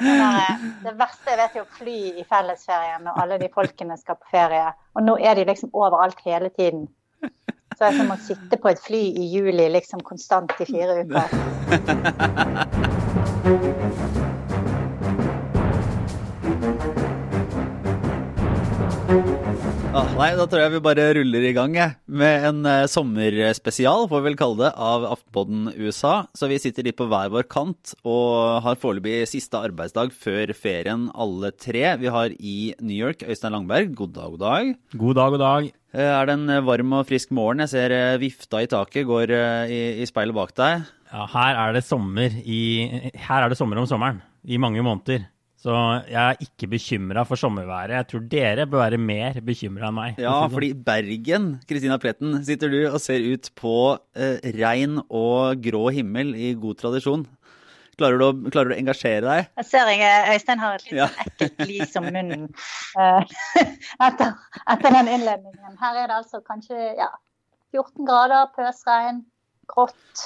Det 0.00 0.94
verste 0.96 1.30
jeg 1.30 1.38
vet 1.40 1.56
er 1.58 1.62
å 1.64 1.74
fly 1.76 1.98
i 2.20 2.24
fellesferien 2.28 3.04
når 3.04 3.20
alle 3.24 3.36
de 3.42 3.48
folkene 3.52 3.96
skal 4.00 4.16
på 4.20 4.32
ferie. 4.32 4.72
Og 4.96 5.04
nå 5.04 5.14
er 5.20 5.34
de 5.38 5.44
liksom 5.48 5.70
overalt 5.76 6.20
hele 6.24 6.50
tiden. 6.56 6.88
Så 7.76 7.80
jeg 7.86 8.00
som 8.00 8.10
å 8.12 8.18
sitte 8.20 8.56
på 8.60 8.68
et 8.72 8.80
fly 8.82 9.02
i 9.20 9.28
juli 9.34 9.68
liksom 9.72 10.00
konstant 10.04 10.52
i 10.60 10.66
fire 10.68 11.04
uker. 11.04 11.28
Ah, 19.90 20.06
nei, 20.14 20.28
da 20.38 20.44
tror 20.46 20.60
jeg 20.62 20.70
vi 20.76 20.80
bare 20.84 21.04
ruller 21.16 21.44
i 21.48 21.50
gang 21.50 21.72
jeg, 21.74 21.96
med 22.06 22.44
en 22.46 22.58
eh, 22.68 22.84
sommerspesial, 22.86 24.04
får 24.06 24.20
vi 24.20 24.28
vel 24.28 24.36
kalle 24.38 24.60
det, 24.60 24.68
av 24.78 25.02
Aftenpodden 25.08 25.64
USA. 25.74 26.12
Så 26.30 26.46
vi 26.46 26.60
sitter 26.62 26.86
litt 26.86 26.94
på 27.00 27.08
hver 27.10 27.32
vår 27.34 27.48
kant 27.50 27.96
og 28.06 28.60
har 28.62 28.78
foreløpig 28.78 29.24
siste 29.26 29.58
arbeidsdag 29.58 30.14
før 30.14 30.52
ferien, 30.54 31.08
alle 31.10 31.50
tre. 31.58 31.82
Vi 31.98 32.12
har 32.14 32.36
i 32.38 32.54
New 32.78 32.94
York 32.94 33.24
Øystein 33.26 33.56
Langberg. 33.56 33.90
God 33.98 34.14
dag, 34.14 34.36
god 34.36 34.44
dag. 34.44 34.70
God 34.94 35.18
dag, 35.18 35.34
god 35.34 35.42
dag. 35.42 35.68
Eh, 35.90 36.06
er 36.06 36.30
det 36.30 36.38
en 36.38 36.54
varm 36.70 36.96
og 37.00 37.10
frisk 37.10 37.34
morgen? 37.34 37.64
Jeg 37.66 37.74
ser 37.74 37.96
eh, 37.96 38.20
vifta 38.22 38.62
i 38.62 38.70
taket 38.70 39.10
går 39.10 39.34
i, 39.34 39.82
i, 40.04 40.06
speilet 40.06 40.38
bak 40.38 40.54
deg. 40.54 40.86
Ja, 41.10 41.26
her 41.34 41.60
er 41.66 41.74
det 41.74 41.82
sommer 41.88 42.38
i 42.46 42.62
Her 43.26 43.42
er 43.42 43.50
det 43.50 43.58
sommer 43.58 43.82
om 43.82 43.90
sommeren. 43.90 44.22
I 44.46 44.62
mange 44.62 44.86
måneder. 44.86 45.26
Så 45.60 45.72
jeg 46.08 46.16
er 46.16 46.38
ikke 46.40 46.70
bekymra 46.72 47.26
for 47.28 47.36
sommerværet. 47.36 47.92
Jeg 47.98 48.06
tror 48.08 48.22
dere 48.32 48.64
bør 48.70 48.80
være 48.80 49.00
mer 49.00 49.36
bekymra 49.44 49.90
enn 49.90 49.98
meg. 49.98 50.22
Ja, 50.22 50.38
fordi 50.48 50.70
i 50.72 50.78
Bergen, 50.86 51.50
Kristina 51.68 51.98
Pletten, 52.00 52.38
sitter 52.46 52.72
du 52.72 52.78
og 52.86 52.96
ser 53.04 53.20
ut 53.28 53.50
på 53.60 53.74
eh, 54.16 54.40
regn 54.56 55.02
og 55.04 55.60
grå 55.60 55.90
himmel 55.92 56.32
i 56.32 56.54
god 56.56 56.80
tradisjon. 56.80 57.26
Klarer 58.00 58.16
du, 58.16 58.24
å, 58.24 58.32
klarer 58.48 58.72
du, 58.72 58.76
å, 58.78 58.80
engasjere 58.80 59.26
deg? 59.26 59.48
Jeg 59.60 59.68
ser 59.68 59.90
jeg, 59.92 60.20
Øystein 60.32 60.62
har 60.62 60.78
et 60.78 60.86
litt 60.86 60.96
ja. 60.96 61.08
Ekkelt 61.26 61.64
lys 61.68 61.92
om 62.00 62.06
munnen 62.08 62.46
uh, 62.96 63.20
etter, 64.06 64.30
etter, 64.64 64.94
den 64.96 65.10
innledningen. 65.18 65.76
Her 65.82 65.98
er 66.00 66.08
det 66.08 66.22
altså 66.22 66.40
kanskje 66.46 66.94
ja, 66.96 67.10
14 67.76 68.08
grader, 68.08 68.48
pøsregn, 68.56 69.26
grått. 69.68 70.24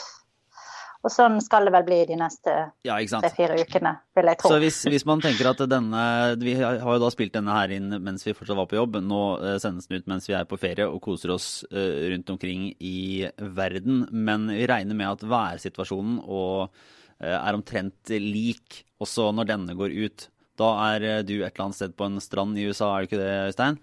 Og 1.05 1.13
sånn 1.13 1.37
skal 1.45 1.67
det 1.69 1.73
vel 1.75 1.85
bli 1.85 1.99
de 2.09 2.17
neste 2.17 2.53
ja, 2.87 2.97
tre-fire 2.97 3.59
ukene, 3.61 3.91
vil 4.17 4.29
jeg 4.31 4.39
tro. 4.41 4.53
Så 4.55 4.61
hvis, 4.63 4.79
hvis, 4.89 5.05
man 5.05 5.21
tenker 5.21 5.51
at 5.51 5.61
denne 5.69 6.05
Vi 6.41 6.55
har 6.57 6.81
jo 6.81 7.01
da 7.03 7.11
spilt 7.13 7.35
denne 7.35 7.53
her 7.53 7.75
inn 7.77 7.93
mens 8.01 8.25
vi 8.25 8.33
fortsatt 8.33 8.57
var 8.57 8.71
på 8.71 8.79
jobb. 8.79 8.97
Nå 9.05 9.21
eh, 9.37 9.59
sendes 9.61 9.91
den 9.91 10.01
ut 10.01 10.09
mens 10.09 10.31
vi 10.31 10.37
er 10.39 10.49
på 10.49 10.59
ferie 10.61 10.89
og 10.89 11.03
koser 11.05 11.35
oss 11.35 11.49
eh, 11.69 12.07
rundt 12.15 12.33
omkring 12.33 12.71
i 12.81 13.29
verden. 13.37 14.07
Men 14.17 14.49
vi 14.49 14.65
regner 14.71 14.97
med 14.97 15.11
at 15.11 15.27
værsituasjonen 15.29 16.23
og, 16.25 16.73
eh, 17.21 17.37
er 17.37 17.59
omtrent 17.59 18.15
lik 18.17 18.81
også 19.05 19.29
når 19.37 19.51
denne 19.53 19.77
går 19.77 19.93
ut. 20.07 20.27
Da 20.57 20.71
er 20.95 21.21
du 21.27 21.35
et 21.43 21.51
eller 21.51 21.67
annet 21.67 21.81
sted 21.83 21.99
på 21.99 22.09
en 22.09 22.17
strand 22.23 22.57
i 22.57 22.65
USA, 22.71 22.95
er 22.95 23.05
du 23.05 23.11
ikke 23.11 23.21
det, 23.21 23.37
Øystein? 23.51 23.77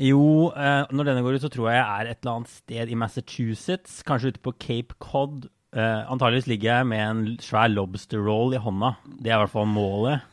Jo, 0.00 0.48
når 0.88 1.10
denne 1.10 1.22
går 1.22 1.36
ut, 1.36 1.42
så 1.44 1.50
tror 1.52 1.68
jeg 1.68 1.76
jeg 1.76 1.86
er 1.92 2.08
et 2.08 2.22
eller 2.22 2.38
annet 2.38 2.52
sted 2.54 2.90
i 2.90 2.96
Massachusetts. 2.96 3.98
Kanskje 4.08 4.32
ute 4.32 4.42
på 4.42 4.56
Cape 4.56 4.96
Cod 4.96 5.50
Uh, 5.70 6.02
antageligvis 6.10 6.48
ligger 6.50 6.80
jeg 6.80 6.86
med 6.90 7.00
en 7.04 7.26
svær 7.38 7.68
lobster 7.70 8.22
roll 8.26 8.56
i 8.56 8.62
hånda. 8.62 8.96
Det 9.06 9.30
er 9.30 9.36
i 9.36 9.42
hvert 9.44 9.52
fall 9.52 9.68
målet. 9.70 10.24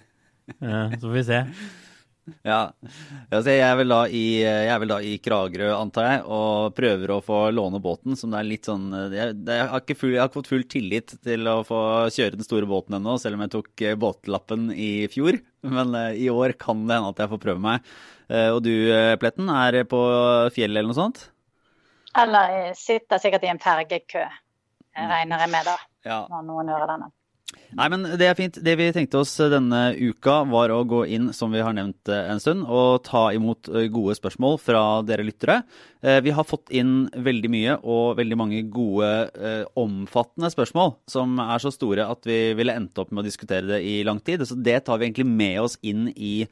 Uh, 0.57 0.95
så 0.95 1.03
får 1.03 1.13
vi 1.13 1.27
se. 1.27 1.41
Ja. 2.44 2.71
Altså, 3.29 3.53
jeg, 3.53 3.61
er 3.63 3.75
vel 3.79 3.94
da 3.94 3.99
i, 4.09 4.23
jeg 4.41 4.71
er 4.73 4.81
vel 4.81 4.91
da 4.91 4.97
i 5.05 5.13
Kragerø, 5.23 5.69
antar 5.77 6.07
jeg, 6.09 6.23
og 6.25 6.73
prøver 6.75 7.13
å 7.13 7.19
få 7.23 7.44
låne 7.53 7.79
båten. 7.83 8.17
Som 8.19 8.33
det 8.33 8.41
er 8.41 8.49
litt 8.49 8.67
sånn 8.67 8.89
Jeg, 9.13 9.35
jeg, 9.38 9.67
har, 9.69 9.85
full, 9.94 10.16
jeg 10.16 10.23
har, 10.23 10.31
ikke 10.31 10.39
fått 10.41 10.52
full 10.55 10.66
tillit 10.73 11.13
til 11.23 11.51
å 11.51 11.61
få 11.67 11.83
kjøre 12.17 12.39
den 12.39 12.47
store 12.47 12.67
båten 12.69 12.97
ennå, 12.97 13.16
selv 13.22 13.38
om 13.38 13.45
jeg 13.45 13.53
tok 13.53 13.85
eh, 13.85 13.95
båtlappen 13.99 14.72
i 14.73 14.91
fjor. 15.13 15.38
Men 15.67 15.94
uh, 15.94 16.09
i 16.17 16.27
år 16.33 16.57
kan 16.59 16.81
det 16.88 16.97
hende 16.97 17.13
at 17.13 17.23
jeg 17.23 17.33
får 17.35 17.44
prøve 17.45 17.63
meg. 17.63 17.95
og 18.27 18.59
du, 18.66 18.73
Pletten, 19.22 19.47
er 19.53 19.83
på 19.88 20.01
fjellet 20.51 20.81
eller 20.81 20.89
noe 20.89 20.97
sånt? 20.97 21.23
Eller 22.17 22.73
sitter 22.75 23.22
sikkert 23.22 23.45
i 23.45 23.53
en 23.53 23.62
fergekø 23.62 24.25
regner 24.97 25.46
jeg 25.46 25.53
med, 25.53 25.69
da. 25.69 25.78
Ja. 26.08 26.19
Når 26.31 26.50
noen 26.50 26.74
hører 26.74 26.94
denne. 26.96 27.13
Nei, 27.75 27.88
men 27.91 28.03
Det 28.19 28.28
er 28.28 28.35
fint. 28.38 28.58
Det 28.63 28.74
vi 28.80 28.88
tenkte 28.96 29.19
oss 29.19 29.34
denne 29.52 29.91
uka, 29.96 30.40
var 30.47 30.72
å 30.72 30.81
gå 30.88 31.03
inn, 31.16 31.30
som 31.35 31.52
vi 31.52 31.62
har 31.63 31.75
nevnt 31.75 32.12
eh, 32.12 32.30
en 32.31 32.41
stund, 32.44 32.63
og 32.63 33.03
ta 33.07 33.28
imot 33.36 33.69
eh, 33.72 33.90
gode 33.91 34.16
spørsmål 34.18 34.56
fra 34.63 34.84
dere 35.07 35.25
lyttere. 35.28 35.62
Eh, 36.02 36.19
vi 36.24 36.34
har 36.36 36.47
fått 36.47 36.72
inn 36.75 37.09
veldig 37.12 37.52
mye 37.52 37.78
og 37.84 38.18
veldig 38.19 38.40
mange 38.40 38.62
gode, 38.72 39.09
omfattende 39.80 40.52
spørsmål, 40.53 40.96
som 41.12 41.36
er 41.44 41.63
så 41.63 41.72
store 41.74 42.07
at 42.07 42.28
vi 42.28 42.40
ville 42.57 42.75
endt 42.75 43.00
opp 43.02 43.12
med 43.12 43.24
å 43.24 43.28
diskutere 43.28 43.68
det 43.68 43.81
i 43.84 44.00
lang 44.07 44.22
tid. 44.24 44.46
Så 44.47 44.56
det 44.56 44.80
tar 44.88 45.00
vi 45.00 45.09
egentlig 45.09 45.28
med 45.28 45.62
oss 45.66 45.78
inn 45.84 46.07
i 46.16 46.47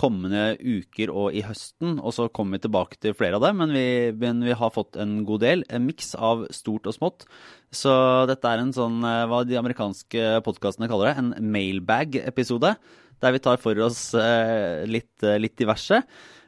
kommende 0.00 0.54
uker 0.56 1.10
og 1.12 1.36
i 1.36 1.42
høsten. 1.44 1.98
Og 2.00 2.14
så 2.16 2.28
kommer 2.32 2.56
vi 2.56 2.66
tilbake 2.66 2.98
til 3.00 3.16
flere 3.16 3.36
av 3.36 3.44
dem, 3.44 3.58
men 3.60 3.74
vi, 3.76 3.86
men 4.16 4.40
vi 4.46 4.56
har 4.56 4.72
fått 4.74 4.96
en 5.00 5.18
god 5.28 5.44
del. 5.44 5.64
En 5.68 5.84
miks 5.84 6.14
av 6.16 6.46
stort 6.54 6.88
og 6.88 6.96
smått. 6.96 7.26
Så 7.74 7.92
dette 8.30 8.48
er 8.48 8.62
en 8.62 8.72
sånn, 8.72 9.02
eh, 9.04 9.24
hva 9.28 9.42
de 9.44 9.58
amerikanske 9.60 10.40
podkastene 10.46 10.88
kaller 10.90 11.12
det, 11.12 11.16
en 11.20 11.52
mailbag-episode. 11.52 12.76
Der 13.22 13.32
vi 13.34 13.42
tar 13.42 13.60
for 13.62 13.78
oss 13.84 14.10
eh, 14.18 14.84
litt, 14.88 15.14
litt 15.42 15.56
diverse. 15.58 16.02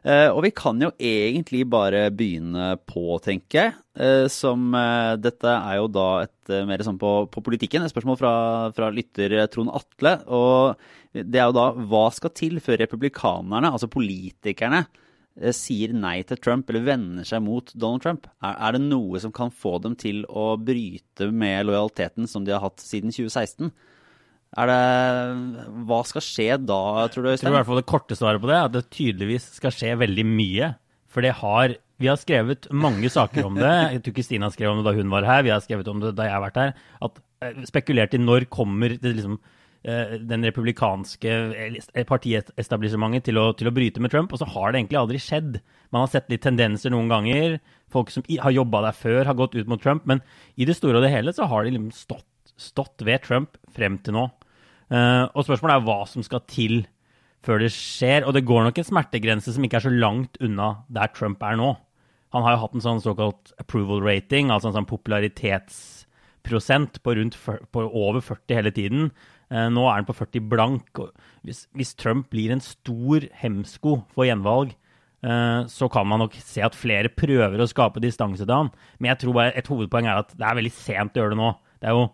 Og 0.08 0.38
vi 0.40 0.52
kan 0.56 0.78
jo 0.80 0.88
egentlig 0.94 1.64
bare 1.68 2.04
begynne 2.14 2.68
på, 2.88 3.18
tenker 3.20 3.58
jeg. 3.58 4.28
Som 4.32 4.70
dette 5.20 5.50
er 5.50 5.80
jo 5.80 5.88
da 5.92 6.06
et 6.22 6.52
mer 6.64 6.84
sånn 6.86 7.00
på, 7.02 7.10
på 7.28 7.42
politikken. 7.44 7.84
Et 7.84 7.92
spørsmål 7.92 8.16
fra, 8.16 8.32
fra 8.72 8.88
lytter 8.94 9.34
Trond 9.52 9.74
Atle. 9.74 10.14
Og 10.32 10.78
det 11.12 11.40
er 11.40 11.48
jo 11.48 11.56
da 11.56 11.68
hva 11.88 12.06
skal 12.14 12.32
til 12.36 12.58
før 12.62 12.82
republikanerne, 12.82 13.70
altså 13.72 13.88
politikerne, 13.90 14.84
eh, 15.40 15.54
sier 15.56 15.94
nei 15.96 16.20
til 16.28 16.40
Trump 16.42 16.68
eller 16.68 16.84
vender 16.86 17.28
seg 17.28 17.42
mot 17.44 17.72
Donald 17.74 18.04
Trump? 18.04 18.28
Er, 18.42 18.56
er, 18.56 18.76
det 18.76 18.84
noe 18.84 19.20
som 19.22 19.32
kan 19.34 19.50
få 19.54 19.78
dem 19.84 19.96
til 19.98 20.24
å 20.28 20.52
bryte 20.60 21.30
med 21.32 21.68
lojaliteten 21.68 22.28
som 22.28 22.44
de 22.44 22.54
har 22.54 22.64
hatt 22.64 22.84
siden 22.84 23.14
2016? 23.14 23.72
Er 24.56 24.70
det, 24.70 24.78
hva 25.88 25.98
skal 26.08 26.24
skje 26.24 26.56
da, 26.64 26.80
tror 27.12 27.26
du? 27.26 27.30
Jeg 27.34 27.42
tror 27.42 27.52
i 27.52 27.58
hvert 27.58 27.68
fall 27.68 27.80
det 27.82 27.90
korte 27.90 28.16
svaret 28.16 28.40
på 28.40 28.48
det 28.48 28.56
er 28.56 28.70
at 28.70 28.74
det 28.74 28.86
tydeligvis 28.94 29.50
skal 29.58 29.74
skje 29.74 29.92
veldig 30.00 30.24
mye. 30.28 30.72
For 31.08 31.24
det 31.24 31.36
har 31.42 31.76
Vi 31.98 32.06
har 32.06 32.14
skrevet 32.20 32.68
mange 32.70 33.08
saker 33.10 33.48
om 33.48 33.56
det. 33.58 33.74
Jeg 33.92 34.02
tror 34.04 34.12
ikke 34.14 34.22
Stina 34.22 34.48
skrev 34.54 34.70
om 34.70 34.78
det 34.78 34.86
da 34.86 34.94
hun 34.94 35.10
var 35.10 35.24
her. 35.26 35.42
Vi 35.42 35.50
har 35.50 35.60
skrevet 35.64 35.88
om 35.90 35.98
det 35.98 36.12
da 36.14 36.28
jeg 36.28 36.36
har 36.36 36.44
vært 36.44 36.60
her. 36.60 36.74
At 37.02 37.16
eh, 37.42 37.64
Spekulert 37.66 38.14
i 38.14 38.20
når 38.22 38.46
kommer 38.54 38.94
det 38.94 39.16
liksom 39.16 39.40
Eh, 39.86 40.16
den 40.26 40.42
republikanske 40.42 41.30
eh, 41.54 42.04
partiestablissementet 42.04 43.28
til, 43.28 43.38
til, 43.56 43.68
å 43.70 43.72
bryte 43.72 44.02
med 44.02 44.10
Trump, 44.10 44.32
og 44.34 44.40
så 44.40 44.48
har 44.50 44.72
det 44.72 44.80
egentlig 44.80 44.98
aldri 44.98 45.20
skjedd. 45.22 45.60
Man 45.94 46.02
har 46.02 46.10
sett 46.10 46.32
litt 46.32 46.42
tendenser 46.42 46.90
noen 46.90 47.08
ganger. 47.08 47.60
Folk 47.88 48.10
som 48.10 48.26
har 48.26 48.52
jobba 48.52 48.82
der 48.88 48.96
før, 48.98 49.22
har 49.30 49.38
gått 49.38 49.54
ut 49.54 49.70
mot 49.70 49.80
Trump. 49.80 50.02
Men 50.10 50.20
i 50.58 50.66
det 50.68 50.76
store 50.76 50.98
og 50.98 51.06
det 51.06 51.12
hele 51.14 51.32
så 51.36 51.46
har 51.48 51.64
de 51.64 51.76
liksom 51.76 51.92
stått, 51.94 52.26
stått 52.58 53.06
ved 53.06 53.22
Trump 53.26 53.58
frem 53.74 53.98
til 54.02 54.18
nå. 54.18 54.28
Uh, 54.88 55.28
og 55.36 55.44
spørsmålet 55.44 55.76
er 55.76 55.86
hva 55.86 55.98
som 56.08 56.24
skal 56.24 56.40
til 56.48 56.80
før 57.44 57.56
det 57.62 57.72
skjer. 57.74 58.26
Og 58.26 58.32
det 58.36 58.46
går 58.48 58.60
nok 58.66 58.76
en 58.80 58.90
smertegrense 58.90 59.50
som 59.54 59.64
ikke 59.64 59.78
er 59.80 59.86
så 59.86 59.94
langt 59.94 60.34
unna 60.44 60.68
der 60.92 61.08
Trump 61.14 61.38
er 61.46 61.56
nå. 61.60 61.70
Han 62.36 62.44
har 62.44 62.52
jo 62.54 62.62
hatt 62.64 62.74
en 62.76 62.84
sånn 62.84 63.00
såkalt 63.00 63.42
approval 63.60 64.00
rating, 64.04 64.46
altså 64.52 64.68
en 64.68 64.76
sånn 64.76 64.90
popularitetsprosent 64.90 66.92
på, 67.00 67.08
rundt, 67.16 67.34
på 67.40 67.78
over 67.86 68.20
40 68.24 68.58
hele 68.58 68.72
tiden. 68.74 69.02
Eh, 69.48 69.68
nå 69.72 69.86
er 69.88 69.96
han 69.96 70.08
på 70.08 70.16
40 70.16 70.44
blank. 70.50 71.00
Hvis, 71.46 71.64
hvis, 71.76 71.94
Trump 71.96 72.28
blir 72.32 72.52
en 72.52 72.64
stor 72.64 73.24
hemsko 73.40 74.02
for 74.12 74.28
gjenvalg, 74.28 74.74
eh, 75.24 75.60
så 75.72 75.88
kan 75.92 76.06
man 76.10 76.20
nok 76.24 76.36
se 76.42 76.60
at 76.64 76.76
flere 76.76 77.08
prøver 77.08 77.64
å 77.64 77.70
skape 77.70 78.04
distanse 78.04 78.44
til 78.44 78.54
han. 78.54 78.70
Men 79.00 79.14
jeg 79.14 79.24
tror 79.24 79.38
bare 79.40 79.56
et 79.56 79.70
hovedpoeng 79.72 80.10
er 80.10 80.20
at 80.20 80.36
det 80.36 80.44
er 80.44 80.60
veldig 80.60 80.74
sent 80.76 81.16
å 81.16 81.20
gjøre 81.22 81.32
det 81.32 81.40
nå. 81.40 81.50
Det 81.80 81.88
er 81.88 81.96
jo, 81.96 82.04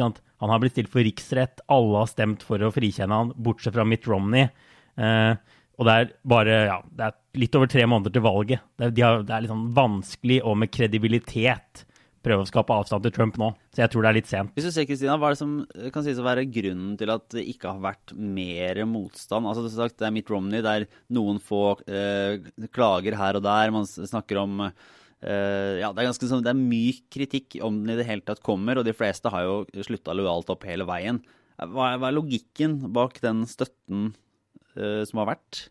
Han 0.00 0.50
har 0.50 0.62
blitt 0.62 0.76
stilt 0.76 0.92
for 0.92 1.04
riksrett. 1.04 1.62
Alle 1.72 2.02
har 2.02 2.10
stemt 2.10 2.44
for 2.46 2.62
å 2.62 2.72
frikjenne 2.74 3.18
han, 3.20 3.32
bortsett 3.36 3.76
fra 3.76 3.86
Mitt 3.88 4.08
Romney. 4.10 4.48
Eh, 4.96 5.32
og 5.80 5.88
det 5.88 5.94
er 5.98 6.10
bare 6.28 6.58
ja, 6.68 6.80
det 6.94 7.06
er 7.06 7.40
litt 7.42 7.56
over 7.58 7.70
tre 7.70 7.86
måneder 7.88 8.14
til 8.14 8.24
valget. 8.24 8.66
Det 8.76 8.88
er, 8.88 8.92
de 8.96 9.06
har, 9.06 9.24
det 9.26 9.34
er 9.34 9.44
litt 9.44 9.52
sånn 9.52 9.70
vanskelig 9.76 10.42
og 10.46 10.58
med 10.62 10.72
kredibilitet 10.74 11.86
prøve 12.22 12.44
å 12.44 12.48
skape 12.48 12.74
avstand 12.74 13.04
til 13.06 13.14
Trump 13.14 13.38
nå. 13.40 13.50
Så 13.74 13.82
jeg 13.82 13.92
tror 13.92 14.04
det 14.04 14.10
er 14.10 14.18
litt 14.20 14.30
sent. 14.30 14.54
Hvis 14.54 14.68
du 14.68 14.72
ser, 14.74 14.86
Kristina, 14.86 15.16
Hva 15.18 15.30
er 15.30 15.34
det 15.34 15.40
som 15.40 15.54
kan 15.94 16.06
sies 16.06 16.20
å 16.22 16.26
være 16.26 16.46
grunnen 16.54 16.94
til 17.00 17.10
at 17.10 17.26
det 17.34 17.44
ikke 17.50 17.72
har 17.72 17.82
vært 17.82 18.14
mer 18.14 18.82
motstand? 18.88 19.48
Altså, 19.48 19.66
sagt, 19.72 19.98
Det 19.98 20.08
er 20.08 20.14
Mitt 20.14 20.30
Romney, 20.30 20.62
det 20.62 20.72
er 20.72 20.88
noen 21.14 21.40
få 21.42 21.64
eh, 21.90 22.38
klager 22.70 23.18
her 23.18 23.38
og 23.38 23.46
der. 23.46 23.74
Man 23.74 23.88
snakker 23.88 24.42
om 24.44 24.68
eh, 24.68 24.76
ja, 25.22 25.88
det 25.94 26.02
er 26.02 26.08
ganske 26.08 26.26
sånn, 26.26 26.42
det 26.42 26.50
er 26.50 26.58
myk 26.58 27.04
kritikk 27.14 27.56
om 27.62 27.76
den 27.82 27.94
i 27.94 27.98
det 28.00 28.08
hele 28.08 28.24
tatt 28.26 28.42
kommer, 28.42 28.80
og 28.80 28.86
de 28.88 28.94
fleste 28.96 29.30
har 29.30 29.44
jo 29.46 29.84
slutta 29.86 30.16
lojalt 30.18 30.50
opp 30.50 30.66
hele 30.66 30.86
veien. 30.88 31.20
Hva 31.70 31.92
er, 31.92 32.00
hva 32.00 32.10
er 32.10 32.16
logikken 32.16 32.78
bak 32.94 33.20
den 33.22 33.44
støtten 33.46 34.10
uh, 34.74 35.02
som 35.06 35.22
har 35.22 35.34
vært? 35.34 35.66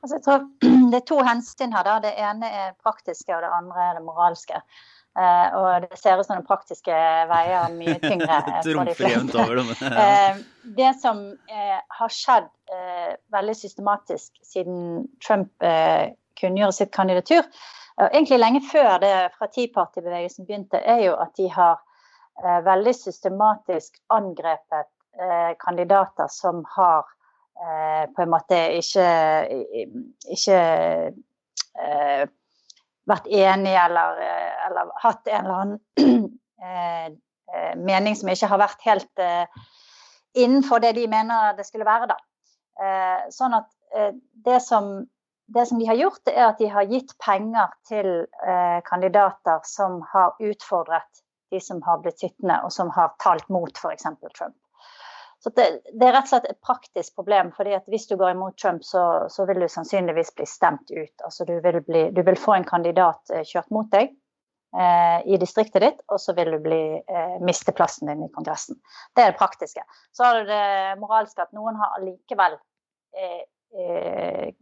Altså, 0.00 0.16
jeg 0.16 0.24
tror 0.24 0.46
Det 0.90 1.00
er 1.00 1.04
to 1.08 1.18
hensyn 1.26 1.76
her. 1.76 1.86
Da. 1.86 1.98
Det 2.02 2.14
ene 2.18 2.48
er 2.64 2.78
praktiske, 2.82 3.34
og 3.36 3.44
det 3.44 3.52
andre 3.54 3.90
er 3.90 3.98
det 3.98 4.06
moralske. 4.06 4.62
Uh, 5.18 5.46
og 5.58 5.68
det 5.82 5.98
ser 5.98 6.20
ut 6.20 6.26
som 6.26 6.36
den 6.38 6.46
praktiske 6.46 6.94
veier 7.32 7.72
mye 7.74 7.96
tyngre 7.98 8.36
for 8.62 8.86
de 8.86 8.94
fleste. 8.94 9.46
uh, 9.82 10.38
det 10.80 10.92
som 11.02 11.24
uh, 11.34 11.78
har 11.98 12.14
skjedd 12.14 12.48
veldig 13.34 13.54
systematisk 13.58 14.36
siden 14.46 15.08
Trump 15.18 15.50
kunngjorde 16.38 16.76
sitt 16.76 16.92
kandidatur, 16.94 17.42
egentlig 17.98 18.38
lenge 18.38 18.60
før 18.70 18.98
det 19.02 19.14
fra 19.36 19.48
Tea 19.50 19.70
Party-bevegelsen 19.74 20.46
begynte, 20.46 20.78
er 20.78 21.04
jo 21.06 21.14
at 21.20 21.32
de 21.36 21.48
har 21.52 21.80
veldig 22.64 22.94
systematisk 22.96 23.98
angrepet 24.08 24.88
kandidater 25.60 26.30
som 26.32 26.62
har 26.76 27.02
på 28.16 28.22
en 28.22 28.30
måte 28.32 28.56
ikke, 28.78 29.08
ikke 30.32 30.60
vært 33.10 33.26
enige 33.26 33.82
eller, 33.84 34.22
eh, 34.22 34.66
eller, 34.68 34.92
hatt 35.02 35.28
en 35.28 35.44
eller 35.44 35.60
annen 35.62 36.28
eh, 36.64 37.06
eh, 37.54 37.74
mening 37.76 38.16
som 38.18 38.30
ikke 38.32 38.50
har 38.50 38.62
vært 38.62 38.86
helt 38.86 39.24
innenfor 40.38 40.82
det 40.82 40.94
de 40.98 41.06
mener 41.10 41.56
det 41.58 41.66
skulle 41.66 41.88
være. 41.88 42.10
da. 42.12 42.18
Sånn 43.34 43.56
at 43.56 43.66
det 44.46 44.60
som, 44.62 44.92
det 45.54 45.66
som 45.66 45.80
de 45.80 45.88
har 45.88 45.98
gjort, 45.98 46.22
er 46.30 46.44
at 46.46 46.60
de 46.62 46.68
har 46.70 46.86
gitt 46.90 47.16
penger 47.18 47.72
til 47.90 48.10
kandidater 48.86 49.64
som 49.66 49.98
har 50.12 50.36
utfordret 50.38 51.22
de 51.50 51.60
som 51.60 51.82
har 51.82 51.98
blitt 51.98 52.22
sittende, 52.22 52.60
og 52.64 52.72
som 52.72 52.90
har 52.94 53.14
talt 53.22 53.48
mot 53.50 53.76
f.eks. 53.76 54.06
Trump. 54.38 54.56
Så 55.42 55.50
det, 55.56 55.66
det, 55.92 56.04
er 56.04 56.12
rett 56.12 56.26
og 56.28 56.32
slett 56.34 56.48
et 56.50 56.60
praktisk 56.60 57.14
problem. 57.16 57.50
fordi 57.56 57.72
at 57.72 57.86
Hvis 57.88 58.06
du 58.10 58.16
går 58.20 58.34
imot 58.34 58.58
Trump, 58.60 58.84
så, 58.84 59.26
så 59.32 59.46
vil 59.48 59.62
du 59.64 59.68
sannsynligvis 59.72 60.34
bli 60.36 60.46
stemt 60.46 60.90
ut. 60.90 61.14
Altså 61.24 61.46
du 61.48 61.54
vil, 61.64 61.80
bli, 61.86 62.02
du 62.12 62.22
vil 62.22 62.36
få 62.36 62.58
en 62.58 62.68
kandidat 62.68 63.32
eh, 63.32 63.46
kjørt 63.48 63.70
mot 63.72 63.88
deg 63.92 64.12
eh, 64.76 65.18
i 65.24 65.40
distriktet 65.40 65.82
ditt, 65.86 66.02
og 66.12 66.20
så 66.20 66.36
vil 66.36 66.52
du 66.52 66.58
bli, 66.66 66.82
eh, 67.00 67.38
miste 67.40 67.72
plassen 67.72 68.12
din 68.12 68.26
i 68.26 68.32
Kongressen. 68.34 68.76
Det 69.16 69.24
er 69.24 69.32
det 69.32 69.40
praktiske. 69.40 69.86
Så 70.12 70.28
har 70.28 70.42
du 70.42 70.52
det 70.52 71.00
moralske 71.00 71.46
at 71.46 71.56
noen 71.56 71.80
har 71.80 71.96
allikevel 71.96 72.58
eh, 73.16 73.42
eh, 73.80 74.52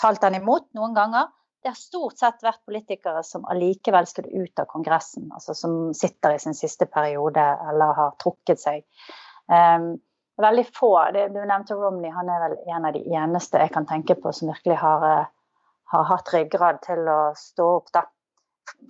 talt 0.00 0.22
den 0.24 0.38
imot 0.40 0.68
noen 0.76 0.94
ganger. 0.96 1.28
Det 1.62 1.72
har 1.72 1.78
stort 1.78 2.18
sett 2.20 2.44
vært 2.44 2.62
politikere 2.68 3.22
som 3.26 3.46
allikevel 3.50 4.06
skulle 4.06 4.44
ut 4.44 4.60
av 4.62 4.68
Kongressen. 4.70 5.30
Altså 5.34 5.54
som 5.56 5.94
sitter 5.96 6.36
i 6.36 6.42
sin 6.42 6.54
siste 6.54 6.86
periode 6.86 7.42
eller 7.42 7.96
har 7.96 8.12
trukket 8.22 8.60
seg. 8.62 8.84
Um, 9.50 9.96
veldig 10.42 10.66
få 10.74 10.90
Du 11.14 11.40
nevnte 11.40 11.74
Romney, 11.74 12.10
han 12.12 12.28
er 12.28 12.42
vel 12.44 12.56
en 12.74 12.88
av 12.88 12.94
de 12.94 13.02
eneste 13.14 13.62
jeg 13.62 13.72
kan 13.74 13.88
tenke 13.88 14.14
på 14.20 14.32
som 14.32 14.52
virkelig 14.52 14.76
har, 14.82 15.06
eh, 15.10 15.26
har 15.92 16.04
hatt 16.10 16.32
ryggrad 16.34 16.82
til 16.82 17.08
å 17.08 17.34
stå 17.34 17.68
opp 17.76 17.92
da, 17.94 18.04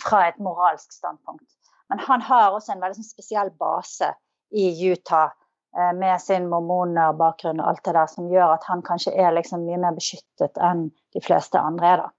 fra 0.02 0.26
et 0.28 0.38
moralsk 0.42 0.92
standpunkt. 0.92 1.46
Men 1.88 1.98
han 1.98 2.20
har 2.20 2.50
også 2.50 2.74
en 2.74 2.80
veldig 2.82 2.98
sånn 2.98 3.12
spesiell 3.14 3.50
base 3.50 4.12
i 4.50 4.68
Utah 4.90 5.30
med 5.76 6.20
sin 6.22 6.46
mormonerbakgrunn 6.48 7.60
og 7.60 7.70
alt 7.70 7.82
det 7.84 7.94
der, 7.96 8.08
som 8.08 8.30
gjør 8.32 8.54
at 8.54 8.64
han 8.70 8.84
kanskje 8.86 9.12
er 9.12 9.34
liksom 9.36 9.66
mye 9.66 9.80
mer 9.82 9.96
beskyttet 9.96 10.56
enn 10.62 10.86
de 11.14 11.22
fleste 11.24 11.60
andre 11.60 11.90
er. 11.90 12.04
da. 12.04 12.12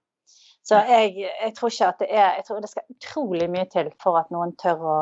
Så 0.68 0.78
jeg, 0.84 1.14
jeg, 1.24 1.54
tror 1.56 1.72
ikke 1.72 1.88
at 1.88 2.02
det 2.02 2.08
er 2.12 2.26
Jeg 2.36 2.44
tror 2.44 2.60
det 2.60 2.68
skal 2.68 2.92
utrolig 2.92 3.46
mye 3.48 3.68
til 3.72 3.88
for 4.02 4.18
at 4.20 4.32
noen 4.34 4.52
tør 4.60 4.82
å, 4.84 4.98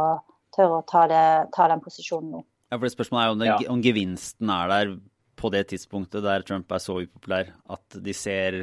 tør 0.54 0.78
å 0.78 0.82
ta, 0.86 1.06
det, 1.10 1.24
ta 1.56 1.66
den 1.72 1.82
posisjonen 1.82 2.36
nå. 2.36 2.42
Ja, 2.70 2.78
for 2.78 2.90
Spørsmålet 2.90 3.22
er 3.22 3.28
jo 3.28 3.34
om, 3.34 3.42
det, 3.42 3.48
ja. 3.50 3.70
om, 3.74 3.82
gevinsten 3.82 4.52
er 4.52 4.70
der 4.72 4.92
på 5.36 5.50
det 5.52 5.66
tidspunktet 5.72 6.24
der 6.24 6.46
Trump 6.46 6.70
er 6.72 6.82
så 6.82 7.00
upopulær 7.02 7.50
at 7.74 7.98
de 8.02 8.14
ser, 8.16 8.62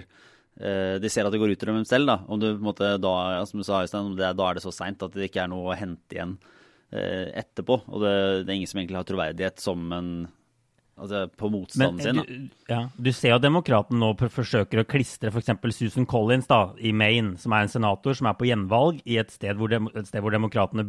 uh, 0.63 0.95
de 0.99 1.11
ser 1.11 1.27
at 1.27 1.35
det 1.35 1.43
går 1.43 1.53
ut 1.53 1.67
over 1.67 1.77
dem 1.81 1.87
selv. 1.87 2.09
da. 2.09 2.17
Om 2.27 2.41
du, 2.41 2.47
på 2.49 2.63
en 2.63 2.69
måte, 2.71 2.95
da, 3.03 3.13
som 3.51 3.61
du 3.61 3.67
sa, 3.67 3.83
Øystein, 3.83 4.15
det, 4.19 4.33
da 4.39 4.49
er 4.49 4.57
det 4.57 4.65
så 4.65 4.73
seint 4.75 5.03
at 5.03 5.15
det 5.15 5.29
ikke 5.29 5.43
er 5.43 5.51
noe 5.51 5.71
å 5.71 5.77
hente 5.77 6.17
igjen 6.17 6.37
uh, 6.39 6.62
etterpå. 6.93 7.81
Og 7.89 8.03
det, 8.03 8.13
det, 8.43 8.47
er 8.47 8.57
ingen 8.59 8.69
som 8.69 8.81
egentlig 8.81 8.99
har 9.01 9.09
troverdighet 9.09 9.61
som 9.63 9.91
en 9.95 10.15
Altså 10.93 11.23
på 11.41 11.49
motstanden 11.49 12.03
sin. 12.05 12.19
Da. 12.19 12.23
Du, 12.23 12.65
ja, 12.69 12.81
du 13.01 13.07
ser 13.17 13.31
jo 13.33 13.39
demokraten 13.41 13.97
nå 13.97 14.11
forsøker 14.21 14.83
å 14.83 14.85
klistre 14.85 15.31
f.eks. 15.33 15.49
Susan 15.73 16.05
Collins 16.05 16.45
da, 16.45 16.67
i 16.77 16.91
Maine, 16.93 17.33
som 17.41 17.55
er 17.57 17.65
en 17.65 17.73
senator 17.73 18.13
som 18.13 18.29
er 18.29 18.37
på 18.37 18.45
gjenvalg 18.45 18.99
i 19.09 19.17
et 19.17 19.33
sted 19.33 19.57
hvor, 19.57 19.73
de, 19.73 19.81
et 19.97 20.11
sted 20.11 20.21
hvor 20.21 20.35
demokratene 20.35 20.85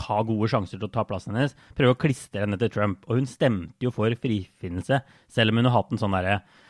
ha 0.00 0.18
gode 0.24 0.48
sjanser 0.48 0.80
til 0.80 0.88
å 0.88 0.92
ta 0.92 1.04
plassen 1.04 1.36
hennes, 1.36 1.54
prøve 1.76 1.92
å 1.92 2.00
klistre 2.00 2.46
henne 2.46 2.56
til 2.60 2.72
Trump. 2.72 3.04
Og 3.08 3.20
hun 3.20 3.28
stemte 3.28 3.84
jo 3.84 3.92
for 3.94 4.16
frifinnelse, 4.22 5.02
selv 5.32 5.52
om 5.52 5.60
hun 5.60 5.68
har 5.68 5.76
hatt 5.76 5.92
en 5.92 6.00
sånn 6.00 6.16
derre 6.16 6.38
eh, 6.38 6.60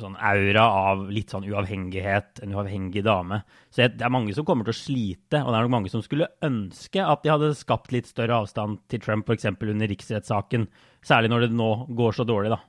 sånn 0.00 0.14
aura 0.16 0.62
av 0.88 1.02
litt 1.12 1.32
sånn 1.34 1.44
uavhengighet, 1.44 2.38
en 2.44 2.54
uavhengig 2.54 3.02
dame. 3.04 3.42
Så 3.68 3.88
det 3.92 4.04
er 4.06 4.12
mange 4.14 4.32
som 4.36 4.46
kommer 4.48 4.64
til 4.64 4.72
å 4.72 4.78
slite, 4.78 5.42
og 5.42 5.50
det 5.50 5.58
er 5.58 5.66
nok 5.66 5.74
mange 5.74 5.92
som 5.92 6.04
skulle 6.04 6.30
ønske 6.46 7.02
at 7.04 7.24
de 7.24 7.32
hadde 7.32 7.50
skapt 7.58 7.92
litt 7.92 8.08
større 8.08 8.38
avstand 8.44 8.80
til 8.88 9.02
Trump, 9.04 9.28
f.eks. 9.28 9.50
under 9.52 9.90
riksrettssaken. 9.90 10.68
Særlig 11.04 11.32
når 11.34 11.46
det 11.46 11.58
nå 11.58 11.70
går 11.92 12.16
så 12.16 12.24
dårlig, 12.28 12.54
da. 12.54 12.62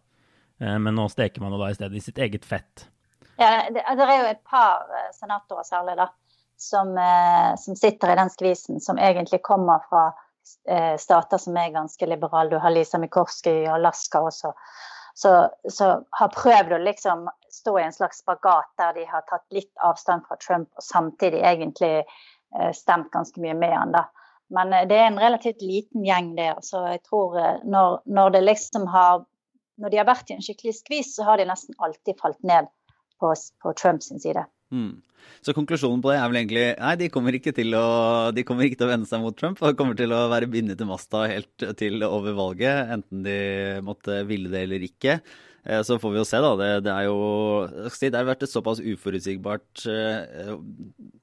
Eh, 0.59 0.75
men 0.81 0.97
nå 0.97 1.07
steker 1.13 1.45
man 1.45 1.55
jo 1.55 1.61
da 1.63 1.71
i 1.71 1.79
stedet 1.79 1.95
i 1.95 2.03
sitt 2.03 2.19
eget 2.19 2.47
fett. 2.47 2.89
Ja, 3.39 3.69
det, 3.71 3.83
det 3.83 4.09
er 4.09 4.19
jo 4.19 4.29
et 4.33 4.45
par 4.47 4.89
eh, 4.91 5.09
senatorer 5.15 5.67
særlig, 5.67 5.99
da 6.01 6.11
som, 6.57 6.97
eh, 6.97 7.55
som, 7.57 7.75
sitter 7.75 8.11
i 8.11 8.15
den 8.15 8.29
skvisen, 8.29 8.79
som 8.81 8.97
egentlig 8.97 9.41
kommer 9.41 9.79
fra 9.89 10.05
eh, 10.69 10.97
stater 10.97 11.37
som 11.37 11.57
er 11.57 11.73
ganske 11.73 12.05
liberale. 12.05 12.49
Du 12.49 12.57
har 12.57 12.71
Lisa 12.71 12.97
Mikorski 12.97 13.65
og 13.67 13.75
Alaska 13.79 14.21
også. 14.21 14.53
Så, 15.15 15.31
har 16.19 16.31
prøvd 16.35 16.73
å 16.75 16.81
liksom 16.83 17.29
stå 17.51 17.77
i 17.79 17.83
en 17.85 17.93
slags 17.95 18.19
spagat 18.19 18.67
der 18.77 18.97
de 18.97 19.05
har 19.07 19.23
tatt 19.29 19.45
litt 19.55 19.71
avstand 19.87 20.25
fra 20.27 20.35
Trump 20.43 20.67
og 20.75 20.83
samtidig 20.83 21.39
egentlig 21.39 21.93
eh, 22.01 22.71
stemt 22.75 23.13
ganske 23.13 23.39
mye 23.39 23.55
med 23.55 23.71
han. 23.77 23.93
da. 23.95 24.03
Men 24.51 24.73
eh, 24.73 24.83
det 24.89 24.97
er 24.99 25.07
en 25.07 25.21
relativt 25.21 25.63
liten 25.63 26.03
gjeng 26.05 26.33
der. 26.35 26.59
Så 26.61 26.83
jeg 26.89 27.05
tror 27.07 27.39
eh, 27.39 27.63
når, 27.63 28.01
når, 28.05 28.41
liksom 28.43 28.87
har 28.91 29.23
Når 29.75 29.91
de 29.91 29.97
har 29.99 30.05
vært 30.07 30.29
i 30.31 30.35
en 30.37 30.43
skikkelig 30.43 30.71
skvis, 30.77 31.15
så 31.17 31.25
har 31.27 31.37
de 31.37 31.45
nesten 31.49 31.75
alltid 31.83 32.15
falt 32.21 32.39
ned 32.47 32.69
på, 33.19 33.33
på 33.59 33.73
Trumps 33.75 34.07
side. 34.07 34.45
Mm. 34.73 34.93
Så 35.45 35.53
konklusjonen 35.53 36.01
på 36.01 36.09
det 36.11 36.19
er 36.19 36.29
vel 36.29 36.39
egentlig 36.39 36.65
nei, 36.73 36.93
de 36.99 37.09
kommer 37.13 37.37
ikke 37.37 37.53
til 37.55 37.75
å, 37.77 37.85
kommer 38.47 38.65
ikke 38.65 38.79
til 38.79 38.87
å 38.87 38.91
vende 38.93 39.09
seg 39.09 39.21
mot 39.21 39.35
Trump. 39.37 39.61
Og 39.61 39.77
kommer 39.77 39.97
til 39.97 40.13
å 40.15 40.25
være 40.31 40.49
bindet 40.51 40.79
til 40.81 40.89
masta 40.89 41.25
helt 41.29 41.67
til 41.79 42.05
over 42.07 42.37
valget, 42.37 42.93
enten 42.95 43.25
de 43.25 43.39
måtte 43.85 44.23
ville 44.29 44.49
det 44.53 44.65
eller 44.65 44.85
ikke. 44.87 45.19
Eh, 45.65 45.81
så 45.85 45.97
får 46.01 46.13
vi 46.13 46.21
jo 46.21 46.27
se, 46.29 46.41
da. 46.41 46.51
Det, 46.59 46.69
det 46.85 46.93
er 46.93 47.07
jo 47.07 47.17
Det 47.97 48.13
har 48.13 48.27
vært 48.27 48.45
et 48.45 48.53
såpass 48.53 48.81
uforutsigbart 48.81 49.85
eh, 49.89 50.53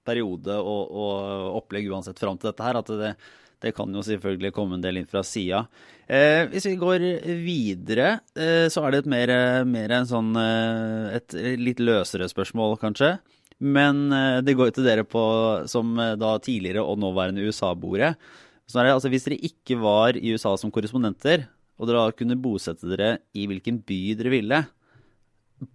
periode 0.07 0.59
og, 0.59 0.83
og 0.91 1.61
opplegg 1.63 1.91
uansett 1.91 2.19
fram 2.19 2.39
til 2.39 2.51
dette 2.51 2.67
her, 2.67 2.79
at 2.81 2.91
det, 3.03 3.15
det 3.63 3.75
kan 3.77 3.93
jo 3.95 4.03
selvfølgelig 4.03 4.53
komme 4.55 4.77
en 4.77 4.83
del 4.85 4.99
inn 4.99 5.09
fra 5.09 5.23
sida. 5.27 5.65
Eh, 6.11 6.49
hvis 6.51 6.67
vi 6.67 6.75
går 6.81 7.05
videre, 7.45 8.17
eh, 8.35 8.67
så 8.73 8.83
er 8.83 8.93
det 8.93 9.03
et 9.05 9.13
mer, 9.13 9.33
mer 9.69 9.95
en 10.01 10.09
sånn, 10.09 10.33
eh, 10.37 11.17
et 11.21 11.37
litt 11.61 11.83
løsere 11.83 12.27
spørsmål, 12.31 12.77
kanskje. 12.83 13.15
Men 13.63 14.09
eh, 14.11 14.41
det 14.43 14.57
går 14.59 14.73
jo 14.73 14.77
til 14.81 14.89
dere 14.89 15.07
på, 15.07 15.23
som 15.71 15.95
eh, 16.03 16.17
da 16.19 16.35
tidligere 16.43 16.83
og 16.83 16.99
nåværende 16.99 17.45
USA-boere. 17.47 18.17
Altså, 18.73 19.11
hvis 19.13 19.29
dere 19.29 19.39
ikke 19.47 19.77
var 19.79 20.17
i 20.19 20.33
USA 20.35 20.57
som 20.59 20.73
korrespondenter, 20.75 21.47
og 21.79 21.89
dere 21.89 22.03
da 22.03 22.17
kunne 22.17 22.41
bosette 22.41 22.89
dere 22.91 23.17
i 23.39 23.47
hvilken 23.51 23.79
by 23.87 24.01
dere 24.19 24.33
ville, 24.33 24.61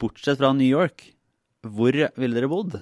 bortsett 0.01 0.39
fra 0.41 0.51
New 0.55 0.67
York, 0.67 1.13
hvor 1.63 1.95
ville 1.95 2.35
dere 2.35 2.51
bodd? 2.51 2.79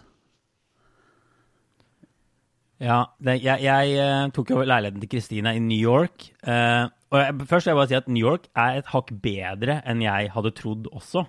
Ja, 2.86 3.00
det, 3.18 3.40
jeg, 3.42 3.64
jeg, 3.66 3.96
eh, 3.98 4.28
tok 4.36 4.52
jo 4.54 4.62
leiligheten 4.62 5.02
til 5.02 5.10
Christina 5.16 5.56
i 5.58 5.62
New 5.64 5.80
York. 5.80 6.28
Uh, 6.46 6.86
og 7.10 7.18
jeg, 7.22 7.48
først 7.50 7.66
vil 7.66 7.72
jeg 7.72 7.80
bare 7.80 7.90
si 7.90 7.98
at 7.98 8.12
New 8.12 8.22
York 8.22 8.46
er 8.54 8.82
et 8.82 8.92
hakk 8.92 9.10
bedre 9.24 9.80
enn 9.90 10.04
jeg 10.06 10.30
hadde 10.36 10.54
trodd 10.58 10.90
også. 10.92 11.26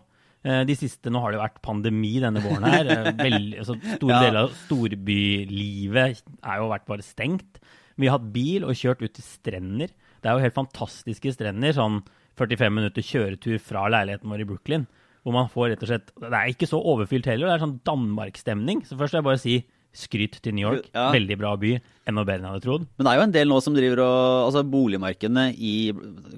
Eh, 0.46 0.62
de 0.68 0.76
siste, 0.78 1.10
Nå 1.10 1.20
har 1.22 1.32
det 1.32 1.40
jo 1.40 1.44
vært 1.44 1.62
pandemi 1.64 2.12
denne 2.22 2.42
våren 2.44 2.66
her. 2.68 2.90
Vel, 3.24 3.38
altså, 3.58 3.78
store 3.96 4.12
ja. 4.12 4.20
deler 4.26 4.40
av 4.44 4.52
storbylivet 4.66 6.20
er 6.36 6.60
jo 6.60 6.68
vært 6.70 6.86
bare 6.90 7.06
stengt. 7.06 7.62
Vi 7.96 8.10
har 8.10 8.18
hatt 8.18 8.28
bil 8.34 8.66
og 8.66 8.76
kjørt 8.76 9.02
ut 9.02 9.16
til 9.16 9.26
strender. 9.26 9.94
Det 10.20 10.30
er 10.30 10.36
jo 10.36 10.44
helt 10.44 10.58
fantastiske 10.58 11.32
strender. 11.34 11.74
Sånn 11.76 12.02
45 12.36 12.76
minutter 12.76 13.04
kjøretur 13.04 13.58
fra 13.64 13.86
leiligheten 13.92 14.30
vår 14.30 14.44
i 14.44 14.48
Brooklyn. 14.52 14.86
Hvor 15.24 15.34
man 15.34 15.48
får 15.50 15.72
rett 15.72 15.80
og 15.82 15.88
slett 15.90 16.12
Det 16.22 16.30
er 16.30 16.52
ikke 16.52 16.68
så 16.70 16.78
overfylt 16.78 17.26
heller. 17.26 17.48
Det 17.48 17.56
er 17.56 17.64
sånn 17.64 17.80
Danmark-stemning. 17.88 18.84
Så 18.86 18.98
først 19.00 19.16
vil 19.16 19.22
jeg 19.22 19.28
bare 19.30 19.42
si 19.42 19.56
skryt 19.96 20.38
til 20.44 20.54
New 20.56 20.66
York. 20.66 20.90
Ja. 20.92 21.08
Veldig 21.14 21.38
bra 21.40 21.54
by. 21.60 21.72
Enda 22.06 22.22
bedre 22.26 22.38
enn 22.38 22.48
jeg 22.48 22.54
hadde 22.54 22.66
trodd. 22.66 22.86
Men 22.96 23.08
det 23.08 23.12
er 23.12 23.18
jo 23.18 23.26
en 23.26 23.34
del 23.34 23.50
nå 23.50 23.60
som 23.64 23.76
driver 23.76 24.04
og 24.04 24.46
Altså 24.46 24.62
boligmarkedene 24.70 25.48
i 25.56 25.74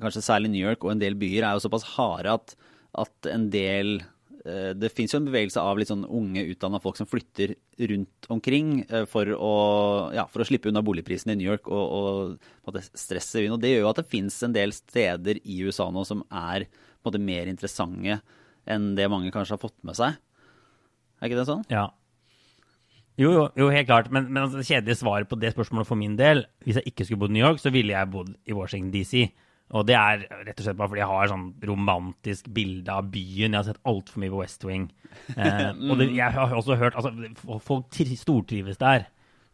kanskje 0.00 0.24
særlig 0.24 0.52
New 0.54 0.62
York 0.64 0.86
og 0.86 0.94
en 0.94 1.02
del 1.02 1.18
byer 1.18 1.44
er 1.44 1.58
jo 1.58 1.64
såpass 1.66 1.86
harde 1.96 2.38
at 2.38 2.56
at 2.98 3.28
en 3.30 3.48
del 3.52 3.98
eh, 4.46 4.72
det 4.76 4.90
fins 4.94 5.12
jo 5.12 5.20
en 5.20 5.28
bevegelse 5.28 5.60
av 5.62 5.78
litt 5.78 5.90
sånn 5.90 6.06
unge, 6.06 6.44
utdanna 6.52 6.80
folk 6.82 6.98
som 6.98 7.08
flytter 7.08 7.54
rundt 7.90 8.28
omkring 8.32 8.70
eh, 8.88 9.04
for 9.10 9.28
å, 9.34 9.52
ja, 10.16 10.26
for 10.30 10.42
å 10.42 10.48
slippe 10.48 10.70
unna 10.70 10.82
boligprisen 10.84 11.34
i 11.34 11.38
New 11.38 11.48
York 11.48 11.68
og, 11.70 12.38
og 12.64 12.80
stresset 12.88 13.44
inn. 13.44 13.54
Og 13.54 13.62
det 13.62 13.74
gjør 13.74 13.86
jo 13.86 13.92
at 13.92 14.02
det 14.02 14.08
fins 14.10 14.40
en 14.46 14.56
del 14.56 14.74
steder 14.76 15.42
i 15.44 15.60
USA 15.66 15.90
nå 15.94 16.04
som 16.08 16.24
er 16.30 16.68
måte, 17.06 17.20
mer 17.22 17.50
interessante 17.50 18.20
enn 18.68 18.92
det 18.98 19.08
mange 19.08 19.32
kanskje 19.32 19.56
har 19.56 19.62
fått 19.62 19.78
med 19.86 19.96
seg. 19.96 20.18
Er 21.18 21.30
ikke 21.30 21.40
det 21.40 21.48
sånn? 21.48 21.64
Ja. 21.72 21.88
Jo, 23.18 23.32
jo, 23.34 23.44
jo, 23.58 23.68
helt 23.74 23.88
klart. 23.88 24.08
Men, 24.14 24.28
men 24.32 24.44
altså, 24.44 24.60
det 24.60 24.68
kjedelige 24.68 25.00
svaret 25.00 25.28
på 25.30 25.38
det 25.42 25.50
spørsmålet 25.54 25.88
for 25.88 25.98
min 25.98 26.14
del, 26.18 26.44
hvis 26.64 26.78
jeg 26.78 26.92
ikke 26.92 27.04
skulle 27.08 27.24
bodd 27.24 27.32
i 27.34 27.38
New 27.38 27.44
York, 27.46 27.58
så 27.62 27.72
ville 27.74 27.94
jeg 27.96 28.10
bodd 28.12 28.30
i 28.46 28.54
Washington 28.56 28.92
DC. 28.94 29.24
Og 29.76 29.84
det 29.84 29.96
er 29.98 30.22
rett 30.46 30.60
og 30.60 30.64
slett 30.64 30.78
bare 30.78 30.88
fordi 30.88 31.02
jeg 31.02 31.10
har 31.10 31.28
sånn 31.28 31.48
romantisk 31.68 32.46
bilde 32.56 32.94
av 32.94 33.10
byen. 33.12 33.52
Jeg 33.52 33.58
har 33.58 33.66
sett 33.66 33.82
altfor 33.90 34.22
mye 34.22 34.32
på 34.32 34.42
West 34.44 34.64
Wing. 34.68 34.88
Eh, 35.38 35.70
og 35.88 35.96
det, 35.98 36.10
jeg 36.16 36.32
har 36.34 36.52
også 36.56 36.76
hørt 36.78 36.96
altså, 36.96 37.10
Folk 37.64 37.96
stortrives 38.16 38.76
der. 38.80 39.06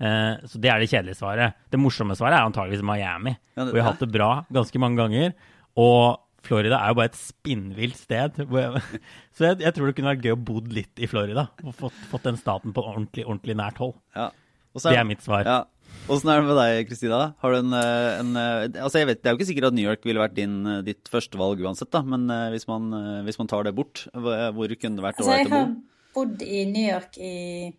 Eh, 0.03 0.43
så 0.51 0.59
det 0.61 0.71
er 0.71 0.83
det 0.83 0.89
kjedelige 0.91 1.19
svaret. 1.19 1.55
Det 1.71 1.79
morsomme 1.81 2.17
svaret 2.19 2.37
er 2.37 2.47
antageligvis 2.47 2.83
Miami. 2.87 3.33
Ja, 3.57 3.65
det- 3.65 3.71
hvor 3.73 3.79
jeg 3.81 3.85
har 3.87 3.93
hatt 3.95 4.03
det 4.05 4.13
bra 4.15 4.29
ganske 4.53 4.83
mange 4.83 4.99
ganger. 4.99 5.33
Og 5.81 6.21
Florida 6.45 6.79
er 6.79 6.93
jo 6.93 6.99
bare 7.01 7.11
et 7.13 7.19
spinnvilt 7.19 7.97
sted. 8.01 8.41
hvor 8.47 8.61
jeg- 8.61 9.01
Så 9.37 9.49
jeg, 9.51 9.61
jeg 9.65 9.75
tror 9.75 9.87
det 9.91 9.97
kunne 9.99 10.13
vært 10.15 10.25
gøy 10.27 10.35
å 10.37 10.45
bodd 10.45 10.73
litt 10.73 11.01
i 11.03 11.09
Florida. 11.11 11.49
Og 11.65 11.75
fått, 11.75 11.97
fått 12.13 12.27
den 12.29 12.37
staten 12.41 12.75
på 12.77 12.85
ordentlig, 12.85 13.25
ordentlig 13.27 13.57
nært 13.59 13.81
hold. 13.83 13.97
Ja. 14.15 14.31
Og 14.75 14.83
så 14.83 14.91
Det 14.91 14.99
er 15.01 15.09
mitt 15.09 15.23
svar. 15.25 15.45
Ja. 15.47 15.63
Åssen 16.11 16.29
er 16.29 16.41
det 16.41 16.49
med 16.49 16.59
deg, 16.59 16.89
Kristina? 16.89 17.21
Har 17.41 17.53
du 17.55 17.59
en, 17.61 17.73
eh, 17.73 18.19
en 18.21 18.37
eh, 18.37 18.83
Altså, 18.83 18.99
jeg 18.99 19.07
vet, 19.07 19.23
Det 19.23 19.31
er 19.31 19.35
jo 19.35 19.39
ikke 19.39 19.47
sikkert 19.53 19.69
at 19.69 19.77
New 19.77 19.85
York 19.87 20.03
ville 20.05 20.21
vært 20.21 20.35
din, 20.35 20.57
eh, 20.67 20.81
ditt 20.83 21.09
førstevalg 21.09 21.63
uansett, 21.63 21.91
da, 21.95 22.03
men 22.03 22.27
hvis 22.53 22.67
man, 22.69 22.91
hvis 23.25 23.39
man 23.39 23.47
tar 23.49 23.63
det 23.65 23.75
bort, 23.77 24.07
hvor 24.13 24.75
kunne 24.77 24.99
det 24.99 25.05
vært 25.07 25.21
Altså, 25.23 25.31
jeg 25.39 25.47
ålreit 25.47 25.55
å 25.55 25.59
har 25.61 25.75
bodd 26.15 26.43
i 26.43 26.65
New 26.71 26.87
York 26.91 27.17
i 27.19 27.73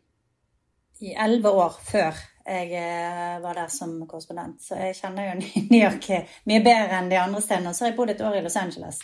i 1.02 1.14
elleve 1.20 1.52
år 1.52 1.76
før 1.84 2.14
jeg 2.46 2.72
eh, 2.78 3.40
var 3.42 3.58
der 3.58 3.68
som 3.74 3.96
korrespondent. 4.08 4.62
Så 4.62 4.78
jeg 4.78 4.96
kjenner 5.00 5.32
jo 5.32 5.36
New 5.72 5.82
York 5.82 6.08
mye 6.46 6.62
bedre 6.64 7.00
enn 7.02 7.10
de 7.10 7.18
andre 7.20 7.42
stedene. 7.42 7.72
Og 7.72 7.76
så 7.76 7.86
har 7.86 7.92
jeg 7.92 7.98
bodd 7.98 8.14
et 8.14 8.22
år 8.22 8.38
i 8.38 8.44
Los 8.46 8.56
Angeles. 8.62 9.00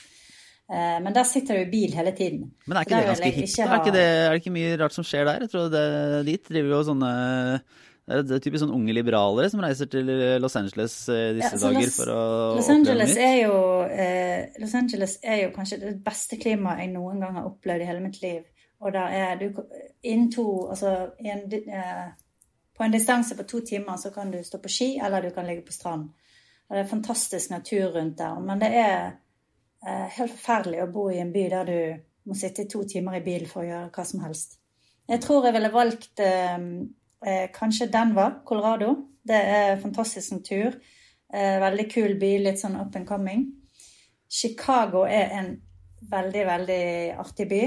Eh, 0.71 0.97
Men 1.03 1.13
der 1.13 1.25
sitter 1.27 1.57
du 1.57 1.63
i 1.65 1.71
bil 1.71 1.95
hele 1.97 2.13
tiden. 2.15 2.51
Men 2.67 2.77
er 2.77 2.85
ikke 2.85 2.99
det 3.01 3.09
ganske 3.09 3.31
hipt? 3.31 3.49
ikke? 3.57 3.65
Er, 3.65 3.91
det, 3.97 4.03
er 4.05 4.29
det 4.35 4.41
ikke 4.43 4.53
mye 4.59 4.75
rart 4.83 4.93
som 4.95 5.03
skjer 5.07 5.25
der? 5.27 5.41
Jeg 5.47 5.51
tror 5.55 5.71
det, 5.73 5.85
Dit 6.29 6.45
driver 6.53 6.77
jo 6.77 6.83
sånne 6.91 7.09
det 8.11 8.33
er- 8.33 8.39
typisk 8.43 8.63
sånn 8.65 8.73
unge 8.75 8.93
liberalere 8.97 9.49
som 9.53 9.61
reiser 9.63 9.87
til 9.87 10.07
Los 10.41 10.55
Angeles 10.57 10.95
eh, 11.09 11.33
disse 11.37 11.53
Ja, 11.53 11.59
dager 11.61 11.85
Los- 11.85 11.97
for 11.97 12.09
å 12.11 12.21
Los 12.57 12.69
Angeles, 12.73 13.13
er 13.17 13.35
jo, 13.45 13.57
eh, 13.87 14.47
Los 14.59 14.73
Angeles 14.75 15.13
er 15.23 15.43
jo 15.45 15.51
kanskje 15.55 15.77
det 15.79 15.91
beste 16.03 16.35
klimaet 16.41 16.81
jeg 16.81 16.89
noen 16.95 17.21
gang 17.21 17.37
har 17.37 17.45
opplevd 17.47 17.85
i 17.85 17.87
hele 17.87 18.01
mitt 18.03 18.17
liv. 18.23 18.41
Og 18.81 18.93
der 18.93 19.13
er 19.13 19.35
du 19.37 19.63
innen 20.03 20.31
Altså 20.69 21.09
en, 21.19 21.53
eh, 21.53 22.07
på 22.77 22.83
en 22.83 22.91
distanse 22.91 23.35
på 23.35 23.43
to 23.43 23.59
timer 23.59 23.97
så 23.97 24.09
kan 24.09 24.31
du 24.31 24.43
stå 24.43 24.57
på 24.57 24.69
ski, 24.69 24.99
eller 25.05 25.21
du 25.21 25.29
kan 25.29 25.45
ligge 25.45 25.65
på 25.65 25.71
strand. 25.71 26.09
Og 26.69 26.75
det 26.75 26.83
er 26.83 26.89
fantastisk 26.89 27.49
natur 27.49 27.91
rundt 27.91 28.17
der. 28.17 28.39
Men 28.39 28.59
det 28.59 28.69
er 28.73 29.11
eh, 29.87 30.07
helt 30.17 30.31
forferdelig 30.31 30.83
å 30.83 30.91
bo 30.91 31.09
i 31.09 31.19
en 31.19 31.33
by 31.33 31.49
der 31.49 31.65
du 31.65 32.01
må 32.23 32.37
sitte 32.37 32.67
to 32.69 32.83
timer 32.83 33.19
i 33.19 33.23
bil 33.25 33.47
for 33.49 33.63
å 33.63 33.67
gjøre 33.67 33.91
hva 33.93 34.05
som 34.05 34.23
helst. 34.25 34.57
Jeg 35.09 35.21
tror 35.21 35.45
jeg 35.45 35.53
ville 35.53 35.73
valgt 35.73 36.19
eh, 36.23 36.57
eh, 37.27 37.47
kanskje 37.53 37.89
Denver, 37.91 38.41
Colorado. 38.45 38.95
Det 39.27 39.37
er 39.37 39.81
fantastisk 39.81 40.31
natur. 40.31 40.77
Eh, 41.33 41.59
veldig 41.61 41.87
kul 41.91 42.15
by, 42.19 42.31
litt 42.45 42.61
sånn 42.61 42.79
up 42.79 42.95
and 42.95 43.07
coming. 43.07 43.45
Chicago 44.31 45.03
er 45.05 45.35
en 45.37 45.53
veldig, 46.11 46.45
veldig 46.47 46.83
artig 47.19 47.47
by. 47.51 47.63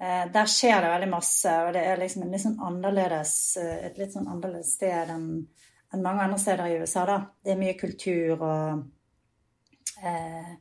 Eh, 0.00 0.24
der 0.34 0.50
skjer 0.50 0.80
det 0.82 0.90
veldig 0.90 1.10
masse, 1.12 1.52
og 1.66 1.74
det 1.76 1.84
er 1.86 2.00
liksom 2.00 2.24
en 2.24 2.34
litt 2.34 2.42
sånn 2.42 2.84
eh, 2.84 3.86
et 3.86 3.98
litt 3.98 4.12
sånn 4.12 4.26
annerledes 4.28 4.74
sted 4.74 5.12
enn 5.14 5.28
enn 5.94 6.02
mange 6.02 6.24
andre 6.24 6.38
steder 6.38 6.66
i 6.66 6.78
USA. 6.82 7.04
da. 7.06 7.18
Det 7.44 7.54
er 7.54 7.60
mye 7.60 7.76
kultur 7.78 8.42
og 8.42 8.82
eh, 10.02 10.54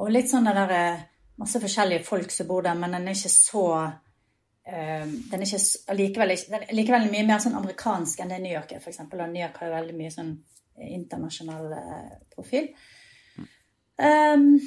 Og 0.00 0.12
litt 0.14 0.30
sånn 0.30 0.46
det 0.46 0.54
der 0.54 0.76
eh, 0.76 1.08
Masse 1.40 1.60
forskjellige 1.62 2.04
folk 2.04 2.30
som 2.30 2.46
bor 2.50 2.62
der, 2.62 2.76
men 2.76 2.92
den 2.92 3.06
er 3.08 3.16
ikke 3.16 3.30
så 3.32 3.66
eh, 3.80 5.06
den 5.08 5.40
er 5.40 5.46
ikke 5.46 5.94
likevel, 5.96 6.34
den 6.50 6.66
er 6.66 6.74
likevel 6.76 7.06
mye 7.08 7.24
mer 7.24 7.40
sånn 7.40 7.56
amerikansk 7.56 8.20
enn 8.20 8.34
det 8.34 8.42
New 8.42 8.52
York 8.52 8.74
er, 8.76 8.82
f.eks. 8.82 9.00
Og 9.06 9.22
New 9.22 9.40
York 9.40 9.56
har 9.56 9.70
jo 9.70 9.76
veldig 9.78 9.94
mye 9.96 10.10
sånn 10.12 10.34
internasjonal 10.84 11.72
eh, 11.78 12.10
profil. 12.34 12.68
Um, 13.96 14.60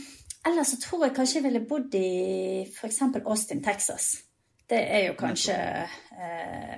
ellers 0.47 0.73
så 0.73 0.79
tror 0.81 1.07
jeg 1.07 1.15
kanskje 1.17 1.39
jeg 1.39 1.47
ville 1.47 1.63
bodd 1.67 1.95
i 1.97 2.63
f.eks. 2.67 3.01
Austin, 3.23 3.63
Texas. 3.63 4.13
Det 4.69 4.79
er 4.79 5.07
jo 5.09 5.15
kanskje 5.19 5.55
eh, 5.55 6.75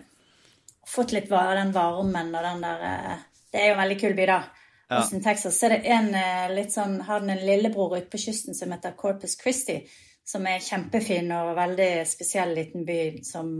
Fått 0.85 1.13
litt 1.13 1.31
av 1.33 1.55
den 1.57 1.73
varmen 1.73 2.33
og 2.33 2.45
den 2.45 2.63
der 2.63 2.85
eh, 2.89 3.25
Det 3.51 3.61
er 3.61 3.69
jo 3.69 3.75
en 3.75 3.81
veldig 3.83 3.97
kul 4.01 4.15
by, 4.17 4.25
da. 4.29 4.39
Ja. 4.85 4.99
Austin, 4.99 5.23
Texas. 5.23 5.59
Så 5.59 5.67
er 5.67 5.75
det 5.75 5.93
en 5.93 6.11
eh, 6.17 6.47
litt 6.53 6.73
sånn 6.73 6.99
Har 7.07 7.23
den 7.23 7.35
en 7.35 7.45
lillebror 7.45 7.97
ute 7.97 8.09
på 8.11 8.21
kysten 8.21 8.57
som 8.57 8.73
heter 8.73 8.97
Corpus 8.97 9.37
Christi. 9.39 9.79
Som 10.25 10.47
er 10.49 10.63
kjempefin 10.65 11.29
og 11.33 11.53
veldig 11.57 11.91
spesiell 12.09 12.55
liten 12.57 12.85
by 12.87 12.99
som 13.25 13.51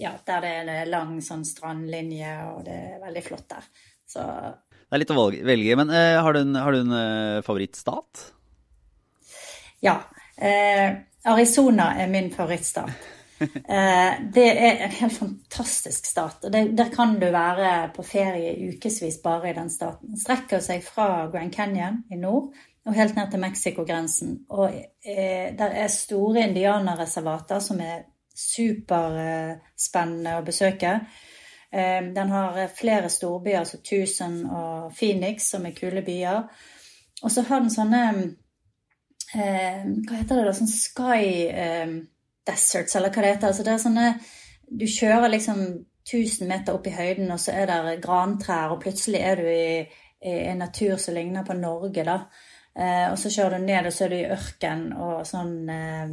Ja, 0.00 0.12
der 0.26 0.44
det 0.44 0.50
er 0.50 0.68
en 0.72 0.90
lang 0.92 1.14
sånn 1.24 1.44
strandlinje, 1.44 2.34
og 2.54 2.64
det 2.64 2.76
er 2.76 3.00
veldig 3.02 3.22
flott 3.24 3.48
der. 3.52 3.70
Så 4.08 4.24
Det 4.24 4.96
er 4.96 5.02
litt 5.02 5.12
å 5.12 5.24
velge, 5.30 5.76
men 5.78 5.92
eh, 5.94 6.18
har 6.20 6.34
du 6.34 6.40
en, 6.40 6.56
har 6.56 6.72
du 6.72 6.80
en 6.80 6.94
eh, 6.96 7.42
favorittstat? 7.46 8.22
Ja. 9.80 10.00
Eh, 10.36 10.96
Arizona 11.24 12.00
er 12.00 12.08
min 12.08 12.34
favorittstat. 12.34 12.90
Eh, 13.40 14.12
det 14.34 14.48
er 14.52 14.82
en 14.84 14.90
helt 14.90 15.16
fantastisk 15.16 16.06
stat. 16.06 16.44
og 16.44 16.52
det, 16.52 16.78
Der 16.78 16.88
kan 16.92 17.20
du 17.20 17.30
være 17.32 17.90
på 17.96 18.02
ferie 18.02 18.68
ukevis 18.68 19.16
bare 19.24 19.50
i 19.50 19.54
den 19.56 19.70
staten. 19.70 20.18
Strekker 20.20 20.60
seg 20.60 20.84
fra 20.84 21.30
Grand 21.32 21.52
Canyon 21.52 22.04
i 22.12 22.16
nord 22.20 22.52
og 22.84 22.94
helt 22.94 23.16
ned 23.16 23.30
til 23.30 23.40
Mexicogrensen. 23.40 24.38
Og 24.48 24.74
eh, 25.04 25.58
der 25.58 25.72
er 25.72 25.88
store 25.88 26.48
indianerreservater 26.48 27.58
som 27.58 27.80
er 27.80 28.02
superspennende 28.36 30.36
å 30.36 30.44
besøke. 30.44 31.00
Eh, 31.72 32.12
den 32.12 32.28
har 32.28 32.68
flere 32.76 33.08
storbyer, 33.08 33.58
altså 33.58 33.80
Tucson 33.80 34.46
og 34.46 34.92
Phoenix, 34.92 35.48
som 35.50 35.66
er 35.66 35.70
kule 35.80 36.02
byer. 36.02 36.42
Og 37.22 37.30
så 37.30 37.42
har 37.48 37.60
den 37.60 37.70
sånne 37.70 38.36
Hva 39.34 40.16
heter 40.18 40.40
det 40.40 40.46
da? 40.48 40.54
Sånn 40.56 40.70
sky 40.70 41.24
eh, 41.48 41.92
deserts, 42.46 42.96
eller 42.96 43.12
hva 43.14 43.22
det 43.24 43.34
heter. 43.34 43.52
Altså 43.52 43.66
det 43.66 43.74
er 43.74 43.82
sånne 43.84 44.08
Du 44.70 44.86
kjører 44.86 45.32
liksom 45.32 45.62
1000 46.06 46.48
meter 46.48 46.76
opp 46.76 46.86
i 46.86 46.94
høyden, 46.94 47.30
og 47.30 47.40
så 47.42 47.54
er 47.54 47.70
det 47.70 47.98
grantrær, 48.02 48.74
og 48.74 48.82
plutselig 48.82 49.20
er 49.26 49.40
du 49.40 49.48
i, 49.50 49.82
i 50.26 50.36
en 50.50 50.62
natur 50.62 50.96
som 50.98 51.14
ligner 51.14 51.46
på 51.46 51.56
Norge, 51.58 52.04
da. 52.06 52.20
Eh, 52.74 53.06
og 53.10 53.18
så 53.18 53.32
kjører 53.34 53.58
du 53.58 53.66
ned, 53.66 53.86
og 53.86 53.94
så 53.94 54.06
er 54.06 54.12
du 54.12 54.18
i 54.20 54.28
ørken 54.30 54.84
og 54.94 55.24
sånn 55.26 55.56
eh, 55.74 56.12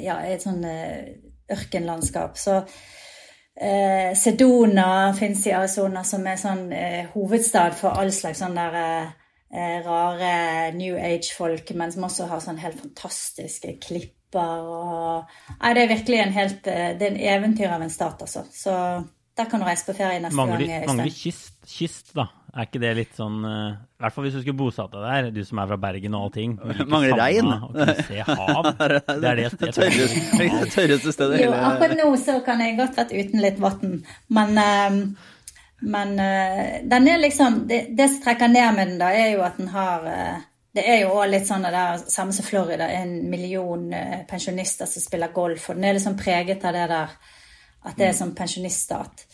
Ja, 0.00 0.16
et 0.24 0.44
sånn 0.44 0.64
eh, 0.64 1.12
ørkenlandskap. 1.52 2.38
Så 2.40 2.56
eh, 3.60 4.12
Sedona 4.16 5.12
fins 5.18 5.44
i 5.46 5.54
Arizona, 5.56 6.04
som 6.08 6.24
er 6.26 6.40
sånn 6.40 6.70
eh, 6.72 7.10
hovedstad 7.14 7.76
for 7.76 8.00
all 8.00 8.12
slags 8.16 8.40
sånn 8.40 8.56
der 8.56 8.78
eh, 8.80 9.10
rare 9.86 10.72
New 10.76 10.94
Age-folk, 10.96 11.72
men 11.74 11.90
som 11.92 12.04
også 12.06 12.28
har 12.30 12.40
sånn 12.44 12.60
helt 12.62 12.78
fantastiske 12.80 13.76
klipper 13.82 14.16
og 14.62 15.30
Nei, 15.60 15.72
det 15.74 15.82
er 15.82 15.88
virkelig 15.90 16.18
en 16.22 16.34
helt 16.36 16.68
eh, 16.70 16.92
Det 16.98 17.08
er 17.08 17.14
en 17.16 17.22
eventyr 17.34 17.72
av 17.74 17.82
en 17.82 17.90
stat, 17.90 18.20
altså. 18.22 18.44
Så 18.54 18.74
der 19.40 19.48
kan 19.50 19.62
du 19.62 19.66
reise 19.66 19.86
på 19.88 19.94
ferie 19.96 20.20
neste 20.22 20.36
Mangler, 20.38 20.62
gang. 20.68 20.84
mangler 20.86 21.08
Øystein. 21.08 21.16
kyst, 21.24 21.56
kyst, 21.66 22.12
da? 22.14 22.28
Er 22.50 22.66
ikke 22.66 22.80
det 22.82 22.92
litt 22.98 23.12
sånn 23.18 23.40
eh, 23.46 23.74
I 23.74 24.02
hvert 24.04 24.14
fall 24.14 24.24
hvis 24.26 24.36
du 24.36 24.40
skulle 24.44 24.58
bosatt 24.58 24.94
deg 24.94 25.02
der, 25.06 25.28
du 25.34 25.42
som 25.46 25.58
er 25.62 25.68
fra 25.70 25.78
Bergen 25.82 26.14
og 26.18 26.28
allting. 26.28 26.54
Mangler 26.90 27.18
regn. 27.18 27.50
se 28.06 28.22
hav. 28.26 28.70
Det 28.78 29.18
er 29.18 29.40
det 29.40 29.44
jeg 29.48 29.58
tørreste, 29.58 30.70
tørreste 30.76 31.14
stedet 31.14 31.40
i 31.40 31.44
Jo, 31.48 31.52
akkurat 31.54 31.98
nå 31.98 32.08
så 32.22 32.38
kan 32.46 32.62
jeg 32.62 32.78
godt 32.78 32.98
vært 33.02 33.14
uten 33.18 33.42
litt 33.42 33.58
vann, 33.62 34.00
men 34.34 34.62
eh, 34.62 34.98
men 35.80 36.14
uh, 36.20 36.80
den 36.84 37.08
er 37.08 37.20
liksom 37.22 37.62
det, 37.68 37.82
det 37.96 38.08
som 38.12 38.22
trekker 38.24 38.50
ned 38.52 38.74
med 38.76 38.88
den, 38.92 38.98
da, 39.00 39.10
er 39.16 39.34
jo 39.34 39.44
at 39.46 39.60
den 39.60 39.70
har 39.72 40.04
uh, 40.06 40.42
Det 40.76 40.84
er 40.86 41.00
jo 41.02 41.14
òg 41.18 41.32
litt 41.32 41.48
sånn 41.48 41.64
det 41.66 41.72
der 41.74 42.02
samme 42.12 42.34
som 42.36 42.46
Florida, 42.46 42.86
en 42.94 43.16
million 43.30 43.88
eh, 43.92 44.20
pensjonister 44.30 44.86
som 44.86 45.02
spiller 45.02 45.32
golf, 45.34 45.64
og 45.66 45.74
den 45.74 45.88
er 45.88 45.96
liksom 45.96 46.14
preget 46.20 46.62
av 46.62 46.76
det 46.76 46.84
der 46.92 47.16
at 47.80 47.96
det 47.98 48.06
er 48.06 48.14
sånn 48.14 48.36
pensjoniststat. 48.38 49.24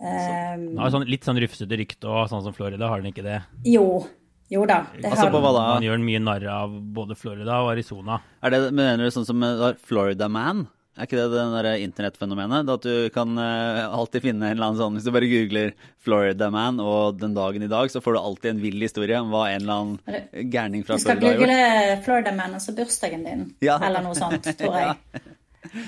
Den 0.00 0.80
sånn, 0.94 1.04
litt 1.04 1.26
sånn 1.28 1.36
rufsete 1.42 1.76
rykte 1.76 2.08
og 2.08 2.30
sånn 2.30 2.46
som 2.46 2.54
Florida, 2.56 2.88
har 2.88 3.02
den 3.02 3.12
ikke 3.12 3.26
det? 3.26 3.42
jo. 3.68 4.06
Jo 4.50 4.64
da. 4.66 4.80
Det 4.96 5.06
Altså, 5.06 5.28
har 5.28 5.30
på 5.30 5.38
hva 5.38 5.52
den. 5.52 5.60
da? 5.60 5.74
Man 5.76 5.84
gjør 5.86 5.98
den 6.00 6.06
mye 6.08 6.20
narr 6.24 6.46
av 6.50 6.72
både 6.96 7.14
Florida 7.14 7.60
og 7.62 7.68
Arizona. 7.70 8.16
Er 8.42 8.50
det, 8.50 8.58
mener 8.74 9.04
du 9.04 9.12
sånn 9.14 9.28
som 9.28 9.44
Florida 9.86 10.26
Man? 10.32 10.64
Er 11.00 11.06
ikke 11.08 11.16
det 11.16 11.30
det 11.32 11.44
der 11.64 11.68
internettfenomenet? 11.80 12.68
At 12.74 12.84
du 12.84 13.08
kan 13.14 13.32
eh, 13.40 13.80
alltid 13.88 14.22
finne 14.26 14.50
en 14.50 14.56
eller 14.58 14.66
annen 14.68 14.80
sånn 14.82 14.98
Hvis 14.98 15.06
du 15.08 15.12
bare 15.14 15.30
googler 15.30 15.72
Florida 16.04 16.50
Man 16.52 16.78
og 16.84 17.16
den 17.22 17.32
dagen 17.36 17.64
i 17.64 17.70
dag, 17.72 17.88
så 17.92 18.02
får 18.04 18.18
du 18.18 18.20
alltid 18.20 18.50
en 18.52 18.60
vill 18.62 18.80
historie 18.84 19.16
om 19.20 19.32
hva 19.32 19.46
en 19.54 19.62
eller 19.64 19.80
annen 19.80 20.48
gærning 20.52 20.84
fra 20.84 20.98
Florida 21.00 21.14
har 21.16 21.36
gjort. 21.38 21.40
Du 21.40 21.48
skal 21.48 21.56
google 21.56 22.00
Florida 22.04 22.32
Man 22.36 22.56
og 22.58 22.64
så 22.66 22.76
bursdagen 22.76 23.24
din, 23.24 23.46
Ja. 23.64 23.78
eller 23.80 24.04
noe 24.04 24.16
sånt, 24.18 24.44
tror 24.60 24.76
jeg. 24.76 24.96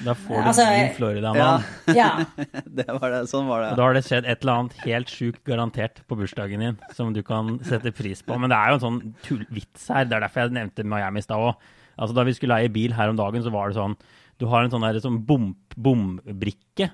Da 0.04 0.12
får 0.14 0.36
du 0.36 0.46
Altså, 0.50 0.64
din 0.68 0.90
Florida-mann. 0.94 1.62
Ja, 1.88 1.94
Ja. 1.96 2.08
det 2.78 2.84
var 2.92 3.08
det. 3.14 3.22
Sånn 3.30 3.46
var 3.48 3.62
Og 3.64 3.70
det. 3.70 3.76
da 3.80 3.86
har 3.88 3.96
det 3.96 4.02
skjedd 4.06 4.26
et 4.28 4.42
eller 4.44 4.60
annet 4.60 4.76
helt 4.84 5.08
sjukt 5.10 5.40
garantert 5.48 6.02
på 6.06 6.18
bursdagen 6.20 6.60
din, 6.60 6.76
som 6.94 7.12
du 7.16 7.22
kan 7.26 7.56
sette 7.66 7.90
pris 7.96 8.20
på. 8.22 8.36
Men 8.38 8.52
det 8.52 8.58
er 8.60 8.68
jo 8.74 8.78
en 8.78 8.84
sånn 8.84 8.98
tullvits 9.24 9.88
her. 9.90 10.04
Det 10.06 10.18
er 10.18 10.26
derfor 10.26 10.44
jeg 10.44 10.54
nevnte 10.58 10.84
Miami 10.86 11.24
i 11.24 11.26
stad 11.26 11.40
òg. 11.48 11.56
Altså, 11.96 12.14
da 12.16 12.24
vi 12.28 12.34
skulle 12.36 12.60
leie 12.60 12.72
bil 12.72 12.92
her 12.96 13.10
om 13.12 13.16
dagen, 13.18 13.42
så 13.44 13.50
var 13.52 13.72
det 13.72 13.80
sånn 13.80 13.96
Du 14.42 14.48
har 14.50 14.64
en 14.64 14.72
sånn 14.72 14.82
her, 14.82 14.98
sånn 14.98 15.22
bom, 15.26 15.52
bombrikke, 15.78 16.90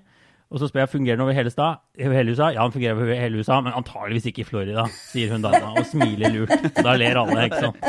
Og 0.48 0.60
så 0.60 0.68
spør 0.68 0.86
jeg 0.86 0.92
fungerer 0.94 1.18
den 1.18 1.24
over 1.26 1.36
hele, 1.36 1.50
sta, 1.52 1.74
hele 2.00 2.32
USA. 2.32 2.46
Ja, 2.54 2.62
den 2.64 2.72
fungerer 2.72 2.96
over 2.96 3.10
hele 3.12 3.40
USA, 3.40 3.58
men 3.64 3.76
antageligvis 3.76 4.30
ikke 4.30 4.44
i 4.44 4.48
Florida, 4.48 4.86
sier 5.10 5.34
hun 5.34 5.44
dama 5.44 5.74
og 5.76 5.84
smiler 5.88 6.32
lurt. 6.32 6.70
Da 6.78 6.94
ler 6.96 7.20
alle, 7.20 7.42
ikke 7.50 7.66
sant. 7.66 7.82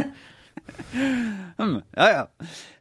Hmm, 1.60 1.78
ja, 1.96 2.08
ja. 2.12 2.26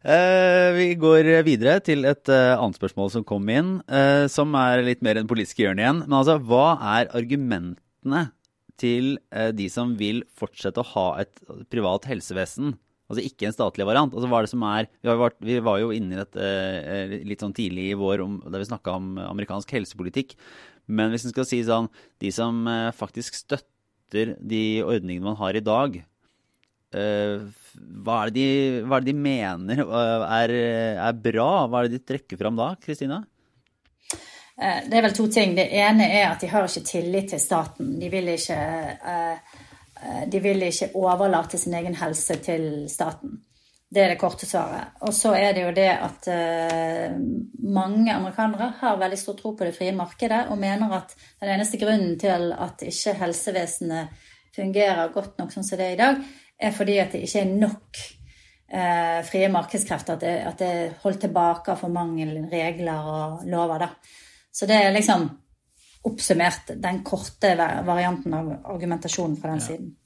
Eh, 0.02 0.68
vi 0.74 0.88
går 0.98 1.30
videre 1.46 1.78
til 1.86 2.06
et 2.10 2.30
uh, 2.30 2.56
annet 2.58 2.78
spørsmål 2.78 3.12
som 3.14 3.26
kom 3.26 3.46
inn, 3.54 3.76
uh, 3.90 4.26
som 4.30 4.54
er 4.58 4.82
litt 4.86 5.02
mer 5.06 5.18
enn 5.18 5.30
politiske 5.30 5.62
hjørne 5.62 5.82
igjen. 5.82 6.02
Men 6.06 6.18
altså, 6.20 6.38
hva 6.42 6.66
er 6.98 7.14
argumentene 7.18 8.28
til 8.78 9.16
de 9.58 9.64
som 9.70 9.96
vil 9.98 10.20
fortsette 10.38 10.78
å 10.78 10.90
ha 10.94 11.08
et 11.24 11.40
privat 11.70 12.06
helsevesen? 12.06 12.76
Altså 13.08 13.24
ikke 13.24 13.48
en 13.48 13.56
statlig 13.56 13.86
variant. 13.88 14.12
Altså 14.12 14.28
hva 14.28 14.40
er 14.40 14.46
det 14.46 14.52
som 14.52 14.64
er 14.68 14.88
Vi, 15.00 15.08
vært, 15.22 15.38
vi 15.40 15.56
var 15.64 15.80
jo 15.80 15.92
inne 15.96 16.16
i 16.16 16.20
dette 16.20 16.44
eh, 16.44 17.14
litt 17.24 17.44
sånn 17.44 17.56
tidlig 17.56 17.90
i 17.92 17.96
vår 17.96 18.24
om, 18.24 18.36
da 18.44 18.60
vi 18.60 18.68
snakka 18.68 18.98
om 19.00 19.14
amerikansk 19.24 19.72
helsepolitikk. 19.78 20.36
Men 20.92 21.12
hvis 21.12 21.24
en 21.24 21.32
skal 21.32 21.48
si 21.48 21.62
sånn 21.64 21.88
De 22.20 22.32
som 22.34 22.60
eh, 22.68 22.90
faktisk 22.96 23.36
støtter 23.40 24.36
de 24.40 24.62
ordningene 24.84 25.24
man 25.24 25.40
har 25.40 25.56
i 25.56 25.64
dag, 25.64 25.98
eh, 26.96 27.48
hva 28.04 28.20
er, 28.26 28.34
de, 28.36 28.46
hva 28.84 28.98
er, 28.98 29.04
det 29.04 29.12
de, 29.12 29.24
mener 29.24 29.82
er, 29.84 30.54
er, 31.00 31.18
bra? 31.24 31.50
Hva 31.68 31.82
er 31.82 31.88
det 31.88 31.98
de 31.98 32.06
trekker 32.12 32.40
fram 32.40 32.56
da, 32.60 32.70
Kristina? 32.80 33.22
Det 34.58 34.96
er 34.96 35.04
vel 35.04 35.12
to 35.14 35.28
ting. 35.30 35.52
Det 35.54 35.68
ene 35.78 36.08
er 36.08 36.32
at 36.32 36.42
de 36.42 36.48
har 36.50 36.64
ikke 36.66 36.88
tillit 36.88 37.28
til 37.30 37.40
staten. 37.40 37.92
De 38.00 38.08
vil 38.10 38.32
ikke 38.32 38.56
Eh, 38.58 39.57
de 40.30 40.40
vil 40.40 40.62
ikke 40.62 40.92
overlate 40.94 41.58
sin 41.58 41.74
egen 41.74 41.96
helse 41.98 42.36
til 42.44 42.64
staten. 42.90 43.38
Det 43.88 44.02
er 44.02 44.10
det 44.12 44.18
korte 44.20 44.44
svaret. 44.46 44.98
Og 45.00 45.14
så 45.16 45.32
er 45.32 45.54
det 45.56 45.62
jo 45.62 45.70
det 45.72 45.88
at 45.88 46.26
uh, 46.28 47.14
mange 47.72 48.12
amerikanere 48.12 48.74
har 48.82 48.98
veldig 49.00 49.18
stor 49.18 49.38
tro 49.38 49.54
på 49.56 49.64
det 49.64 49.72
frie 49.76 49.94
markedet 49.96 50.42
og 50.52 50.60
mener 50.60 50.92
at 50.98 51.14
den 51.40 51.54
eneste 51.54 51.80
grunnen 51.80 52.18
til 52.20 52.52
at 52.52 52.84
ikke 52.84 53.16
helsevesenet 53.22 54.12
fungerer 54.56 55.14
godt 55.14 55.40
nok 55.40 55.54
sånn 55.54 55.64
som 55.64 55.80
det 55.80 55.86
er 55.86 55.96
i 55.96 56.00
dag, 56.02 56.20
er 56.60 56.74
fordi 56.76 56.98
at 57.00 57.14
det 57.14 57.22
ikke 57.24 57.40
er 57.46 57.56
nok 57.64 58.02
uh, 58.74 59.18
frie 59.24 59.48
markedskrefter. 59.56 60.18
At 60.18 60.26
det, 60.26 60.36
at 60.52 60.60
det 60.60 60.70
er 60.74 60.96
holdt 61.06 61.24
tilbake 61.24 61.76
for 61.80 61.94
mange 61.94 62.28
regler 62.52 63.12
og 63.14 63.48
lover. 63.48 63.86
Da. 63.86 63.92
Så 64.52 64.68
det 64.68 64.82
er 64.82 64.92
liksom 64.92 65.30
oppsummert 66.06 66.74
den 66.82 67.02
korte 67.06 67.54
varianten 67.86 68.36
av 68.36 68.52
argumentasjonen 68.74 69.38
fra 69.40 69.54
den 69.54 69.62
ja. 69.62 69.66
siden. 69.70 69.96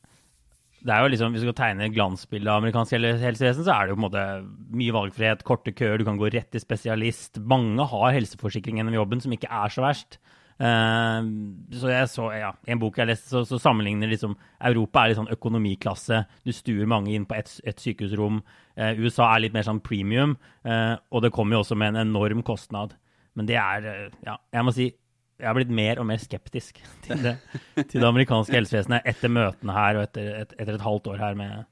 Det 0.83 0.91
er 0.91 1.05
jo 1.05 1.11
liksom, 1.13 1.35
Hvis 1.35 1.45
du 1.45 1.47
skal 1.47 1.59
tegne 1.61 1.87
et 1.87 1.95
glansbilde 1.95 2.51
av 2.51 2.59
amerikansk 2.59 2.97
helsevesen, 2.99 3.63
så 3.63 3.75
er 3.75 3.87
det 3.87 3.93
jo 3.93 3.99
på 3.99 4.03
en 4.03 4.07
måte 4.09 4.25
mye 4.81 4.95
valgfrihet, 4.97 5.45
korte 5.47 5.75
køer, 5.79 6.01
du 6.01 6.07
kan 6.09 6.19
gå 6.19 6.31
rett 6.35 6.51
til 6.51 6.63
spesialist. 6.63 7.39
Mange 7.39 7.87
har 7.87 8.15
helseforsikring 8.17 8.81
gjennom 8.81 8.97
jobben 8.99 9.23
som 9.23 9.35
ikke 9.35 9.51
er 9.51 9.75
så 9.75 9.85
verst. 9.85 10.19
Uh, 10.63 11.23
så 11.75 11.91
jeg 11.91 12.09
så, 12.13 12.27
ja, 12.39 12.51
I 12.69 12.75
en 12.75 12.83
bok 12.83 12.99
jeg 13.01 13.09
leste, 13.09 13.31
så, 13.31 13.41
så 13.49 13.59
sammenligner 13.63 14.11
liksom 14.11 14.35
Europa 14.69 15.03
er 15.03 15.13
litt 15.13 15.21
sånn 15.21 15.33
økonomiklasse. 15.35 16.21
Du 16.47 16.53
stuer 16.55 16.91
mange 16.91 17.15
inn 17.15 17.27
på 17.31 17.39
ett 17.39 17.55
et 17.67 17.83
sykehusrom. 17.83 18.43
Uh, 18.79 18.93
USA 18.99 19.31
er 19.31 19.47
litt 19.47 19.57
mer 19.57 19.67
sånn 19.67 19.83
premium, 19.83 20.37
uh, 20.67 20.99
og 21.15 21.25
det 21.25 21.33
kommer 21.35 21.57
jo 21.57 21.63
også 21.65 21.79
med 21.79 21.95
en 21.95 22.09
enorm 22.09 22.43
kostnad. 22.47 22.99
Men 23.39 23.49
det 23.49 23.57
er 23.57 24.11
Ja, 24.27 24.37
jeg 24.53 24.67
må 24.67 24.75
si 24.77 24.91
jeg 25.43 25.51
har 25.51 25.59
blitt 25.59 25.75
mer 25.75 25.99
og 25.99 26.07
mer 26.07 26.21
skeptisk 26.23 26.79
til 27.03 27.23
det, 27.25 27.35
til 27.75 27.99
det 27.99 28.07
amerikanske 28.07 28.55
helsevesenet 28.55 29.07
etter 29.11 29.33
møtene 29.33 29.75
her 29.75 29.99
og 29.99 30.07
etter 30.07 30.29
et, 30.45 30.55
etter 30.55 30.77
et 30.77 30.85
halvt 30.87 31.11
år 31.11 31.23
her 31.23 31.39
med, 31.39 31.65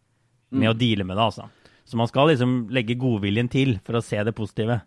med 0.50 0.66
mm. 0.66 0.72
å 0.72 0.78
deale 0.80 1.06
med 1.06 1.14
det. 1.14 1.26
altså. 1.28 1.46
Så 1.86 1.98
man 2.00 2.10
skal 2.10 2.32
liksom 2.32 2.56
legge 2.74 2.98
godviljen 2.98 3.50
til 3.50 3.76
for 3.86 3.98
å 3.98 4.02
se 4.04 4.18
det 4.26 4.34
positive, 4.34 4.80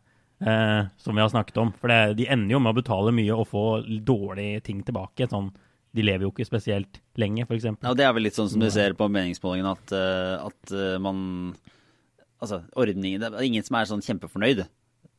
eh, 0.43 0.81
som 0.99 1.15
vi 1.15 1.23
har 1.23 1.31
snakket 1.31 1.61
om. 1.63 1.71
For 1.79 1.91
det, 1.91 2.17
de 2.19 2.27
ender 2.35 2.57
jo 2.57 2.61
med 2.63 2.75
å 2.75 2.79
betale 2.81 3.15
mye 3.15 3.39
og 3.39 3.47
få 3.51 3.65
dårlige 3.83 4.65
ting 4.67 4.83
tilbake. 4.83 5.29
sånn 5.31 5.53
de 5.93 6.01
lever 6.01 6.25
jo 6.25 6.31
ikke 6.33 6.47
spesielt 6.47 6.99
lenge, 7.21 7.45
f.eks. 7.45 7.67
Ja, 7.69 7.91
det 7.93 8.05
er 8.07 8.15
vel 8.17 8.25
litt 8.25 8.37
sånn 8.37 8.49
som 8.49 8.63
du 8.63 8.69
ser 8.73 8.95
på 8.97 9.07
meningsmålingen, 9.13 9.69
at, 9.75 9.93
eh, 9.95 10.35
at 10.41 10.75
eh, 10.75 10.97
man 11.01 11.55
Altså, 12.43 12.57
ordningen 12.75 13.21
Det 13.21 13.27
er 13.29 13.45
ingen 13.47 13.63
som 13.63 13.77
er 13.79 13.85
sånn 13.87 14.01
kjempefornøyd 14.03 14.65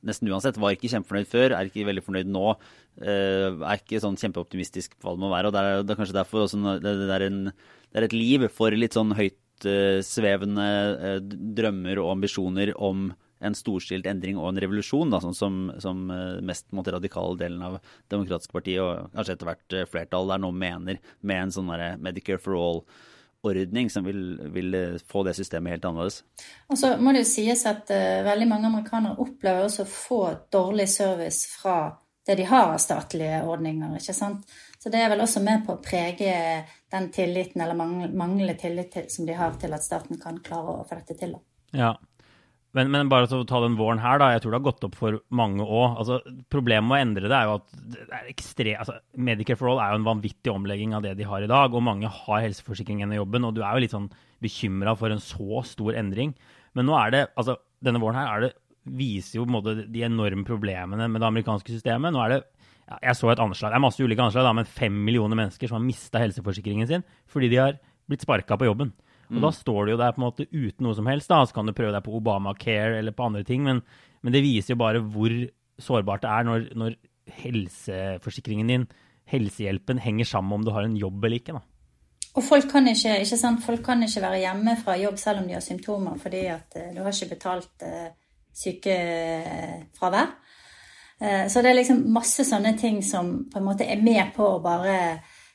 nesten 0.06 0.30
uansett. 0.30 0.58
Var 0.60 0.76
ikke 0.76 0.90
kjempefornøyd 0.92 1.30
før, 1.30 1.54
er 1.56 1.70
ikke 1.70 1.86
veldig 1.88 2.04
fornøyd 2.04 2.30
nå. 2.30 2.44
Eh, 3.02 3.48
er 3.50 3.80
ikke 3.80 4.02
sånn 4.02 4.18
kjempeoptimistisk 4.20 4.96
på 4.98 5.08
hva 5.08 5.16
det 5.16 5.24
må 5.24 5.32
være. 5.32 5.50
og 5.50 5.56
Det 5.56 5.62
er, 5.64 5.82
det 5.82 5.94
er 5.94 6.00
kanskje 6.00 6.18
derfor 6.18 6.44
også 6.44 6.60
det, 6.84 6.94
det, 7.02 7.10
er 7.16 7.26
en, 7.28 7.40
det, 7.50 7.98
er 7.98 8.08
et 8.08 8.16
liv 8.16 8.46
for 8.54 8.76
litt 8.76 8.96
sånn 8.96 9.14
høytsvevende 9.18 10.68
uh, 10.94 11.18
drømmer 11.58 12.00
og 12.02 12.14
ambisjoner 12.16 12.74
om 12.76 13.12
en 13.44 13.56
storstilt 13.58 14.06
endring 14.08 14.38
og 14.40 14.46
en 14.48 14.60
revolusjon, 14.62 15.10
da, 15.12 15.18
sånn 15.20 15.34
som, 15.36 15.56
som 15.82 16.06
mest 16.46 16.70
måtte, 16.72 16.94
radikale 16.94 17.36
delen 17.36 17.60
av 17.66 17.74
Demokratiske 18.08 18.54
partiet 18.54 18.80
og 18.80 19.10
kanskje 19.12 19.34
etter 19.34 19.50
hvert 19.50 19.74
flertall 19.90 20.30
der 20.30 20.40
nå 20.40 20.48
mener, 20.56 21.02
med 21.20 21.42
en 21.42 21.52
sånn 21.52 21.68
Medicare 22.00 22.40
for 22.40 22.56
all 22.56 22.80
ordning 23.44 23.90
som 23.92 24.06
vil, 24.06 24.22
vil, 24.54 24.76
få 25.08 25.24
det 25.26 25.36
systemet 25.38 25.76
helt 25.76 25.88
annerledes. 25.88 26.22
Og 26.72 26.78
så 26.80 26.94
må 27.00 27.12
det 27.14 27.24
jo 27.24 27.32
sies 27.32 27.64
at 27.70 27.90
uh, 27.92 28.22
veldig 28.26 28.48
mange 28.50 28.70
amerikanere 28.70 29.20
opplever 29.24 29.66
også 29.66 29.84
å 29.84 29.90
få 29.90 30.22
dårlig 30.52 30.88
service 30.92 31.50
fra 31.52 31.78
det 32.24 32.38
de 32.40 32.46
har 32.48 32.72
av 32.72 32.80
statlige 32.80 33.42
ordninger. 33.44 33.96
ikke 33.98 34.16
sant? 34.16 34.48
Så 34.80 34.92
det 34.92 35.00
er 35.00 35.10
vel 35.12 35.20
også 35.24 35.42
med 35.44 35.64
på 35.66 35.76
å 35.76 35.82
prege 35.84 36.32
den 36.92 37.10
tilliten, 37.12 37.60
eller 37.60 37.76
manglende 37.76 38.56
tillit 38.60 38.90
til, 38.92 39.06
som 39.12 39.28
de 39.28 39.36
har 39.36 39.56
til 39.60 39.76
at 39.76 39.84
staten 39.84 40.20
kan 40.20 40.40
klare 40.44 40.78
å 40.78 40.86
få 40.88 40.98
dette 41.00 41.16
til. 41.20 41.36
Ja, 41.76 41.94
men, 42.74 42.90
men, 42.90 43.10
bare 43.10 43.28
å 43.30 43.44
ta 43.46 43.60
den 43.62 43.76
våren 43.78 44.00
her, 44.02 44.18
da. 44.18 44.32
Jeg 44.34 44.42
tror 44.42 44.54
det 44.54 44.58
har 44.58 44.66
gått 44.66 44.84
opp 44.88 44.96
for 44.98 45.20
mange 45.34 45.62
òg. 45.62 45.98
Altså, 46.02 46.18
problemet 46.50 46.88
med 46.88 46.96
å 46.96 47.04
endre 47.04 47.30
det 47.30 47.36
er 47.38 47.46
jo 47.46 47.58
at 47.60 47.76
det 47.94 48.06
er 48.08 48.32
ekstre, 48.32 48.74
altså, 48.82 48.96
Medicare 49.14 49.60
for 49.60 49.70
all 49.70 49.82
er 49.82 49.92
jo 49.92 50.00
en 50.00 50.08
vanvittig 50.08 50.50
omlegging 50.50 50.96
av 50.96 51.04
det 51.06 51.12
de 51.20 51.28
har 51.28 51.44
i 51.46 51.50
dag. 51.50 51.70
Og 51.70 51.84
mange 51.86 52.10
har 52.10 52.42
helseforsikring 52.42 53.04
gjennom 53.04 53.20
jobben, 53.20 53.46
og 53.46 53.54
du 53.54 53.62
er 53.62 53.76
jo 53.76 53.84
litt 53.84 53.94
sånn 53.94 54.10
bekymra 54.42 54.96
for 54.98 55.14
en 55.14 55.22
så 55.22 55.62
stor 55.70 55.94
endring. 56.02 56.34
Men 56.74 56.90
nå 56.90 56.98
er 56.98 57.14
det, 57.14 57.22
altså, 57.38 57.60
denne 57.84 58.02
våren 58.02 58.18
her 58.18 58.32
er 58.32 58.46
det, 58.48 58.52
viser 58.84 59.38
jo 59.38 59.46
måte 59.48 59.78
de 59.88 60.02
enorme 60.04 60.44
problemene 60.44 61.06
med 61.08 61.22
det 61.22 61.30
amerikanske 61.30 61.72
systemet. 61.72 62.12
Nå 62.12 62.20
er 62.26 62.34
det 62.34 62.42
Jeg 63.00 63.16
så 63.16 63.30
et 63.32 63.40
anslag, 63.40 63.70
det 63.72 63.78
er 63.78 63.80
masse 63.80 64.02
ulike 64.02 64.20
anslag, 64.20 64.44
da, 64.44 64.50
men 64.52 64.66
fem 64.68 64.92
millioner 65.06 65.38
mennesker 65.38 65.70
som 65.70 65.78
har 65.78 65.86
mista 65.86 66.20
helseforsikringen 66.20 66.90
sin 66.90 67.04
fordi 67.32 67.48
de 67.48 67.56
har 67.56 67.78
blitt 68.10 68.26
sparka 68.26 68.58
på 68.60 68.66
jobben. 68.68 68.90
Og 69.34 69.40
mm. 69.40 69.44
da 69.44 69.50
står 69.54 69.84
du 69.84 69.94
jo 69.94 70.00
der 70.00 70.14
på 70.14 70.20
en 70.20 70.26
måte 70.28 70.46
uten 70.52 70.86
noe 70.86 70.94
som 70.94 71.08
helst. 71.10 71.28
da, 71.28 71.42
Så 71.44 71.56
kan 71.56 71.66
du 71.66 71.74
prøve 71.74 71.92
deg 71.94 72.04
på 72.06 72.14
Obamacare 72.14 73.00
eller 73.00 73.12
på 73.12 73.26
andre 73.26 73.42
ting, 73.44 73.64
men, 73.66 73.82
men, 74.22 74.32
det 74.32 74.44
viser 74.44 74.74
jo 74.74 74.82
bare 74.84 75.02
hvor 75.02 75.34
sårbart 75.82 76.22
det 76.22 76.30
er 76.30 76.48
når, 76.48 76.70
når, 76.78 76.96
helseforsikringen 77.24 78.68
din, 78.68 78.82
helsehjelpen, 79.32 79.98
henger 80.04 80.28
sammen 80.28 80.58
om 80.58 80.64
du 80.64 80.70
har 80.74 80.84
en 80.84 80.96
jobb 80.96 81.24
eller 81.24 81.40
ikke. 81.40 81.54
da. 81.56 81.62
Og 82.34 82.44
folk 82.44 82.68
kan, 82.68 82.86
ikke, 82.90 83.14
ikke 83.24 83.38
sant? 83.40 83.62
folk 83.64 83.80
kan 83.86 84.02
ikke 84.04 84.20
være 84.20 84.42
hjemme 84.42 84.74
fra 84.76 84.98
jobb 85.00 85.16
selv 85.18 85.40
om 85.40 85.48
de 85.48 85.56
har 85.56 85.64
symptomer, 85.64 86.18
fordi 86.20 86.42
at 86.52 86.76
uh, 86.76 86.90
du 86.92 87.00
har 87.00 87.14
ikke 87.14 87.30
betalt 87.32 87.86
uh, 87.86 88.10
sykefravær. 88.60 90.34
Uh, 91.22 91.46
så 91.48 91.62
det 91.62 91.70
er 91.72 91.78
liksom 91.78 92.04
masse 92.12 92.44
sånne 92.44 92.74
ting 92.76 93.00
som 93.06 93.32
på 93.48 93.62
en 93.62 93.66
måte 93.70 93.88
er 93.88 94.04
med 94.04 94.34
på 94.36 94.50
å 94.56 94.60
bare 94.62 94.98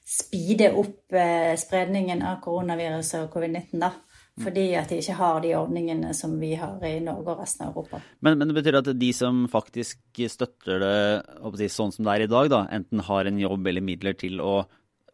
speede 0.10 0.72
opp 0.74 1.14
eh, 1.14 1.54
spredningen 1.60 2.24
av 2.26 2.40
koronaviruset 2.44 3.28
og 3.28 3.36
covid-19. 3.36 3.76
da. 3.82 3.94
Fordi 4.40 4.70
at 4.80 4.88
de 4.88 5.02
ikke 5.02 5.18
har 5.20 5.42
de 5.44 5.50
ordningene 5.58 6.14
som 6.16 6.38
vi 6.40 6.54
har 6.56 6.80
i 6.88 7.02
Norge 7.04 7.34
og 7.34 7.42
resten 7.42 7.66
av 7.66 7.74
Europa. 7.74 8.00
Men, 8.24 8.38
men 8.40 8.48
det 8.48 8.56
betyr 8.56 8.78
at 8.80 8.90
de 8.96 9.10
som 9.12 9.42
faktisk 9.52 10.22
støtter 10.32 10.80
det 10.80 11.68
sånn 11.74 11.92
som 11.92 12.08
det 12.08 12.14
er 12.14 12.24
i 12.24 12.30
dag, 12.32 12.48
da, 12.54 12.62
enten 12.72 13.04
har 13.04 13.28
en 13.28 13.42
jobb 13.42 13.68
eller 13.68 13.84
midler 13.84 14.16
til 14.16 14.40
å 14.40 14.62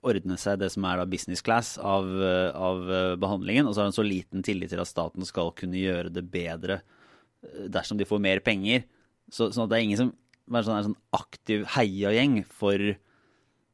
ordne 0.06 0.38
seg 0.38 0.60
det 0.62 0.70
som 0.76 0.86
er 0.86 1.02
da 1.02 1.08
business 1.10 1.42
class 1.42 1.72
av, 1.82 2.06
av 2.54 2.84
behandlingen, 3.18 3.66
og 3.66 3.74
så 3.74 3.82
har 3.82 3.90
en 3.90 3.98
så 3.98 4.06
liten 4.06 4.46
tillit 4.46 4.70
til 4.70 4.84
at 4.84 4.92
staten 4.92 5.26
skal 5.26 5.50
kunne 5.58 5.82
gjøre 5.82 6.14
det 6.14 6.28
bedre 6.30 6.84
eh, 6.84 7.66
dersom 7.74 7.98
de 7.98 8.06
får 8.06 8.22
mer 8.22 8.46
penger. 8.46 8.86
Så, 9.34 9.50
sånn 9.50 9.66
at 9.66 9.74
det 9.74 9.80
er 9.80 9.88
ingen 9.88 10.04
som 10.04 10.14
er 10.54 10.70
en 10.70 10.92
sånn 10.92 11.00
aktiv 11.18 11.66
heiagjeng 11.74 12.44
for 12.46 12.94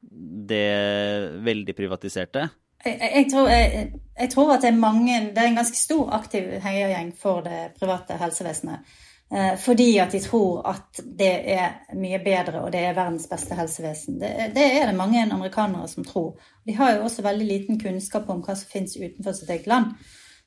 det 0.01 1.41
veldig 1.45 1.75
privatiserte? 1.77 2.47
Jeg, 2.85 2.97
jeg, 3.15 3.27
tror, 3.29 3.49
jeg, 3.49 3.91
jeg, 4.19 4.29
tror, 4.33 4.53
at 4.55 4.63
det 4.63 4.71
er 4.71 4.77
mange 4.81 5.19
Det 5.35 5.37
er 5.37 5.51
en 5.51 5.59
ganske 5.59 5.77
stor 5.77 6.09
aktiv 6.17 6.47
heiagjeng 6.63 7.11
for 7.17 7.43
det 7.45 7.59
private 7.77 8.17
helsevesenet. 8.17 8.95
Eh, 9.33 9.53
fordi 9.57 9.99
at 9.99 10.11
de 10.11 10.19
tror 10.19 10.65
at 10.67 10.99
det 11.19 11.33
er 11.53 11.93
mye 11.95 12.19
bedre, 12.19 12.65
og 12.65 12.71
det 12.73 12.81
er 12.83 12.97
verdens 12.97 13.29
beste 13.31 13.55
helsevesen. 13.55 14.17
Det, 14.19 14.31
det, 14.55 14.65
er 14.81 14.89
det 14.89 14.97
mange 14.97 15.21
amerikanere 15.23 15.87
som 15.87 16.03
tror. 16.03 16.33
De 16.67 16.75
har 16.75 16.95
jo 16.95 17.05
også 17.05 17.23
veldig 17.23 17.47
liten 17.47 17.79
kunnskap 17.79 18.29
om 18.29 18.41
hva 18.43 18.57
som 18.59 18.73
finnes 18.73 18.97
utenfor 18.97 19.37
sitt 19.37 19.49
eget 19.49 19.69
land. 19.71 19.93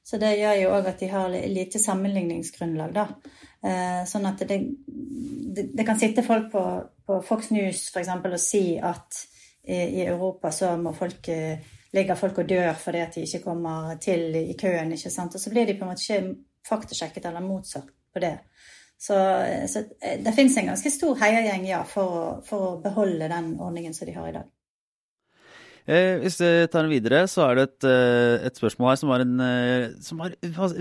Så 0.05 0.19
det 0.21 0.35
gjør 0.37 0.59
jo 0.61 0.73
òg 0.77 0.91
at 0.91 1.01
de 1.01 1.09
har 1.09 1.33
lite 1.49 1.81
sammenligningsgrunnlag, 1.81 2.93
da. 2.93 3.07
Eh, 3.65 4.03
sånn 4.05 4.29
at 4.29 4.43
det, 4.45 4.59
det, 4.85 5.71
det 5.73 5.87
kan 5.89 5.97
sitte 5.97 6.27
folk 6.27 6.51
på, 6.53 6.65
på 7.07 7.23
Fox 7.25 7.55
News 7.57 7.87
f.eks. 7.89 8.11
og 8.21 8.37
si 8.43 8.67
at 8.77 9.23
i 9.67 10.05
Europa 10.05 10.51
så 10.53 10.75
må 10.77 10.93
folk 10.97 11.29
eh, 11.33 11.63
ligger 11.95 12.19
folk 12.19 12.41
og 12.43 12.49
dør 12.49 12.73
fordi 12.79 13.03
at 13.05 13.15
de 13.15 13.25
ikke 13.25 13.45
kommer 13.45 13.95
til 14.03 14.35
i 14.37 14.57
køen. 14.61 14.93
ikke 14.93 15.11
sant? 15.11 15.35
Og 15.35 15.41
så 15.41 15.51
blir 15.51 15.67
de 15.67 15.77
på 15.79 15.87
en 15.87 15.93
måte 15.93 16.05
ikke 16.05 16.35
faktasjekket 16.69 17.29
eller 17.31 17.45
motsatt 17.45 17.89
på 18.13 18.23
det. 18.23 18.39
Så, 18.99 19.15
så 19.69 19.85
det 20.01 20.35
finnes 20.35 20.57
en 20.57 20.71
ganske 20.73 20.91
stor 20.91 21.17
heiagjeng 21.21 21.67
ja, 21.69 21.83
for, 21.85 22.43
for 22.47 22.69
å 22.69 22.77
beholde 22.83 23.29
den 23.29 23.55
ordningen 23.61 23.95
som 23.95 24.09
de 24.09 24.17
har 24.17 24.31
i 24.31 24.37
dag. 24.37 24.51
Eh, 25.85 26.17
hvis 26.23 26.39
vi 26.41 26.49
tar 26.73 26.87
den 26.87 26.95
videre, 26.95 27.27
så 27.29 27.43
er 27.45 27.59
det 27.59 27.65
et, 27.67 27.87
eh, 27.91 28.47
et 28.49 28.57
spørsmål 28.57 28.89
her 28.89 28.97
som 28.97 29.11
var, 29.13 29.21
en, 29.21 29.35
eh, 29.45 29.91
som 30.01 30.23
var 30.23 30.33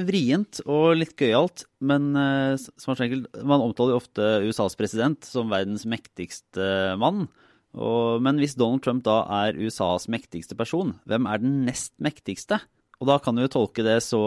vrient 0.07 0.61
og 0.63 0.95
litt 0.95 1.17
gøyalt. 1.19 1.65
Men 1.83 2.13
som 2.55 2.93
er 2.93 3.03
enkelt. 3.03 3.43
Man 3.43 3.59
omtaler 3.59 3.91
jo 3.91 3.99
ofte 3.99 4.47
USAs 4.47 4.77
president 4.79 5.25
som 5.27 5.51
verdens 5.51 5.83
mektigste 5.83 6.95
mann. 6.97 7.27
Og, 7.73 8.21
men 8.21 8.37
hvis 8.41 8.57
Donald 8.59 8.83
Trump 8.85 9.03
da 9.05 9.23
er 9.41 9.57
USAs 9.57 10.05
mektigste 10.11 10.57
person, 10.57 10.93
hvem 11.09 11.29
er 11.29 11.41
den 11.41 11.63
nest 11.67 11.95
mektigste? 12.03 12.61
Og 13.01 13.09
da 13.09 13.17
kan 13.19 13.35
vi 13.35 13.47
jo 13.47 13.53
tolke 13.55 13.85
det 13.85 13.97
så 14.05 14.21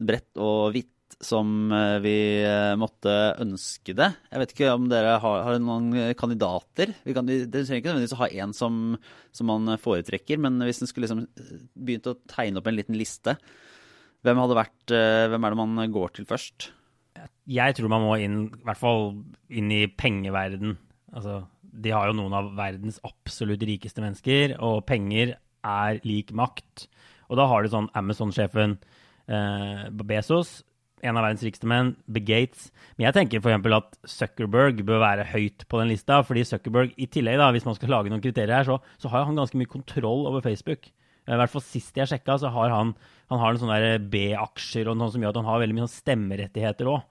bredt 0.00 0.40
og 0.40 0.72
vidt 0.76 0.94
som 1.24 1.72
eh, 1.74 1.98
vi 2.04 2.16
eh, 2.46 2.74
måtte 2.78 3.12
ønske 3.42 3.94
det. 3.96 4.08
Jeg 4.30 4.42
vet 4.42 4.54
ikke 4.54 4.72
om 4.76 4.88
dere 4.90 5.16
har, 5.22 5.38
har 5.46 5.60
noen 5.62 6.14
kandidater. 6.18 6.92
Vi 7.04 7.14
kan, 7.16 7.26
dere 7.28 7.48
trenger 7.50 7.80
ikke 7.80 7.90
nødvendigvis 7.90 8.16
å 8.16 8.20
ha 8.22 8.30
én 8.44 8.54
som, 8.56 8.96
som, 9.34 9.50
man 9.50 9.78
foretrekker, 9.82 10.40
men 10.42 10.60
hvis 10.66 10.82
en 10.82 10.90
skulle 10.90 11.08
liksom 11.08 11.24
eh, 11.26 11.54
begynt 11.74 12.10
å 12.10 12.18
tegne 12.30 12.62
opp 12.62 12.70
en 12.70 12.78
liten 12.78 12.98
liste, 12.98 13.34
hvem, 14.26 14.42
vært, 14.50 14.90
hvem 14.90 15.44
er 15.46 15.54
det 15.54 15.58
man 15.60 15.82
går 15.94 16.16
til 16.16 16.26
først? 16.26 16.72
Jeg 17.48 17.74
tror 17.78 17.90
man 17.90 18.02
må 18.02 18.16
inn, 18.20 18.40
i 18.50 18.66
hvert 18.66 18.80
fall 18.80 19.12
inn 19.46 19.70
i 19.74 19.84
pengeverden. 19.94 20.74
Altså, 21.14 21.44
de 21.82 21.92
har 21.94 22.10
jo 22.10 22.16
noen 22.18 22.36
av 22.36 22.52
verdens 22.58 23.00
absolutt 23.06 23.64
rikeste 23.66 24.02
mennesker, 24.04 24.56
og 24.64 24.84
penger 24.88 25.36
er 25.66 26.00
lik 26.06 26.32
makt. 26.36 26.88
Og 27.28 27.38
da 27.40 27.46
har 27.50 27.62
du 27.62 27.72
sånn 27.72 27.90
Amazon-sjefen 27.98 28.78
eh, 29.28 29.84
Bezos, 30.08 30.62
en 30.98 31.14
av 31.14 31.22
verdens 31.22 31.44
rikeste 31.46 31.68
menn, 31.70 31.92
Big 32.10 32.26
Gates. 32.26 32.68
Men 32.96 33.08
jeg 33.08 33.16
tenker 33.18 33.42
f.eks. 33.42 33.74
at 33.76 33.98
Zuckerberg 34.10 34.80
bør 34.86 35.02
være 35.04 35.26
høyt 35.30 35.66
på 35.70 35.82
den 35.82 35.92
lista. 35.92 36.22
fordi 36.26 36.46
Zuckerberg, 36.48 36.94
i 36.98 37.06
tillegg, 37.06 37.38
da, 37.38 37.50
hvis 37.54 37.66
man 37.68 37.76
skal 37.78 37.92
lage 37.94 38.12
noen 38.12 38.24
kriterier 38.24 38.56
her, 38.56 38.66
så, 38.66 38.80
så 38.98 39.12
har 39.12 39.28
han 39.28 39.38
ganske 39.38 39.58
mye 39.60 39.70
kontroll 39.70 40.26
over 40.30 40.42
Facebook. 40.44 40.90
I 41.28 41.36
hvert 41.36 41.52
fall 41.52 41.64
Sist 41.64 41.96
jeg 41.98 42.08
sjekka, 42.08 42.38
så 42.40 42.50
har 42.54 42.72
han, 42.72 42.94
han 43.28 43.42
har 43.42 43.60
sånne 43.60 43.98
B-aksjer 44.10 44.88
og 44.88 44.96
noe 44.98 45.12
som 45.12 45.22
gjør 45.22 45.34
at 45.34 45.40
han 45.42 45.50
har 45.50 45.62
veldig 45.62 45.76
mye 45.76 45.86
sånn 45.86 46.00
stemmerettigheter 46.00 46.88
òg. 46.90 47.04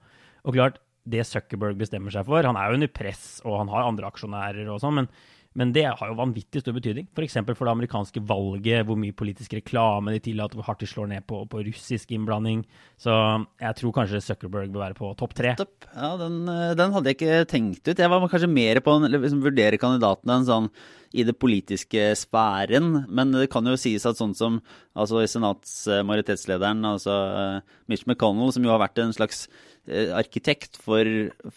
Og 0.44 0.56
klart, 0.58 0.80
det 1.08 1.24
Zuckerberg 1.28 1.78
bestemmer 1.80 2.14
seg 2.14 2.28
for 2.28 2.46
Han 2.46 2.58
er 2.58 2.70
jo 2.70 2.78
under 2.78 2.92
press, 2.92 3.26
og 3.44 3.58
han 3.62 3.72
har 3.72 3.88
andre 3.88 4.10
aksjonærer 4.10 4.70
og 4.72 4.80
sånn, 4.82 5.02
men 5.02 5.10
men 5.58 5.72
det 5.74 5.86
har 5.88 6.10
jo 6.10 6.16
vanvittig 6.18 6.60
stor 6.62 6.74
betydning. 6.76 7.08
F.eks. 7.16 7.38
For, 7.40 7.56
for 7.56 7.66
det 7.66 7.72
amerikanske 7.72 8.20
valget, 8.28 8.84
hvor 8.86 8.98
mye 9.00 9.16
politisk 9.16 9.56
reklame 9.56 10.12
de 10.14 10.20
tillater, 10.22 10.58
hvor 10.58 10.68
hardt 10.68 10.84
de 10.84 10.88
slår 10.90 11.08
ned 11.10 11.24
på, 11.26 11.40
på, 11.50 11.62
russisk 11.66 12.12
innblanding. 12.14 12.60
Så 13.00 13.14
jeg 13.58 13.78
tror 13.80 13.94
kanskje 13.96 14.22
Zuckerberg 14.22 14.70
bør 14.74 14.84
være 14.84 14.98
på 14.98 15.10
topp 15.18 15.34
tre. 15.38 15.56
Ja, 15.58 16.12
den, 16.20 16.42
eh, 16.52 16.76
den, 16.78 16.94
hadde 16.94 17.10
jeg 17.10 17.18
ikke 17.18 17.48
tenkt 17.50 17.82
ut. 17.88 17.98
Jeg 17.98 18.12
var 18.12 18.28
kanskje 18.30 18.52
mer 18.52 18.82
på 18.84 18.94
å 18.94 19.02
liksom, 19.08 19.42
vurdere 19.42 19.80
kandidatene 19.80 20.38
enn 20.38 20.46
sånn 20.46 20.70
i 21.16 21.24
det 21.24 21.34
politiske 21.40 22.10
sfæren. 22.20 23.06
Men 23.08 23.32
det 23.34 23.48
kan 23.50 23.66
jo 23.66 23.74
sies 23.80 24.06
at 24.06 24.20
sånn 24.20 24.36
som 24.38 24.60
altså 24.98 25.24
senatsmajoritetslederen, 25.24 26.84
altså 26.86 27.16
uh, 27.32 27.78
Mitch 27.90 28.06
McConnell, 28.06 28.52
som 28.54 28.66
jo 28.66 28.74
har 28.74 28.82
vært 28.84 29.00
en 29.02 29.16
slags 29.16 29.46
arkitekt 29.88 30.76
for, 30.82 31.08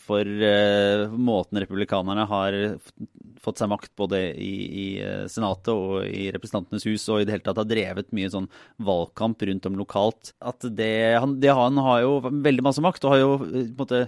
for 0.05 0.25
uh, 0.25 1.11
måten 1.11 1.59
republikanerne 1.61 2.23
har 2.29 2.57
fått 3.41 3.61
seg 3.61 3.71
makt 3.71 3.91
både 3.97 4.21
i, 4.37 4.53
i, 4.83 4.85
Senatet 5.31 5.71
og 5.73 6.05
i 6.05 6.29
Representantenes 6.33 6.85
hus, 6.87 7.07
og 7.09 7.21
i 7.21 7.27
det 7.27 7.35
hele 7.35 7.45
tatt 7.45 7.59
har 7.61 7.69
drevet 7.69 8.13
mye 8.15 8.29
sånn 8.31 8.49
valgkamp 8.85 9.41
rundt 9.49 9.67
om 9.69 9.79
lokalt. 9.79 10.33
At 10.39 10.63
det, 10.63 10.93
han, 11.17 11.39
det, 11.41 11.53
han 11.57 11.79
har 11.81 12.03
jo 12.05 12.17
veldig 12.29 12.65
masse 12.65 12.83
makt, 12.85 13.05
og 13.05 13.15
har 13.15 13.23
jo 13.23 13.31
på 13.41 13.63
en 13.63 13.77
måte 13.81 14.03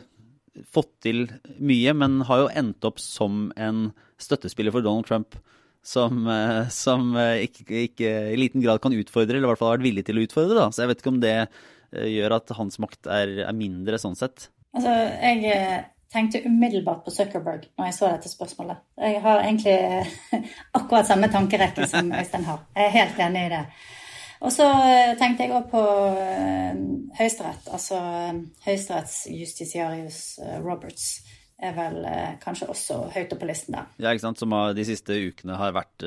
fått 0.73 0.91
til 1.05 1.25
mye, 1.57 1.95
men 1.97 2.21
har 2.27 2.43
jo 2.43 2.53
endt 2.61 2.85
opp 2.85 3.01
som 3.01 3.47
en 3.57 3.87
støttespiller 4.21 4.73
for 4.73 4.85
Donald 4.85 5.09
Trump. 5.09 5.37
Som, 5.83 6.21
eh, 6.31 6.69
som 6.71 7.09
eh, 7.19 7.43
ikke, 7.43 7.65
ikke, 7.89 8.11
i 8.31 8.37
liten 8.39 8.63
grad 8.63 8.79
kan 8.79 8.93
utfordre, 8.95 9.35
eller 9.35 9.49
i 9.49 9.51
hvert 9.51 9.59
fall 9.59 9.73
har 9.73 9.81
vært 9.81 9.89
villig 9.89 10.05
til 10.07 10.21
å 10.21 10.23
utfordre. 10.23 10.55
Da. 10.55 10.69
Så 10.71 10.83
jeg 10.83 10.93
vet 10.93 11.01
ikke 11.01 11.11
om 11.11 11.17
det 11.19 11.33
eh, 11.41 11.57
gjør 11.93 12.37
at 12.39 12.53
hans 12.57 12.79
makt 12.81 13.09
er, 13.11 13.39
er 13.47 13.57
mindre 13.57 13.99
sånn 14.01 14.17
sett. 14.19 14.49
Altså, 14.73 14.93
jeg 15.21 15.83
tenkte 16.13 16.43
umiddelbart 16.45 17.03
på 17.05 17.13
Zuckerberg 17.13 17.65
når 17.77 17.89
jeg 17.89 17.97
så 17.97 18.11
dette 18.11 18.31
spørsmålet. 18.31 18.81
Jeg 19.01 19.19
har 19.23 19.41
egentlig 19.41 19.75
akkurat 20.77 21.09
samme 21.09 21.29
tankerekke 21.33 21.89
som 21.89 22.13
Øystein 22.13 22.47
har. 22.49 22.63
Jeg 22.77 22.89
er 22.89 22.97
helt 22.99 23.21
enig 23.27 23.45
i 23.47 23.51
det. 23.55 23.65
Og 24.43 24.51
så 24.51 24.65
eh, 24.67 25.13
tenkte 25.19 25.45
jeg 25.45 25.53
òg 25.55 25.69
på 25.71 25.83
Høyesterett. 27.17 27.69
Altså 27.71 27.99
høyesterettsjustitiarius 28.65 30.19
Roberts 30.65 31.13
er 31.63 31.71
vel 31.77 32.01
kanskje 32.41 32.67
også 32.67 32.97
høyt 33.13 33.31
oppe 33.31 33.45
på 33.45 33.47
listen 33.47 33.77
der. 33.77 33.87
Ja, 34.01 34.11
ikke 34.11 34.25
sant. 34.25 34.41
Som 34.41 34.51
de 34.75 34.83
siste 34.83 35.15
ukene 35.29 35.55
har 35.55 35.71
vært, 35.75 36.03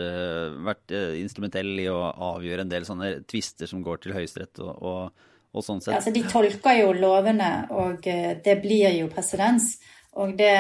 vært 0.66 0.92
instrumentell 1.16 1.70
i 1.81 1.88
å 1.88 1.96
avgjøre 2.35 2.66
en 2.66 2.75
del 2.75 2.85
sånne 2.85 3.14
tvister 3.31 3.70
som 3.70 3.81
går 3.87 4.03
til 4.05 4.12
Høyesterett 4.18 4.61
og, 4.66 4.75
og, 4.85 5.25
sånn 5.64 5.81
sett. 5.81 5.92
Ja, 5.95 6.01
altså 6.01 6.12
De 6.14 6.25
tolker 6.29 6.81
jo 6.81 6.92
lovene, 6.97 7.51
og 7.73 8.05
det 8.05 8.57
blir 8.62 8.90
jo 8.99 9.11
presedens. 9.12 9.77
Og 10.16 10.33
det 10.38 10.55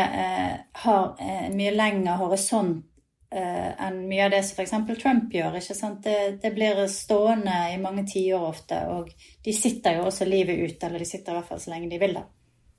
har 0.84 1.04
en 1.16 1.56
mye 1.56 1.72
lengre 1.72 2.18
horisont 2.20 2.84
eh, 3.32 3.70
enn 3.86 4.02
mye 4.08 4.26
av 4.26 4.34
det 4.34 4.42
som 4.46 4.60
f.eks. 4.60 4.74
Trump 5.00 5.34
gjør. 5.34 5.58
ikke 5.58 5.76
sant? 5.76 6.02
Det, 6.04 6.38
det 6.42 6.52
blir 6.54 6.82
stående 6.92 7.56
i 7.72 7.78
mange 7.82 8.06
tiår 8.08 8.46
ofte, 8.50 8.82
og 8.92 9.10
de 9.44 9.56
sitter 9.56 9.98
jo 9.98 10.08
også 10.10 10.28
livet 10.28 10.60
ut, 10.60 10.86
eller 10.86 11.02
de 11.02 11.08
sitter 11.08 11.32
i 11.32 11.40
hvert 11.40 11.50
fall 11.50 11.62
så 11.62 11.72
lenge 11.74 11.90
de 11.92 12.00
vil 12.02 12.16
da. 12.18 12.26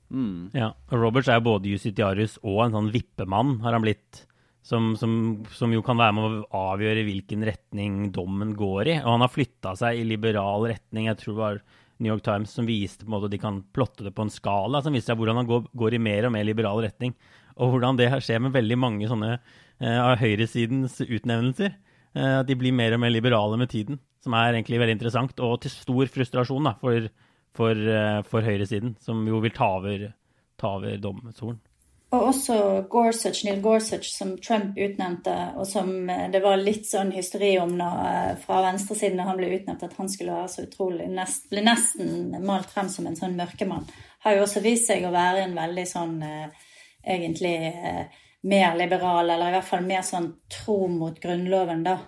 Mm. 0.08 0.50
Ja, 0.56 0.72
og 0.88 1.02
Roberts 1.02 1.28
er 1.28 1.44
både 1.44 1.68
justitiarius 1.74 2.38
og 2.40 2.62
en 2.64 2.78
sånn 2.78 2.92
vippemann, 2.94 3.58
har 3.64 3.76
han 3.76 3.84
blitt. 3.84 4.24
Som, 4.68 4.90
som, 5.00 5.12
som, 5.54 5.72
jo 5.72 5.80
kan 5.80 5.96
være 5.96 6.12
med 6.12 6.24
å 6.26 6.64
avgjøre 6.74 7.04
hvilken 7.06 7.44
retning 7.46 8.10
dommen 8.12 8.50
går 8.58 8.90
i. 8.90 8.96
Og 8.98 9.14
han 9.14 9.22
har 9.24 9.30
flytta 9.32 9.72
seg 9.78 9.96
i 9.96 10.02
liberal 10.04 10.66
retning. 10.68 11.06
Jeg 11.08 11.16
tror 11.22 11.32
det 11.32 11.40
var 11.40 11.60
New 11.98 12.12
York 12.12 12.24
Times 12.26 12.52
som 12.54 12.66
viste 12.68 13.04
på 13.04 13.10
en 13.10 13.16
måte 13.16 13.30
de 13.32 13.40
kan 13.42 13.62
plotte 13.74 14.06
det 14.06 14.14
på 14.14 14.24
en 14.26 14.32
skala 14.32 14.80
som 14.84 14.94
viser 14.94 15.18
hvordan 15.18 15.42
han 15.42 15.48
går, 15.48 15.64
går 15.76 15.96
i 15.96 16.02
mer 16.02 16.28
og 16.28 16.34
mer 16.34 16.46
liberal 16.46 16.82
retning. 16.84 17.16
Og 17.58 17.74
hvordan 17.74 17.98
det 17.98 18.10
skjer 18.22 18.44
med 18.44 18.54
veldig 18.54 18.78
mange 18.78 19.08
sånne 19.10 19.38
Eh, 19.78 19.98
av 20.02 20.18
høyresidens 20.18 20.96
utnevnelser. 21.04 21.76
Eh, 22.16 22.34
at 22.40 22.48
de 22.48 22.56
blir 22.58 22.74
mer 22.74 22.96
og 22.96 23.02
mer 23.04 23.14
liberale 23.14 23.58
med 23.60 23.70
tiden, 23.70 24.00
som 24.24 24.34
er 24.34 24.56
egentlig 24.56 24.80
veldig 24.82 24.96
interessant. 24.96 25.40
Og 25.44 25.60
til 25.62 25.70
stor 25.70 26.10
frustrasjon 26.10 26.66
da, 26.66 26.74
for, 26.80 27.06
for, 27.54 27.78
eh, 27.78 28.18
for 28.26 28.42
høyresiden, 28.42 28.96
som 29.04 29.22
jo 29.28 29.38
vil 29.44 29.54
ta 29.54 29.70
over, 29.78 30.08
over 30.66 30.98
domstolen. 30.98 31.60
Og 32.08 32.22
også 32.30 32.54
Gorsuch, 32.88 33.42
Neil 33.44 33.58
Gorsuch, 33.60 34.08
som 34.08 34.30
Trump 34.40 34.78
utnevnte, 34.80 35.34
og 35.60 35.66
som 35.68 35.90
det 36.32 36.40
var 36.40 36.56
litt 36.56 36.86
sånn 36.88 37.10
hysteri 37.12 37.50
om 37.60 37.74
når, 37.76 38.38
fra 38.46 38.62
venstresiden 38.64 39.20
da 39.20 39.26
han 39.28 39.36
ble 39.36 39.50
utnevnt, 39.58 39.84
at 39.84 39.98
han 40.00 40.08
skulle 40.08 40.38
være 40.38 40.52
så 40.54 40.64
utrolig 40.64 41.10
nest, 41.12 41.50
Ble 41.52 41.66
nesten 41.66 42.32
malt 42.48 42.72
frem 42.72 42.88
som 42.88 43.10
en 43.10 43.18
sånn 43.18 43.36
mørkemann. 43.36 43.84
Har 44.24 44.38
jo 44.38 44.46
også 44.46 44.64
vist 44.64 44.88
seg 44.88 45.04
å 45.04 45.12
være 45.12 45.44
en 45.44 45.58
veldig 45.58 45.84
sånn 45.90 46.16
egentlig 46.22 47.58
mer 48.40 48.76
liberal, 48.78 49.30
eller 49.30 49.48
i 49.48 49.56
hvert 49.56 49.68
fall 49.68 49.84
mer 49.84 50.04
sånn 50.06 50.30
tro 50.52 50.86
mot 50.88 51.20
Grunnloven, 51.20 51.84
da. 51.86 51.98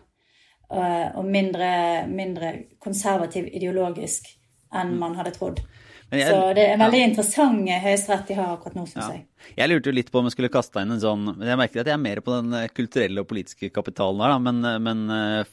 Eh, 0.71 1.09
og 1.19 1.27
mindre, 1.27 2.07
mindre 2.07 2.53
konservativ 2.83 3.49
ideologisk 3.51 4.29
enn 4.77 4.95
man 5.01 5.17
hadde 5.19 5.35
trodd. 5.35 5.63
Jeg, 6.11 6.27
så 6.27 6.51
det 6.57 6.65
er 6.67 6.73
en 6.75 6.83
veldig 6.83 7.01
ja. 7.01 7.07
interessant 7.07 7.69
høyesterett 7.85 8.31
de 8.31 8.37
har 8.39 8.55
akkurat 8.57 8.79
nå, 8.79 8.85
syns 8.91 9.05
ja. 9.05 9.11
jeg. 9.15 9.53
Jeg 9.61 9.71
lurte 9.71 9.91
jo 9.91 9.95
litt 9.95 10.11
på 10.11 10.21
om 10.21 10.27
jeg 10.27 10.35
skulle 10.35 10.53
kaste 10.53 10.83
inn 10.83 10.93
en 10.93 11.01
sånn 11.01 11.29
Jeg 11.39 11.59
merker 11.59 11.81
at 11.81 11.89
jeg 11.89 11.97
er 11.97 12.03
mer 12.03 12.21
på 12.25 12.35
den 12.35 12.57
eh, 12.59 12.67
kulturelle 12.75 13.23
og 13.23 13.29
politiske 13.31 13.71
kapitalen 13.73 14.25
her, 14.25 14.35
men, 14.43 14.59
eh, 14.67 14.81
men 14.83 15.05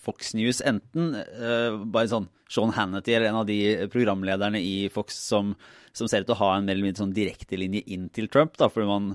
Fox 0.04 0.34
News 0.38 0.64
enten 0.66 1.14
uh, 1.16 1.78
bare 1.86 2.10
sånn 2.12 2.30
Sean 2.50 2.74
Hannity 2.74 3.14
eller 3.14 3.30
en 3.30 3.42
av 3.44 3.48
de 3.50 3.60
programlederne 3.94 4.62
i 4.64 4.88
Fox 4.94 5.20
som, 5.30 5.54
som 5.96 6.10
ser 6.10 6.24
ut 6.24 6.32
til 6.32 6.38
å 6.38 6.42
ha 6.42 6.52
en 6.56 6.66
mer 6.66 6.78
eller 6.78 6.90
mindre 6.90 7.04
sånn 7.04 7.16
direktelinje 7.16 7.84
inn 7.94 8.08
til 8.16 8.30
Trump, 8.32 8.56
da, 8.58 8.72
fordi 8.72 8.88
man 8.90 9.12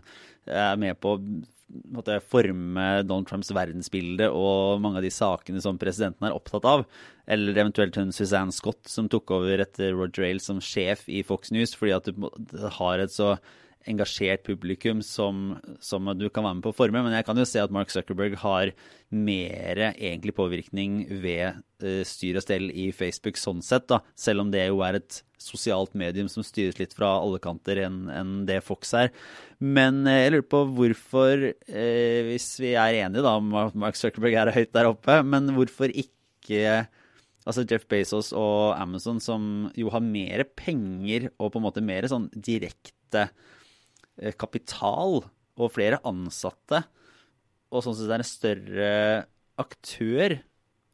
er 0.47 0.79
med 0.81 0.99
på 1.01 1.17
måtte 1.93 2.19
forme 2.21 2.87
Donald 3.07 3.29
Trumps 3.31 3.53
verdensbilde 3.55 4.29
og 4.31 4.83
mange 4.85 5.01
av 5.01 5.07
de 5.07 5.13
sakene 5.15 5.63
som 5.65 5.81
presidenten 5.81 6.29
er 6.29 6.37
opptatt 6.37 6.67
av. 6.69 6.85
Eller 7.31 7.57
eventuelt 7.57 7.97
hun 7.99 8.13
Suzanne 8.15 8.55
Scott 8.55 8.91
som 8.91 9.09
tok 9.13 9.33
over 9.39 9.63
etter 9.65 9.95
Roger 9.97 10.29
Ailes 10.29 10.49
som 10.51 10.61
sjef 10.63 11.07
i 11.09 11.23
Fox 11.27 11.53
News, 11.55 11.75
fordi 11.79 11.97
at 11.97 12.11
du 12.13 12.67
har 12.79 13.03
et 13.03 13.15
så 13.15 13.37
engasjert 13.91 14.45
publikum 14.47 15.03
som, 15.05 15.57
som, 15.83 16.11
du 16.19 16.29
kan 16.31 16.45
være 16.47 16.59
med 16.59 16.65
på 16.67 16.73
å 16.73 16.77
forme. 16.77 17.03
Men 17.05 17.17
jeg 17.17 17.27
kan 17.27 17.39
jo 17.39 17.47
se 17.49 17.63
at 17.63 17.73
Mark 17.75 17.93
Zuckerberg 17.93 18.37
har 18.43 18.73
mer 19.13 19.83
egentlig 19.93 20.35
påvirkning 20.37 21.03
ved 21.23 21.61
uh, 21.85 22.01
styr 22.09 22.39
og 22.41 22.47
stell 22.47 22.71
i 22.71 22.89
Facebook 22.97 23.41
sånn 23.41 23.63
sett, 23.65 23.89
da. 23.93 24.01
Selv 24.19 24.45
om 24.45 24.53
det 24.53 24.65
jo 24.69 24.81
er 24.87 25.01
et 25.01 25.21
sosialt 25.43 25.97
medium 25.99 26.29
som 26.31 26.47
styres 26.47 26.79
litt 26.79 26.95
fra 26.95 27.17
alle 27.19 27.41
kanter 27.43 27.83
enn 27.83 28.07
en 28.13 28.33
det 28.49 28.61
Fox 28.65 28.95
er. 28.99 29.13
Men 29.59 30.05
uh, 30.07 30.15
jeg 30.15 30.37
lurer 30.37 30.49
på 30.55 30.65
hvorfor, 30.79 31.47
uh, 31.53 32.19
hvis 32.31 32.49
vi 32.63 32.75
er 32.77 33.03
enige 33.05 33.27
da 33.27 33.37
om 33.41 33.53
at 33.67 33.79
Mark 33.79 34.01
Zuckerberg 34.01 34.39
er 34.39 34.57
høyt 34.57 34.75
der 34.75 34.91
oppe, 34.95 35.21
men 35.27 35.53
hvorfor 35.57 35.93
ikke 35.93 36.87
altså 37.49 37.65
Jeff 37.69 37.87
Bezos 37.91 38.31
og 38.37 38.75
Amazon, 38.79 39.21
som 39.23 39.71
jo 39.79 39.91
har 39.93 40.05
mer 40.05 40.45
penger 40.59 41.31
og 41.39 41.53
på 41.53 41.61
en 41.61 41.67
måte 41.67 41.85
mer 41.85 42.07
sånn 42.11 42.29
direkte 42.35 43.29
kapital 44.39 45.23
og 45.23 45.75
flere 45.75 46.01
ansatte, 46.09 46.83
og 47.73 47.85
sånn 47.85 47.97
sett 47.97 48.13
er 48.13 48.23
en 48.23 48.29
større 48.29 48.89
aktør. 49.61 50.37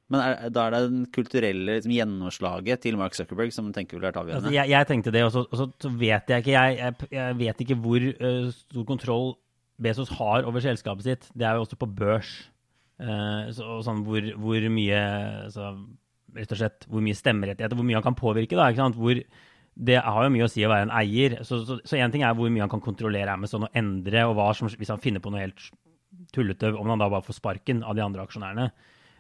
Men 0.09 0.23
er, 0.25 0.53
da 0.55 0.65
er 0.65 0.75
det 0.75 0.83
den 0.87 1.03
kulturelle 1.13 1.75
liksom, 1.77 1.93
gjennomslaget 1.93 2.81
til 2.85 2.97
Mark 3.01 3.17
Zuckerberg 3.17 3.53
som 3.53 3.69
tenker 3.77 3.99
vil 3.99 4.07
være 4.07 4.23
avgjørende? 4.23 4.49
Altså, 4.49 4.55
jeg, 4.57 4.73
jeg, 4.73 4.89
tenkte 4.89 5.13
det, 5.13 5.25
og 5.27 5.35
så, 5.35 5.45
og 5.69 5.99
vet 6.01 6.33
jeg 6.33 6.45
ikke 6.45 6.55
jeg, 6.55 6.95
jeg, 7.13 7.39
vet 7.43 7.65
ikke 7.65 7.79
hvor 7.83 8.07
uh, 8.09 8.49
stor 8.55 8.87
kontroll 8.89 9.35
Bezos 9.79 10.11
har 10.17 10.49
over 10.49 10.65
selskapet 10.65 11.07
sitt. 11.07 11.29
Det 11.39 11.47
er 11.47 11.59
jo 11.59 11.67
også 11.67 11.77
på 11.79 11.91
børs. 12.01 12.33
Uh, 12.99 13.53
så, 13.55 13.77
sånn, 13.87 14.01
hvor, 14.07 14.25
hvor, 14.41 14.65
mye 14.75 15.03
så, 15.55 15.75
rett 16.35 16.57
og 16.57 16.63
slett, 16.63 16.89
hvor 16.91 17.05
mye 17.05 17.19
stemmerettigheter, 17.19 17.79
hvor 17.79 17.87
mye 17.87 18.01
han 18.01 18.09
kan 18.09 18.19
påvirke. 18.19 18.57
da, 18.59 18.71
ikke 18.73 18.83
sant? 18.83 18.99
Hvor, 18.99 19.21
det 19.79 20.01
har 20.03 20.25
jo 20.25 20.31
mye 20.35 20.47
å 20.47 20.51
si 20.51 20.65
å 20.67 20.71
være 20.73 20.89
en 20.89 20.95
eier. 20.99 21.37
Så 21.47 21.79
én 21.95 22.11
ting 22.11 22.25
er 22.27 22.35
hvor 22.35 22.51
mye 22.51 22.65
han 22.65 22.73
kan 22.73 22.83
kontrollere 22.83 23.35
Amazon 23.35 23.69
og 23.69 23.77
endre, 23.79 24.25
og 24.27 24.35
hva 24.39 24.51
som, 24.57 24.71
hvis 24.71 24.91
han 24.91 25.03
finner 25.03 25.23
på 25.23 25.31
noe 25.31 25.45
helt 25.45 25.69
tullete, 26.35 26.73
om 26.75 26.91
han 26.91 27.01
da 27.01 27.11
bare 27.13 27.27
får 27.27 27.39
sparken 27.39 27.85
av 27.87 27.95
de 27.97 28.03
andre 28.03 28.25
aksjonærene. 28.27 28.69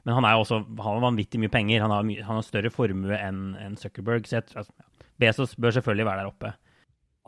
Men 0.07 0.16
han 0.16 0.27
er 0.27 0.40
også, 0.40 0.62
han 0.66 0.87
har 0.88 1.05
vanvittig 1.05 1.40
mye 1.42 1.53
penger. 1.53 1.83
Han 1.85 1.94
har, 1.94 2.07
mye, 2.07 2.25
han 2.25 2.40
har 2.40 2.47
større 2.47 2.73
formue 2.75 3.18
enn 3.18 3.42
en 3.61 3.77
Zuckerberg. 3.79 4.27
Så 4.27 4.38
jeg, 4.38 4.49
altså, 4.57 4.73
Bezos 5.21 5.55
bør 5.59 5.79
selvfølgelig 5.79 6.09
være 6.09 6.23
der 6.23 6.33
oppe. 6.33 6.55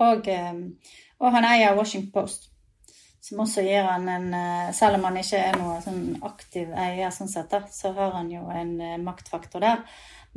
Og, 0.01 0.31
eh, 0.33 0.95
og, 1.21 1.29
han 1.35 1.45
eier 1.45 1.77
Washington 1.77 2.12
Post, 2.14 2.49
som 3.21 3.43
også 3.45 3.62
gir 3.66 3.85
han 3.85 4.09
en 4.09 4.31
eh, 4.33 4.71
Selv 4.73 4.97
om 4.97 5.05
han 5.11 5.19
ikke 5.21 5.43
er 5.51 5.59
noen 5.61 5.83
sånn 5.85 6.05
aktiv 6.25 6.71
eier, 6.73 7.12
sånn 7.12 7.29
sett, 7.29 7.53
så 7.75 7.93
har 7.99 8.14
han 8.16 8.31
jo 8.33 8.47
en 8.49 8.73
eh, 8.81 8.97
maktfaktor 9.03 9.62
der. 9.62 9.85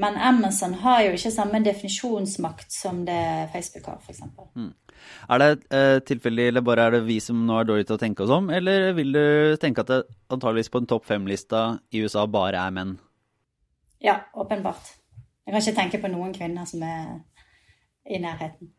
Men 0.02 0.16
Amazon 0.18 0.74
har 0.82 1.04
jo 1.06 1.12
ikke 1.14 1.32
samme 1.34 1.60
definisjonsmakt 1.62 2.72
som 2.74 3.04
det 3.06 3.50
Facebook 3.54 3.86
har, 3.92 4.00
f.eks. 4.02 4.24
Mm. 4.58 4.72
Er 5.30 5.42
det 5.42 5.50
eh, 5.70 6.00
tilfeldig, 6.08 6.48
eller 6.50 6.66
bare 6.66 6.88
er 6.88 6.96
det 6.98 7.04
vi 7.06 7.20
som 7.22 7.44
nå 7.46 7.60
er 7.60 7.70
dårlige 7.70 7.92
til 7.92 8.00
å 8.00 8.02
tenke 8.02 8.26
oss 8.26 8.34
om, 8.34 8.50
eller 8.50 8.90
vil 8.98 9.14
du 9.14 9.26
tenke 9.62 9.86
at 9.86 9.92
det 9.92 10.02
antageligvis 10.34 10.74
på 10.74 10.82
en 10.82 10.90
topp 10.90 11.06
fem-lista 11.10 11.66
i 11.94 12.02
USA 12.02 12.26
bare 12.26 12.64
er 12.64 12.74
menn? 12.74 12.96
Ja, 14.04 14.18
åpenbart. 14.34 14.96
Jeg 15.46 15.54
kan 15.54 15.62
ikke 15.62 15.78
tenke 15.78 16.02
på 16.02 16.12
noen 16.12 16.34
kvinner 16.34 16.66
som 16.68 16.82
er 16.88 17.20
i 18.10 18.18
nærheten. 18.24 18.74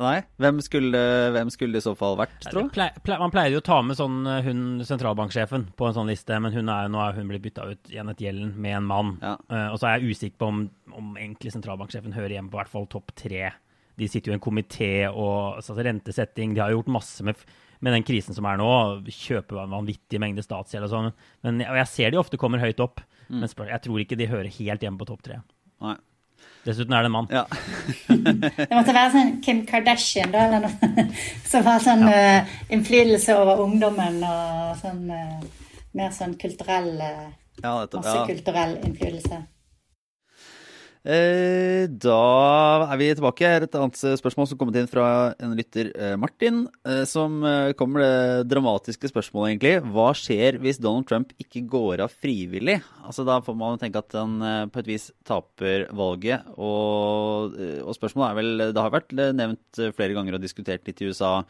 Nei? 0.00 0.16
Hvem 0.40 0.62
skulle, 0.64 1.00
hvem 1.34 1.50
skulle 1.52 1.76
det 1.76 1.82
i 1.82 1.86
så 1.90 1.92
fall 1.98 2.16
vært, 2.16 2.36
tro? 2.46 2.64
man 3.20 3.32
pleier 3.34 3.52
jo 3.52 3.60
å 3.60 3.66
ta 3.66 3.80
med 3.84 3.98
sånn 3.98 4.22
eh, 4.24 4.42
hun 4.46 4.62
sentralbanksjefen 4.88 5.66
på 5.76 5.88
en 5.88 5.96
sånn 5.96 6.08
liste, 6.08 6.38
men 6.40 6.54
hun 6.56 6.72
er, 6.72 6.88
nå 6.88 7.02
er 7.04 7.18
hun 7.18 7.28
blitt 7.28 7.44
bytta 7.44 7.68
ut 7.68 7.92
igjen 7.92 8.08
et 8.12 8.22
gjelden 8.24 8.54
med 8.56 8.78
en 8.78 8.88
mann. 8.88 9.16
Ja. 9.20 9.34
Uh, 9.52 9.66
og 9.74 9.80
så 9.80 9.90
er 9.90 9.98
jeg 9.98 10.14
usikker 10.16 10.40
på 10.40 10.48
om, 10.54 10.62
om 10.96 11.10
egentlig 11.20 11.52
sentralbanksjefen 11.52 12.16
hører 12.16 12.38
hjemme 12.38 12.52
på 12.52 12.62
hvert 12.62 12.72
fall 12.72 12.88
topp 12.88 13.12
tre 13.18 13.50
de 14.00 14.08
sitter 14.08 14.30
jo 14.30 14.34
i 14.34 14.38
en 14.38 14.42
komité 14.42 14.92
og 15.10 15.58
altså, 15.60 15.76
rentesetting. 15.76 16.54
De 16.56 16.62
har 16.62 16.72
gjort 16.74 16.90
masse 16.92 17.24
med, 17.26 17.40
med, 17.80 17.94
den 17.96 18.06
krisen 18.06 18.36
som 18.36 18.48
er 18.48 18.60
nå. 18.60 18.68
Kjøper 19.04 19.62
en 19.64 19.74
vanvittig 19.76 20.20
mengde 20.22 20.44
statsgjeld 20.46 20.88
og 20.88 20.92
sånn. 20.94 21.10
Men, 21.46 21.64
og 21.66 21.80
jeg 21.82 21.90
ser 21.92 22.14
de 22.14 22.20
ofte 22.20 22.40
kommer 22.40 22.62
høyt 22.62 22.80
opp. 22.82 23.02
Mm. 23.28 23.42
Men 23.42 23.74
jeg 23.74 23.84
tror 23.86 24.04
ikke 24.04 24.18
de 24.18 24.30
hører 24.30 24.54
helt 24.56 24.86
hjemme 24.86 25.00
på 25.00 25.10
topp 25.10 25.26
tre. 25.26 25.42
Nei. 25.84 25.98
Dessuten 26.64 26.92
er 26.92 27.04
det 27.04 27.08
en 27.08 27.14
mann. 27.14 27.28
Ja. 27.32 27.46
det 28.08 28.74
måtte 28.76 28.92
være 28.92 29.12
sånn 29.14 29.30
Kim 29.44 29.62
Kardashian, 29.68 30.32
da, 30.34 30.44
eller 30.46 30.66
noe 30.66 31.06
som 31.50 31.64
har 31.64 31.80
sånn 31.84 32.04
ja. 32.04 32.18
uh, 32.42 32.58
innflytelse 32.74 33.36
over 33.40 33.62
ungdommen 33.64 34.20
og 34.28 34.74
sånn 34.82 35.06
uh, 35.08 35.38
mer 35.96 36.12
sånn 36.14 36.36
kulturell 36.40 36.92
uh, 37.00 37.30
ja, 37.62 37.72
Masse 37.94 38.26
kulturell 38.28 38.76
innflytelse. 38.84 39.40
Eh, 41.00 41.86
da 41.88 42.16
er 42.92 42.98
vi 43.00 43.06
tilbake. 43.16 43.48
Et 43.64 43.76
annet 43.78 44.00
spørsmål 44.20 44.50
som 44.50 44.58
kommet 44.60 44.76
inn 44.76 44.90
fra 44.90 45.32
en 45.40 45.54
lytter, 45.56 45.88
eh, 45.96 46.16
Martin, 46.20 46.66
eh, 46.84 47.04
som 47.04 47.40
kommer 47.74 48.00
det 48.04 48.48
dramatiske 48.52 49.08
spørsmålet, 49.08 49.56
egentlig. 49.56 49.92
Hva 49.92 50.12
skjer 50.12 50.60
hvis 50.60 50.78
Donald 50.78 51.08
Trump 51.08 51.32
ikke 51.40 51.66
går 51.66 52.00
av 52.04 52.12
frivillig? 52.12 52.82
Altså, 53.02 53.24
da 53.24 53.40
får 53.40 53.56
man 53.56 53.78
tenke 53.78 53.96
at 53.96 54.12
han 54.12 54.70
på 54.70 54.78
et 54.78 54.86
vis 54.86 55.10
taper 55.24 55.88
valget. 55.88 56.44
Og, 56.58 57.56
og 57.56 57.96
spørsmålet 57.96 58.30
er 58.30 58.34
vel 58.36 58.72
Det 58.74 58.82
har 58.82 58.90
vært 58.90 59.12
nevnt 59.34 59.96
flere 59.96 60.12
ganger 60.12 60.34
og 60.34 60.42
diskutert 60.42 60.84
litt 60.84 61.00
i 61.00 61.08
USA 61.08 61.44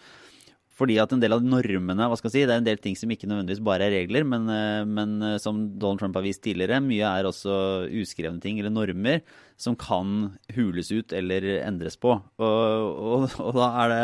fordi 0.81 0.97
at 1.03 1.13
en 1.13 1.21
del 1.21 1.35
av 1.37 1.45
normene 1.45 2.09
hva 2.09 2.17
skal 2.17 2.31
jeg 2.31 2.39
si, 2.39 2.47
Det 2.49 2.55
er 2.55 2.63
en 2.63 2.67
del 2.67 2.81
ting 2.81 2.97
som 2.97 3.11
ikke 3.13 3.29
nødvendigvis 3.29 3.63
bare 3.67 3.89
er 3.89 3.97
regler, 3.99 4.25
men, 4.25 4.49
eh, 4.49 4.85
men, 4.89 5.21
eh, 5.27 5.39
som 5.43 5.61
Donald 5.79 6.01
Trump 6.01 6.17
har 6.17 6.25
vist 6.25 6.43
tidligere, 6.43 6.81
mye 6.81 7.05
er 7.05 7.29
også 7.29 7.91
uskrevne 8.01 8.41
ting 8.41 8.59
eller 8.59 8.73
normer 8.73 9.21
som 9.61 9.77
kan 9.77 10.39
hules 10.57 10.89
ut 10.91 11.13
eller 11.13 11.45
endres 11.61 11.99
på. 12.01 12.15
Og, 12.17 12.41
og, 12.41 13.27
og 13.45 13.59
da 13.59 13.69
det, 13.93 14.03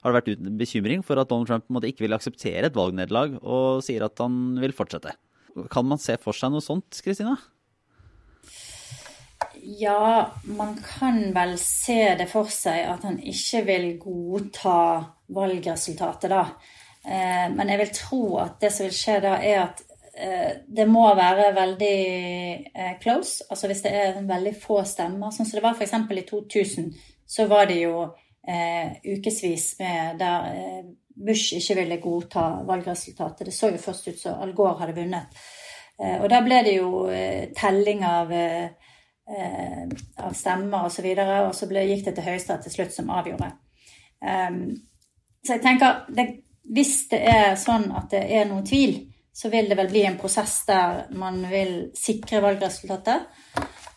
har 0.00 0.12
det 0.12 0.16
vært 0.16 0.30
uten 0.32 0.58
bekymring 0.60 1.04
for 1.04 1.20
at 1.20 1.28
Donald 1.28 1.50
Trump 1.50 1.68
måtte, 1.68 1.90
ikke 1.92 2.06
vil 2.06 2.16
akseptere 2.16 2.70
et 2.70 2.78
valgnederlag, 2.78 3.36
og 3.44 3.84
sier 3.84 4.06
at 4.06 4.16
han 4.24 4.56
vil 4.62 4.72
fortsette. 4.76 5.12
Kan 5.70 5.86
man 5.86 6.00
se 6.02 6.16
for 6.22 6.36
seg 6.36 6.54
noe 6.54 6.64
sånt, 6.64 7.02
Kristina? 7.04 7.36
Ja, 9.64 10.32
man 10.44 10.76
kan 10.82 11.30
vel 11.36 11.54
se 11.60 12.14
det 12.18 12.26
for 12.32 12.50
seg 12.52 12.88
at 12.90 13.04
han 13.06 13.20
ikke 13.20 13.62
vil 13.68 13.86
godta 14.02 14.78
valgresultatet, 15.32 16.30
da. 16.30 16.46
Eh, 17.04 17.48
men 17.52 17.68
jeg 17.68 17.80
vil 17.82 17.92
tro 17.92 18.22
at 18.40 18.56
det 18.62 18.70
som 18.72 18.86
vil 18.86 18.96
skje 18.96 19.18
da, 19.24 19.34
er 19.44 19.60
at 19.66 19.82
eh, 20.16 20.50
det 20.64 20.86
må 20.88 21.04
være 21.16 21.50
veldig 21.56 21.96
eh, 22.72 22.94
close. 23.02 23.44
Altså 23.50 23.68
hvis 23.70 23.84
det 23.84 23.94
er 23.98 24.20
veldig 24.28 24.54
få 24.60 24.80
stemmer. 24.88 25.34
Sånn 25.34 25.48
som 25.48 25.58
det 25.58 25.64
var 25.66 25.76
f.eks. 25.76 25.94
i 25.94 26.28
2000, 26.30 26.92
så 27.36 27.48
var 27.48 27.68
det 27.70 27.80
jo 27.80 28.04
ukevis 28.44 29.70
med 29.78 30.18
der 30.20 30.82
Bush 31.16 31.54
ikke 31.56 31.78
ville 31.78 31.96
godta 31.96 32.42
valgresultatet. 32.68 33.46
Det 33.48 33.54
så 33.56 33.70
jo 33.72 33.78
først 33.80 34.10
ut 34.10 34.18
som 34.20 34.42
Al 34.44 34.52
Gore 34.52 34.82
hadde 34.82 34.96
vunnet. 34.98 35.38
Og 36.18 36.26
da 36.28 36.42
ble 36.44 36.58
det 36.66 36.74
jo 36.74 37.06
telling 37.56 38.04
av, 38.04 38.34
av 39.24 40.36
stemmer 40.36 40.84
osv., 40.84 40.84
og, 40.84 40.92
så 40.92 41.06
videre, 41.06 41.38
og 41.46 41.56
så 41.56 41.70
ble, 41.70 41.86
gikk 41.88 42.04
det 42.10 42.18
til 42.18 42.28
Høyesterett 42.28 42.68
til 42.68 42.74
slutt, 42.74 42.92
som 42.98 43.14
avgjorde. 43.16 43.48
Um, 44.20 44.60
så 45.44 45.56
jeg 45.56 45.62
tenker 45.64 46.04
det, 46.16 46.28
hvis 46.74 46.94
det 47.10 47.20
er 47.28 47.58
sånn 47.60 47.90
at 47.92 48.08
det 48.14 48.22
er 48.32 48.46
noen 48.48 48.64
tvil, 48.66 48.96
så 49.34 49.50
vil 49.52 49.68
det 49.68 49.76
vel 49.76 49.90
bli 49.90 50.04
en 50.06 50.18
prosess 50.18 50.60
der 50.68 51.04
man 51.18 51.42
vil 51.50 51.74
sikre 51.98 52.40
valgresultatet. 52.44 53.26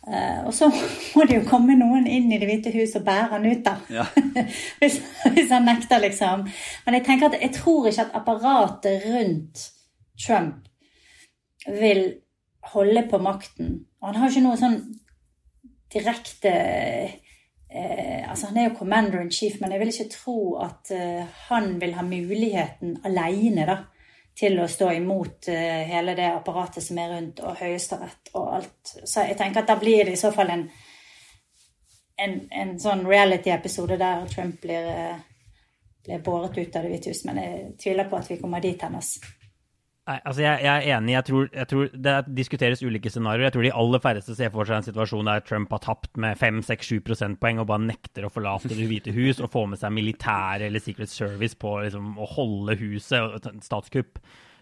Uh, 0.07 0.47
og 0.47 0.53
så 0.55 0.69
må 0.71 1.25
det 1.27 1.41
jo 1.41 1.47
komme 1.49 1.75
noen 1.75 2.05
inn 2.07 2.29
i 2.31 2.37
Det 2.39 2.47
hvite 2.47 2.71
hus 2.71 2.93
og 2.95 3.03
bære 3.07 3.27
han 3.33 3.47
ut, 3.47 3.65
da. 3.65 3.73
Ja. 3.91 4.05
hvis, 4.79 5.01
hvis, 5.33 5.51
han 5.51 5.67
nekter, 5.67 5.99
liksom. 6.03 6.45
Men 6.85 6.97
jeg 6.97 7.05
tenker 7.07 7.27
at 7.27 7.41
jeg 7.41 7.53
tror 7.57 7.89
ikke 7.89 8.07
at 8.07 8.15
apparatet 8.15 9.03
rundt 9.03 9.65
Trump 10.17 10.63
vil 11.67 12.03
holde 12.71 13.03
på 13.11 13.19
makten. 13.21 13.75
Og 14.01 14.09
han 14.09 14.21
har 14.21 14.31
ikke 14.31 14.45
noe 14.47 14.59
sånn 14.59 14.79
direkte 15.93 16.53
eh, 17.69 18.29
altså 18.29 18.47
Han 18.47 18.57
er 18.57 18.69
jo 18.69 18.77
commander 18.79 19.21
in 19.21 19.31
chief, 19.31 19.59
men 19.61 19.71
jeg 19.71 19.79
vil 19.79 19.93
ikke 19.93 20.09
tro 20.13 20.39
at 20.63 20.91
eh, 20.91 21.23
han 21.49 21.79
vil 21.81 21.93
ha 21.97 22.03
muligheten 22.05 22.97
alene 23.05 23.67
da, 23.67 23.77
til 24.37 24.59
å 24.61 24.67
stå 24.69 24.91
imot 24.93 25.49
eh, 25.49 25.87
hele 25.89 26.13
det 26.17 26.27
apparatet 26.29 26.85
som 26.85 26.99
er 27.01 27.15
rundt, 27.15 27.41
og 27.41 27.57
Høyesterett 27.57 28.31
og 28.35 28.51
alt. 28.59 28.93
Så 29.03 29.25
jeg 29.25 29.37
tenker 29.39 29.63
at 29.63 29.71
da 29.71 29.77
blir 29.81 30.05
det 30.05 30.13
i 30.13 30.19
så 30.19 30.31
fall 30.35 30.51
en, 30.53 30.67
en, 32.21 32.37
en 32.51 32.75
sånn 32.81 33.05
reality-episode 33.07 33.97
der 33.97 34.27
Trump 34.29 34.61
blir, 34.61 34.91
eh, 34.93 35.17
blir 36.05 36.21
båret 36.25 36.57
ut 36.57 36.77
av 36.77 36.85
Det 36.85 36.93
hvite 36.93 37.15
hus. 37.15 37.23
Men 37.25 37.41
jeg 37.41 37.65
tviler 37.81 38.09
på 38.09 38.19
at 38.19 38.29
vi 38.29 38.39
kommer 38.41 38.61
dit 38.61 38.81
hennes. 38.85 39.15
Altså 40.07 40.39
jeg, 40.39 40.61
jeg, 40.63 40.71
er 40.71 40.95
enig. 40.95 41.11
Jeg 41.11 41.25
tror, 41.27 41.47
jeg 41.51 41.67
tror, 41.67 41.87
Det 41.91 42.13
diskuteres 42.37 42.83
ulike 42.83 43.09
scenarioer. 43.11 43.49
Jeg 43.49 43.55
tror 43.57 43.65
de 43.65 43.73
aller 43.81 44.03
færreste 44.03 44.35
ser 44.37 44.51
for 44.53 44.67
seg 44.67 44.79
en 44.79 44.85
situasjon 44.85 45.27
der 45.27 45.43
Trump 45.43 45.73
har 45.75 45.81
tapt 45.83 46.15
med 46.15 46.39
5-6-7 46.39 47.01
prosentpoeng 47.03 47.59
og 47.59 47.67
bare 47.67 47.83
nekter 47.89 48.23
å 48.23 48.31
forlate 48.31 48.71
Det 48.71 48.87
hvite 48.87 49.11
hus 49.15 49.41
og 49.43 49.51
få 49.51 49.65
med 49.67 49.81
seg 49.81 49.91
militære 49.91 50.69
eller 50.69 50.83
Secret 50.83 51.11
Service 51.11 51.59
på 51.59 51.73
liksom, 51.83 52.13
å 52.15 52.27
holde 52.37 52.77
huset 52.79 53.19
og 53.19 53.63
statskupp. 53.65 54.21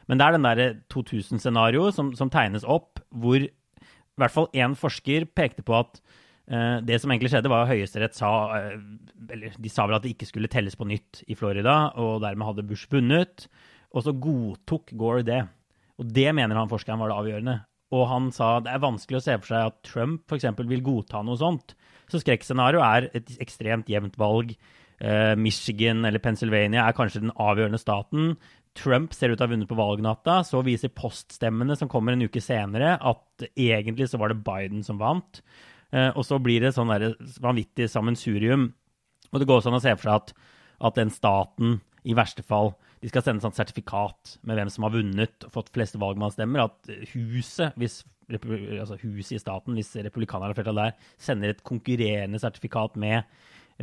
Men 0.10 0.17
det 0.17 0.25
er 0.25 0.38
den 0.38 0.47
der 0.47 0.79
2000-scenarioet 0.93 1.97
som, 1.97 2.12
som, 2.17 2.31
tegnes 2.34 2.65
opp, 2.65 3.01
hvor 3.10 3.38
i 3.41 3.51
hvert 4.21 4.34
fall 4.34 4.49
én 4.58 4.73
forsker 4.77 5.27
pekte 5.38 5.65
på 5.65 5.77
at 5.77 6.01
uh, 6.49 6.81
det 6.86 6.97
som 7.01 7.13
egentlig 7.13 7.34
skjedde, 7.34 7.51
var 7.53 7.65
at 7.65 7.73
Høyesterett 7.73 8.17
sa 8.17 8.31
uh, 8.53 8.75
Eller 9.29 9.53
de 9.58 9.69
sa 9.69 9.86
vel 9.86 9.97
at 9.97 10.05
det 10.05 10.13
ikke 10.15 10.29
skulle 10.29 10.49
telles 10.51 10.77
på 10.77 10.88
nytt 10.89 11.21
i 11.29 11.38
Florida, 11.38 11.91
og 12.01 12.21
dermed 12.25 12.49
hadde 12.49 12.67
Bush 12.69 12.89
vunnet. 12.89 13.47
Og 13.95 14.03
så 14.03 14.12
godtok 14.12 14.91
Gore 14.99 15.23
det. 15.25 15.41
Og 15.99 16.10
det 16.12 16.27
mener 16.36 16.60
han 16.60 16.71
forskeren 16.71 16.99
var 16.99 17.12
det 17.12 17.19
avgjørende. 17.21 17.55
Og 17.95 18.08
han 18.10 18.31
sa 18.36 18.58
det 18.63 18.73
er 18.73 18.84
vanskelig 18.84 19.21
å 19.21 19.23
se 19.23 19.36
for 19.39 19.53
seg 19.53 19.69
at 19.69 19.77
Trump 19.88 20.25
f.eks. 20.27 20.47
vil 20.67 20.84
godta 20.84 21.21
noe 21.23 21.39
sånt. 21.39 21.75
Så 22.12 22.19
skrekkscenarioet 22.21 22.86
er 22.86 23.21
et 23.21 23.38
ekstremt 23.43 23.89
jevnt 23.89 24.17
valg. 24.19 24.51
Uh, 24.99 25.34
Michigan 25.39 26.05
eller 26.08 26.23
Pennsylvania 26.23 26.86
er 26.86 26.95
kanskje 26.97 27.23
den 27.23 27.36
avgjørende 27.39 27.79
staten. 27.79 28.34
Trump 28.75 29.15
ser 29.15 29.31
ut 29.31 29.38
til 29.39 29.45
å 29.45 29.47
ha 29.47 29.53
vunnet 29.53 29.69
på 29.69 29.79
valgnatta. 29.79 30.41
Så 30.47 30.63
viser 30.65 30.91
poststemmene 30.95 31.77
som 31.79 31.91
kommer 31.91 32.15
en 32.15 32.25
uke 32.25 32.43
senere, 32.43 32.97
at 32.99 33.47
egentlig 33.53 34.10
så 34.12 34.19
var 34.19 34.34
det 34.34 34.43
Biden 34.43 34.84
som 34.84 34.99
vant. 34.99 35.39
Uh, 35.95 36.10
og 36.10 36.25
så 36.27 36.41
blir 36.43 36.65
det 36.65 36.73
sånn 36.75 36.91
vanvittig 37.39 37.88
sammensurium. 37.93 38.73
Og 39.31 39.39
det 39.39 39.47
går 39.47 39.63
sånn 39.63 39.77
å 39.77 39.84
se 39.84 39.95
for 39.95 40.10
seg 40.10 40.19
at 40.19 40.36
at 40.84 40.97
den 40.97 41.12
staten 41.13 41.79
i 42.05 42.15
verste 42.17 42.43
fall 42.45 42.73
de 43.05 43.11
skal 43.11 43.21
sende 43.21 43.45
et 43.45 43.57
sertifikat 43.59 44.31
med 44.49 44.57
hvem 44.57 44.69
som 44.73 44.87
har 44.87 44.93
vunnet 44.95 45.43
og 45.45 45.51
fått 45.53 45.67
flest 45.75 45.97
valgmannsstemmer. 46.01 46.63
At 46.65 47.11
huset, 47.11 47.75
hvis, 47.77 47.99
altså 48.33 48.97
huset 49.03 49.35
i 49.37 49.41
staten, 49.43 49.75
hvis 49.77 49.91
republikanerne 50.07 50.49
har 50.49 50.57
flertall 50.57 50.79
der, 50.81 50.95
sender 51.21 51.53
et 51.53 51.61
konkurrerende 51.67 52.41
sertifikat 52.41 52.97
med, 52.97 53.27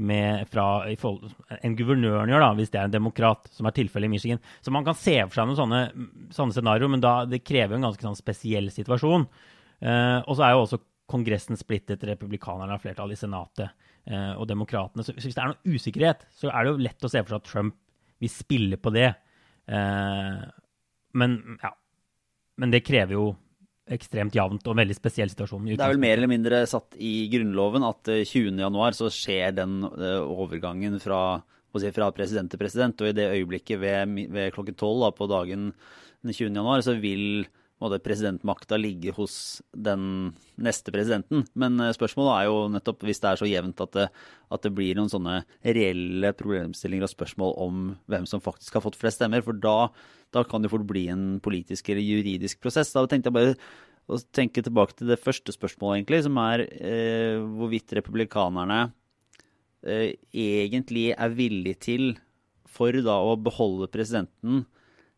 med 0.03 0.43
fra 0.51 0.67
en 0.91 1.77
guvernøren 1.79 2.35
gjør, 2.35 2.43
da, 2.43 2.49
hvis 2.59 2.75
det 2.75 2.81
er 2.81 2.91
en 2.91 2.97
demokrat, 2.97 3.47
som 3.55 3.69
er 3.71 3.77
tilfellet 3.77 4.11
i 4.11 4.15
Michigan. 4.17 4.43
Så 4.59 4.75
man 4.75 4.89
kan 4.89 4.99
se 4.99 5.15
for 5.21 5.39
seg 5.39 5.53
noen 5.53 5.61
sånne, 5.61 6.09
sånne 6.35 6.57
scenarioer, 6.59 6.91
men 6.97 7.05
da, 7.07 7.21
det 7.31 7.45
krever 7.47 7.79
en 7.79 7.87
ganske 7.87 8.09
sånn 8.09 8.19
spesiell 8.19 8.73
situasjon. 8.75 9.29
Uh, 9.87 10.19
og 10.19 10.35
så 10.35 10.49
er 10.49 10.57
jo 10.57 10.65
også 10.65 10.83
Kongressen 11.13 11.59
splittet, 11.61 12.03
republikanerne 12.09 12.75
har 12.75 12.83
flertall 12.83 13.15
i 13.15 13.21
Senatet 13.21 13.71
uh, 14.11 14.35
og 14.35 14.47
demokratene. 14.51 15.07
Så 15.07 15.15
hvis 15.15 15.31
det 15.31 15.43
er 15.45 15.53
noe 15.53 15.77
usikkerhet, 15.77 16.27
så 16.35 16.51
er 16.51 16.65
det 16.65 16.75
jo 16.75 16.85
lett 16.89 17.07
å 17.07 17.11
se 17.13 17.23
for 17.23 17.37
seg 17.37 17.43
at 17.43 17.51
Trump 17.53 17.79
vi 18.23 18.31
spiller 18.31 18.79
på 18.79 18.93
det. 18.95 19.09
Eh, 19.67 20.43
men 21.19 21.39
ja. 21.63 21.73
Men 22.61 22.71
det 22.71 22.85
krever 22.87 23.17
jo 23.17 23.31
ekstremt 23.93 24.37
jevnt 24.37 24.67
og 24.69 24.75
en 24.75 24.83
veldig 24.85 24.95
spesiell 24.95 25.31
situasjon. 25.33 25.73
Det 25.73 25.81
er 25.83 25.95
vel 25.95 26.03
mer 26.03 26.15
eller 26.21 26.31
mindre 26.31 26.61
satt 26.71 26.95
i 27.03 27.27
Grunnloven 27.33 27.85
at 27.87 28.13
20.1 28.13 28.63
eh, 28.63 28.93
så 28.99 29.09
skjer 29.13 29.57
den 29.57 29.81
eh, 29.91 30.21
overgangen 30.23 31.01
fra, 31.03 31.41
si, 31.75 31.91
fra, 31.95 32.13
president 32.15 32.53
til 32.53 32.63
president. 32.63 33.03
Og 33.03 33.11
i 33.11 33.17
det 33.17 33.31
øyeblikket 33.33 33.83
ved, 33.83 34.15
ved 34.33 34.55
klokken 34.55 34.79
tolv 34.79 35.11
på 35.19 35.29
dagen 35.33 35.73
den 36.23 36.37
20.1 36.37 36.87
så 36.87 36.95
vil 37.03 37.49
måte, 37.83 38.01
presidentmakta 38.03 38.79
ligge 38.81 39.13
hos 39.17 39.35
den 39.75 40.33
neste 40.63 40.95
presidenten. 40.95 41.45
Men 41.59 41.79
eh, 41.83 41.93
spørsmålet 41.97 42.33
er 42.35 42.49
jo 42.49 42.57
nettopp 42.73 43.05
hvis 43.07 43.23
det 43.23 43.31
er 43.31 43.43
så 43.43 43.51
jevnt 43.51 43.85
at 43.85 43.95
det, 43.99 44.09
at 44.53 44.65
det 44.67 44.73
blir 44.77 44.99
noen 44.99 45.13
sånne 45.13 45.43
reelle 45.67 46.33
problemstillinger 46.39 47.09
og 47.09 47.13
spørsmål 47.13 47.57
om 47.67 47.85
hvem 48.13 48.29
som 48.31 48.45
faktisk 48.45 48.79
har 48.79 48.85
fått 48.87 48.99
flest 49.01 49.21
stemmer. 49.21 49.45
For 49.45 49.59
da, 49.59 49.91
da 50.35 50.45
kan 50.49 50.65
det 50.65 50.73
fort 50.73 50.89
bli 50.89 51.07
en 51.13 51.37
politisk 51.45 51.93
eller 51.93 52.05
juridisk 52.07 52.63
prosess. 52.65 52.95
Da 52.95 53.05
tenkte 53.11 53.33
jeg 53.33 53.39
bare 53.39 53.57
å 54.11 54.19
tenke 54.35 54.65
tilbake 54.65 54.97
til 54.99 55.13
det 55.13 55.21
første 55.23 55.55
spørsmålet, 55.55 56.01
egentlig, 56.01 56.25
som 56.27 56.39
er 56.43 56.67
eh, 56.67 57.39
hvorvidt 57.39 57.95
republikanerne 57.99 58.81
eh, 59.87 60.13
egentlig 60.33 61.11
er 61.15 61.35
villig 61.37 61.77
til, 61.87 62.13
for 62.73 62.97
da 63.05 63.19
å 63.21 63.37
beholde 63.41 63.91
presidenten, 63.93 64.65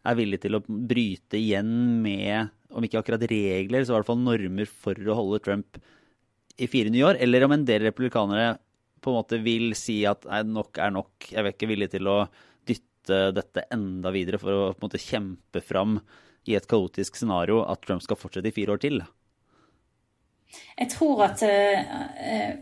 er 0.04 0.18
villig 0.18 0.40
til 0.42 0.58
å 0.58 0.62
bryte 0.64 1.38
igjen 1.38 1.72
med, 2.04 2.52
om 2.74 2.84
ikke 2.84 3.00
akkurat 3.00 3.24
regler, 3.30 3.84
så 3.84 3.94
i 3.94 3.96
hvert 3.98 4.08
fall 4.10 4.20
normer 4.20 4.68
for 4.68 4.98
å 4.98 5.18
holde 5.18 5.42
Trump 5.44 5.78
i 6.60 6.68
fire 6.70 6.92
nye 6.92 7.06
år, 7.08 7.20
eller 7.24 7.46
om 7.46 7.54
en 7.56 7.66
del 7.66 7.86
republikanere 7.88 8.54
på 9.04 9.12
en 9.12 9.18
måte 9.18 9.40
vil 9.44 9.74
si 9.76 10.00
at 10.08 10.24
nei, 10.28 10.42
nok 10.48 10.80
er 10.80 10.92
nok, 10.94 11.28
jeg 11.30 11.40
er 11.40 11.50
ikke 11.50 11.68
villig 11.68 11.90
til 11.92 12.08
å 12.08 12.18
dytte 12.64 13.34
dette 13.36 13.66
enda 13.74 14.12
videre 14.14 14.40
for 14.40 14.54
å 14.54 14.68
på 14.72 14.78
en 14.78 14.86
måte 14.86 15.02
kjempe 15.02 15.60
fram 15.64 15.98
i 16.48 16.56
et 16.56 16.68
kaotisk 16.68 17.18
scenario 17.18 17.62
at 17.68 17.82
Trump 17.84 18.04
skal 18.04 18.20
fortsette 18.20 18.50
i 18.50 18.54
fire 18.56 18.76
år 18.76 18.82
til? 18.84 19.00
Jeg 20.78 20.90
tror 20.92 21.24
at 21.26 21.42
uh, 21.42 22.52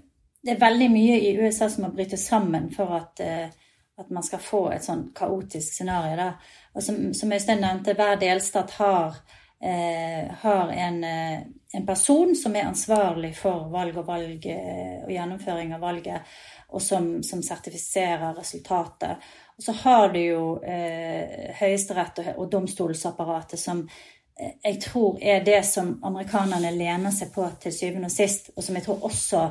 det 0.43 0.55
er 0.55 0.63
veldig 0.63 0.89
mye 0.93 1.19
i 1.23 1.35
USA 1.39 1.69
som 1.71 1.87
må 1.87 1.93
bryte 1.95 2.19
sammen 2.21 2.71
for 2.75 2.95
at 2.99 3.23
uh, 3.23 3.62
at 4.03 4.11
man 4.15 4.25
skal 4.27 4.43
få 4.43 4.67
et 4.75 4.85
sånn 4.85 5.09
kaotisk 5.17 5.79
scenario. 5.79 6.17
Da. 6.19 6.29
Og 6.75 6.85
som, 6.85 6.99
som 7.17 7.33
Øystein 7.33 7.63
nevnte, 7.63 7.95
hver 7.99 8.19
delstat 8.21 8.77
har, 8.79 9.19
eh, 9.63 10.31
har 10.43 10.73
en, 10.73 11.05
eh, 11.05 11.41
en, 11.73 11.87
person 11.87 12.35
som 12.37 12.57
er 12.57 12.69
ansvarlig 12.69 13.35
for 13.37 13.69
valg 13.73 13.99
og 14.03 14.07
valg 14.07 14.47
eh, 14.47 15.03
og 15.05 15.13
gjennomføring 15.13 15.75
av 15.75 15.85
valget, 15.85 16.33
og 16.73 16.83
som, 16.83 17.13
som 17.23 17.43
sertifiserer 17.45 18.35
resultatet. 18.39 19.29
Og 19.57 19.67
så 19.67 19.73
har 19.83 20.09
du 20.13 20.21
jo 20.21 20.47
eh, 20.65 21.53
Høyesterett 21.61 22.25
og, 22.25 22.33
og 22.37 22.51
domstolsapparatet 22.53 23.61
som 23.61 23.85
eh, 23.85 24.57
jeg 24.65 24.81
tror 24.89 25.21
er 25.21 25.45
det 25.45 25.61
som 25.69 25.99
amerikanerne 26.03 26.73
lener 26.75 27.13
seg 27.15 27.35
på 27.35 27.47
til 27.61 27.77
syvende 27.77 28.09
og 28.09 28.17
sist, 28.17 28.51
og 28.57 28.65
som 28.65 28.79
jeg 28.79 28.89
tror 28.89 29.07
også 29.11 29.45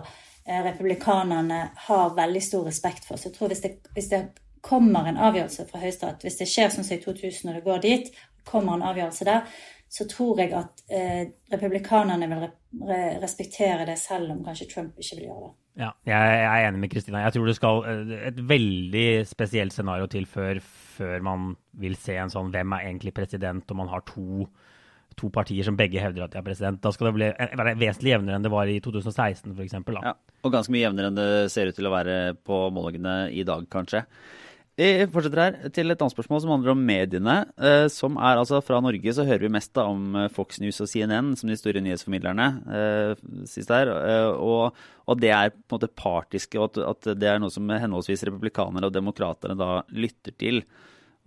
republikanerne 0.45 1.59
har 1.87 2.15
veldig 2.17 2.41
stor 2.43 2.65
respekt 2.65 3.05
for. 3.05 3.17
Så 3.17 3.29
jeg 3.29 3.37
tror 3.37 3.51
hvis 3.51 3.63
det, 3.65 3.75
hvis 3.93 4.09
det 4.11 4.21
kommer 4.61 5.07
en 5.09 5.17
avgjørelse 5.17 5.67
fra 5.69 5.81
Høyesterett, 5.81 6.25
hvis 6.25 6.39
det 6.41 6.49
skjer 6.49 6.73
sånn 6.73 6.85
som 6.85 6.97
i 6.97 7.03
2000 7.03 7.51
og 7.51 7.57
det 7.57 7.63
går 7.65 7.83
dit, 7.85 8.11
kommer 8.47 8.77
en 8.77 8.89
avgjørelse 8.91 9.27
der, 9.27 9.45
så 9.91 10.05
tror 10.07 10.39
jeg 10.39 10.53
at 10.55 10.83
eh, 10.93 11.23
republikanerne 11.51 12.29
vil 12.31 12.45
re 12.87 12.99
respektere 13.19 13.85
det, 13.89 13.97
selv 13.99 14.31
om 14.31 14.43
kanskje 14.45 14.69
Trump 14.71 14.99
ikke 14.99 15.17
vil 15.17 15.27
gjøre 15.27 15.49
det. 15.49 15.51
Ja, 15.81 15.89
jeg 16.07 16.45
er 16.45 16.67
enig 16.67 16.79
med 16.83 16.91
Kristina. 16.91 17.23
Jeg 17.25 17.35
tror 17.35 17.47
det 17.47 17.57
skal 17.57 17.81
eh, 17.91 18.13
et 18.29 18.39
veldig 18.47 19.07
spesielt 19.27 19.75
scenario 19.75 20.07
til 20.11 20.27
før, 20.29 20.61
før 20.97 21.25
man 21.27 21.51
vil 21.83 21.97
se 21.99 22.15
en 22.19 22.31
sånn 22.31 22.53
hvem 22.53 22.77
er 22.77 22.87
egentlig 22.87 23.13
president, 23.17 23.67
og 23.71 23.81
man 23.81 23.91
har 23.91 24.05
to 24.07 24.47
to 25.19 25.29
partier 25.33 25.65
som 25.67 25.77
begge 25.79 26.01
hevder 26.01 26.25
at 26.25 26.33
de 26.33 26.39
er 26.39 26.45
president. 26.45 26.81
Da 26.83 26.91
skal 26.93 27.09
det 27.09 27.15
bli, 27.17 27.31
være 27.59 27.77
vesentlig 27.79 28.13
jevnere 28.13 28.37
enn 28.37 28.45
det 28.45 28.53
var 28.53 28.69
i 28.71 28.77
2016 28.83 29.55
f.eks. 29.55 29.79
Ja, 29.97 30.15
og 30.15 30.53
ganske 30.53 30.73
mye 30.73 30.85
jevnere 30.85 31.11
enn 31.11 31.19
det 31.19 31.31
ser 31.53 31.71
ut 31.71 31.77
til 31.77 31.89
å 31.89 31.95
være 31.95 32.21
på 32.47 32.63
målingene 32.73 33.17
i 33.35 33.45
dag, 33.47 33.67
kanskje. 33.71 34.05
Vi 34.79 34.87
fortsetter 35.11 35.41
her 35.41 35.71
til 35.75 35.91
et 35.91 35.99
annet 35.99 36.13
spørsmål 36.15 36.39
som 36.41 36.53
handler 36.53 36.71
om 36.73 36.83
mediene. 36.87 37.35
Eh, 37.59 37.85
som 37.91 38.15
er 38.17 38.39
altså 38.39 38.61
Fra 38.63 38.79
Norge 38.81 39.13
så 39.13 39.25
hører 39.27 39.43
vi 39.43 39.51
mest 39.53 39.73
da 39.75 39.83
om 39.91 40.15
eh, 40.15 40.29
Fox 40.31 40.61
News 40.63 40.79
og 40.81 40.89
CNN 40.89 41.33
som 41.37 41.51
de 41.51 41.57
store 41.59 41.83
nyhetsformidlerne. 41.83 42.47
Eh, 42.79 43.43
sist 43.51 43.73
her, 43.73 43.91
og, 44.31 44.77
og, 45.05 45.19
det 45.21 45.33
er 45.35 45.51
på 45.51 45.75
en 45.75 45.75
måte 45.75 45.91
partiske, 45.91 46.57
og 46.57 46.71
at, 46.71 46.79
at 46.87 47.19
det 47.19 47.29
er 47.29 47.43
noe 47.43 47.53
som 47.53 47.67
henholdsvis 47.67 48.25
republikanere 48.29 48.87
og 48.87 48.95
demokraterne 48.95 49.59
da 49.59 49.83
lytter 49.91 50.33
til 50.39 50.63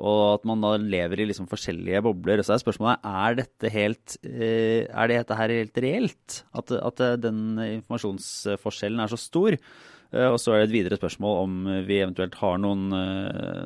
og 0.03 0.21
at 0.33 0.47
man 0.49 0.63
da 0.65 0.75
lever 0.81 1.23
i 1.23 1.27
liksom 1.29 1.47
forskjellige 1.47 2.03
bobler. 2.03 2.43
Så 2.43 2.57
er 2.57 2.63
spørsmålet 2.63 3.05
er 3.07 3.37
dette 3.39 3.71
helt, 3.71 4.17
eh, 4.27 4.91
er 4.91 5.11
dette 5.13 5.39
her 5.39 5.55
helt 5.55 5.79
reelt? 5.79 6.39
At, 6.55 6.73
at, 6.75 7.03
den 7.23 7.59
informasjonsforskjellen 7.59 9.05
er 9.05 9.13
så 9.13 9.21
stor? 9.21 9.55
Eh, 9.55 10.27
og 10.27 10.41
så 10.43 10.55
er 10.55 10.65
det 10.65 10.71
et 10.71 10.77
videre 10.81 10.99
spørsmål 10.99 11.39
om 11.45 11.61
vi 11.87 12.01
eventuelt 12.01 12.35
har 12.43 12.59
noen 12.59 12.89
eh, 12.99 13.63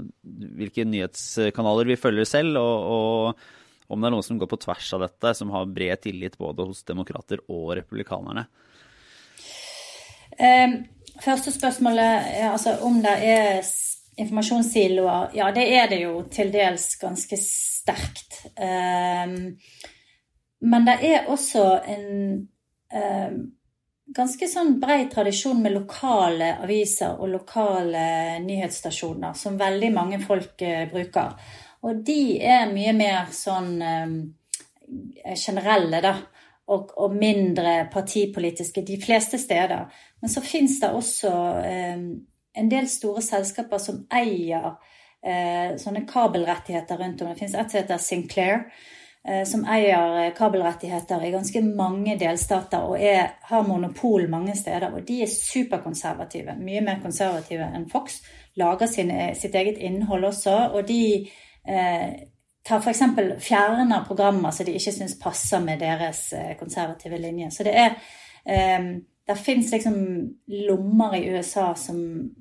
Hvilke 0.61 0.85
nyhetskanaler 0.85 1.89
vi 1.89 1.97
følger 1.97 2.29
selv, 2.29 2.61
og, 2.61 2.93
og 2.93 3.89
om 3.89 4.01
det 4.01 4.11
er 4.11 4.13
noen 4.19 4.27
som 4.27 4.39
går 4.41 4.51
på 4.53 4.61
tvers 4.61 4.93
av 4.99 5.07
dette, 5.07 5.33
som 5.39 5.53
har 5.55 5.71
bred 5.73 6.05
tillit 6.05 6.37
både 6.37 6.67
hos 6.69 6.85
demokrater 6.85 7.41
og 7.49 7.73
republikanerne. 7.79 8.45
Um, 10.39 10.75
første 11.25 11.51
spørsmålet 11.55 12.29
er 12.37 12.51
altså 12.53 12.77
om 12.85 13.01
det 13.03 13.15
er 13.25 13.63
informasjonssiloer, 14.19 15.31
ja, 15.39 15.51
det 15.55 15.67
er 15.77 15.91
det 15.91 16.01
jo 16.03 16.23
til 16.33 16.51
dels 16.55 16.91
ganske 17.01 17.39
sterkt. 17.41 18.41
Um, 18.59 19.55
men 20.69 20.89
det 20.89 20.97
er 21.07 21.29
også 21.31 21.65
en 21.87 22.09
um, 22.91 23.37
ganske 24.15 24.49
sånn 24.51 24.75
brei 24.83 25.05
tradisjon 25.13 25.61
med 25.63 25.77
lokale 25.77 26.55
aviser 26.65 27.21
og 27.21 27.31
lokale 27.37 28.41
nyhetsstasjoner, 28.43 29.37
som 29.39 29.61
veldig 29.61 29.93
mange 29.95 30.19
folk 30.25 30.67
uh, 30.67 30.83
bruker. 30.91 31.55
Og 31.87 32.03
de 32.07 32.41
er 32.43 32.73
mye 32.73 32.97
mer 32.99 33.31
sånn 33.35 33.77
um, 33.79 34.19
generelle, 35.37 36.03
da. 36.03 36.17
Og, 36.69 36.91
og, 37.01 37.15
mindre 37.17 37.87
partipolitiske 37.89 38.83
de 38.85 38.99
fleste 39.01 39.39
steder. 39.41 39.87
Men 40.21 40.29
så 40.29 40.43
fins 40.45 40.75
det 40.83 40.91
også 40.93 41.31
um, 41.65 42.11
en 42.57 42.69
del 42.71 42.89
store 42.89 43.23
selskaper 43.23 43.81
som 43.83 44.05
eier 44.15 44.71
eh, 45.25 45.75
sånne 45.81 46.05
kabelrettigheter 46.09 47.01
rundt 47.01 47.23
om. 47.23 47.33
Det 47.33 47.41
finnes 47.41 47.59
et 47.59 47.71
som 47.71 47.81
heter 47.81 48.01
Sinclair, 48.03 48.65
eh, 49.27 49.45
som 49.49 49.67
eier 49.69 50.17
eh, 50.23 50.33
kabelrettigheter 50.37 51.27
i 51.27 51.33
ganske 51.35 51.63
mange 51.67 52.17
delstater 52.21 52.89
og 52.89 52.97
er, 53.01 53.37
har 53.51 53.69
monopol 53.69 54.29
mange 54.31 54.57
steder. 54.59 54.91
Og 54.95 55.05
de 55.09 55.23
er 55.25 55.35
superkonservative, 55.35 56.57
mye 56.63 56.83
mer 56.87 57.03
konservative 57.05 57.69
enn 57.69 57.89
Fox. 57.93 58.23
Lager 58.59 58.91
sin, 58.91 59.13
sitt 59.39 59.55
eget 59.55 59.79
innhold 59.79 60.33
også. 60.33 60.57
Og 60.75 60.89
de 60.89 61.03
eh, 61.69 62.11
tar 62.69 62.83
f.eks. 62.83 63.03
fjerner 63.41 64.05
programmer 64.07 64.51
som 64.51 64.67
de 64.67 64.75
ikke 64.77 64.93
syns 64.93 65.19
passer 65.21 65.63
med 65.65 65.81
deres 65.83 66.33
eh, 66.37 66.55
konservative 66.59 67.21
linje. 67.21 67.51
Så 67.55 67.67
det 67.67 67.77
er 67.79 67.95
eh, 68.45 68.91
det 69.29 69.37
fins 69.37 69.69
liksom 69.75 69.97
lommer 70.69 71.17
i 71.19 71.27
USA 71.35 71.75
som, 71.77 71.99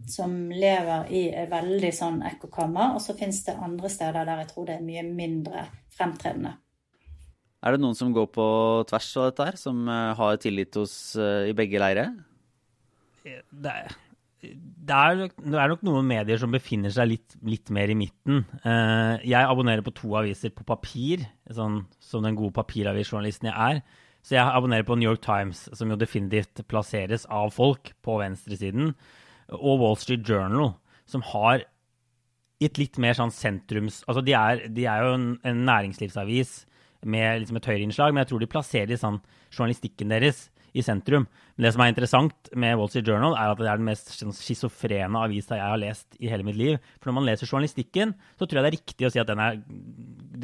som 0.08 0.38
lever 0.54 1.10
i 1.12 1.26
et 1.36 1.50
veldig 1.52 1.92
sånn 1.96 2.22
ekkokammer, 2.30 2.96
og 2.96 3.04
så 3.04 3.16
fins 3.18 3.42
det 3.44 3.58
andre 3.60 3.92
steder 3.92 4.24
der 4.24 4.44
jeg 4.44 4.52
tror 4.54 4.70
det 4.70 4.78
er 4.78 4.88
mye 4.88 5.04
mindre 5.08 5.66
fremtredende. 5.98 6.56
Er 7.66 7.76
det 7.76 7.84
noen 7.84 7.98
som 7.98 8.14
går 8.16 8.30
på 8.32 8.48
tvers 8.88 9.12
av 9.20 9.30
dette 9.32 9.50
her, 9.50 9.60
som 9.60 9.84
eh, 9.92 10.16
har 10.16 10.40
tillit 10.40 10.78
hos, 10.80 10.96
eh, 11.20 11.50
i 11.52 11.56
begge 11.58 11.82
leirer? 11.82 12.14
Det 13.26 13.42
det, 13.58 13.72
er 13.74 15.24
det 15.28 15.58
er, 15.58 15.72
nok, 15.72 15.82
noen 15.84 16.06
medier 16.08 16.40
som 16.40 16.54
befinner 16.54 16.94
seg 16.94 17.10
litt, 17.10 17.36
litt, 17.44 17.72
mer 17.74 17.90
i 17.92 17.98
midten. 17.98 18.44
Eh, 18.62 19.26
jeg 19.28 19.42
abonnerer 19.42 19.84
på 19.84 19.96
to 19.98 20.14
aviser 20.20 20.54
på 20.56 20.64
papir, 20.68 21.26
sånn, 21.52 21.82
som 22.00 22.24
den 22.24 22.38
gode 22.38 22.56
papiravisjournalisten 22.56 23.50
jeg 23.50 23.58
er. 23.58 23.82
Så 24.28 24.36
jeg 24.36 24.44
abonnerer 24.44 24.84
på 24.84 24.98
New 25.00 25.08
York 25.08 25.22
Times, 25.24 25.70
som 25.72 25.88
jo 25.88 25.96
definitivt 25.96 26.60
plasseres 26.68 27.24
av 27.32 27.54
folk 27.56 27.94
på 28.04 28.18
venstresiden, 28.20 28.92
og 29.56 29.80
Wall 29.80 29.96
Street 30.02 30.28
Journal, 30.28 30.74
som 31.08 31.24
har 31.30 31.64
et 32.60 32.80
litt 32.82 33.00
mer 33.00 33.16
sånn 33.16 33.32
sentrums... 33.32 34.02
Altså, 34.04 34.26
de 34.28 34.36
er, 34.36 34.66
de 34.68 34.84
er 34.90 35.06
jo 35.06 35.14
en, 35.16 35.30
en 35.48 35.64
næringslivsavis 35.70 36.58
med 37.08 37.46
liksom 37.46 37.62
et 37.62 37.70
høyreinnslag, 37.72 38.12
men 38.12 38.26
jeg 38.26 38.34
tror 38.34 38.44
de 38.44 38.52
plasserer 38.52 39.00
sånn 39.00 39.22
journalistikken 39.54 40.12
deres 40.12 40.50
i 40.76 40.84
sentrum. 40.84 41.30
Men 41.58 41.66
det 41.66 41.72
som 41.74 41.82
er 41.82 41.89
interessant 41.89 42.49
med 42.53 42.76
Wall 42.78 42.89
Street 42.91 43.08
Journal, 43.10 43.34
er 43.34 43.49
at 43.49 43.58
det 43.58 43.66
er 43.66 43.80
den 43.80 43.88
mest 43.88 44.12
sånn 44.14 44.36
schizofrene 44.36 45.24
avisa 45.26 45.58
jeg 45.58 45.66
har 45.66 45.80
lest 45.82 46.20
i 46.22 46.30
hele 46.30 46.45
mitt 46.45 46.58
liv. 46.60 46.78
For 46.99 47.10
når 47.10 47.16
man 47.18 47.26
leser 47.26 47.49
journalistikken, 47.49 48.14
så 48.38 48.45
tror 48.45 48.60
jeg 48.60 48.66
det 48.66 48.70
er 48.70 48.78
riktig 48.78 49.08
å 49.08 49.12
si 49.14 49.22
at 49.24 49.32
den 49.32 49.41
er, 49.41 49.58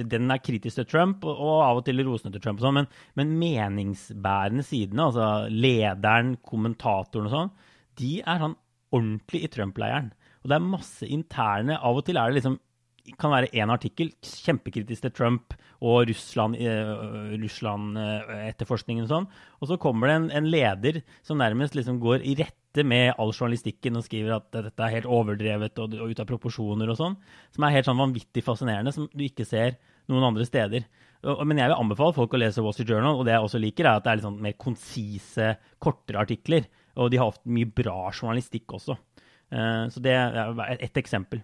den 0.01 0.33
er 0.33 0.41
kritisk 0.41 0.81
til 0.81 0.89
Trump, 0.89 1.27
og 1.29 1.53
av 1.67 1.83
og 1.83 1.85
til 1.85 2.01
rosende 2.01 2.33
til 2.33 2.41
Trump 2.47 2.63
og 2.63 2.65
sånn, 2.65 2.79
men, 2.81 2.89
men, 3.19 3.37
meningsbærende 3.43 4.65
sidene, 4.65 5.05
altså 5.11 5.29
lederen, 5.53 6.33
kommentatoren 6.41 7.29
og 7.29 7.35
sånn, 7.37 7.55
de 8.01 8.13
er 8.25 8.41
sånn 8.41 8.57
ordentlig 8.93 9.45
i 9.45 9.53
Trump-leiren. 9.53 10.09
Og 10.41 10.49
det 10.49 10.57
er 10.57 10.65
masse 10.65 11.07
interne 11.07 11.77
Av 11.77 11.95
og 11.95 12.03
til 12.07 12.17
er 12.19 12.31
det 12.31 12.41
liksom 12.41 12.57
kan 13.19 13.33
være 13.33 13.51
én 13.51 13.71
artikkel 13.71 14.13
kjempekritisk 14.23 15.03
til 15.03 15.13
Trump 15.15 15.55
og 15.83 16.07
Russland-etterforskningen 16.07 19.03
Russland, 19.03 19.03
og 19.03 19.11
sånn. 19.11 19.27
Og 19.59 19.65
så 19.69 19.75
kommer 19.81 20.03
det 20.07 20.15
en, 20.15 20.31
en 20.39 20.47
leder 20.49 20.95
som 21.25 21.37
nærmest 21.41 21.75
liksom 21.75 21.99
går 22.03 22.19
i 22.23 22.35
rette 22.39 22.83
med 22.87 23.13
all 23.21 23.31
journalistikken 23.35 23.97
og 23.99 24.05
skriver 24.07 24.31
at 24.37 24.47
dette 24.55 24.83
er 24.85 24.95
helt 24.95 25.11
overdrevet 25.11 25.79
og, 25.83 25.87
og 25.99 26.09
ute 26.13 26.23
av 26.23 26.31
proporsjoner 26.31 26.87
og 26.89 26.97
sånn. 26.99 27.15
Som 27.53 27.61
er 27.67 27.75
helt 27.75 27.87
sånn 27.89 27.99
vanvittig 27.99 28.43
fascinerende, 28.45 28.91
som 28.95 29.03
du 29.11 29.23
ikke 29.27 29.45
ser 29.47 29.71
noen 30.11 30.29
andre 30.31 30.45
steder. 30.47 30.81
Men 31.23 31.59
jeg 31.59 31.71
vil 31.71 31.79
anbefale 31.79 32.15
folk 32.15 32.33
å 32.35 32.41
lese 32.41 32.63
Wall 32.63 32.73
Street 32.75 32.91
Journal, 32.91 33.19
og 33.19 33.27
det 33.27 33.35
jeg 33.35 33.45
også 33.45 33.61
liker, 33.63 33.87
er 33.87 33.99
at 33.99 34.03
det 34.03 34.11
er 34.11 34.19
litt 34.19 34.27
sånn 34.27 34.41
mer 34.43 34.57
konsise, 34.59 35.53
kortere 35.83 36.23
artikler. 36.23 36.67
Og 36.99 37.11
de 37.11 37.19
har 37.19 37.31
ofte 37.31 37.51
mye 37.51 37.69
bra 37.71 38.11
journalistikk 38.11 38.75
også. 38.75 38.97
Uh, 39.53 39.87
så 39.93 40.03
det 40.03 40.15
er 40.17 40.61
ett 40.79 40.99
eksempel. 40.99 41.43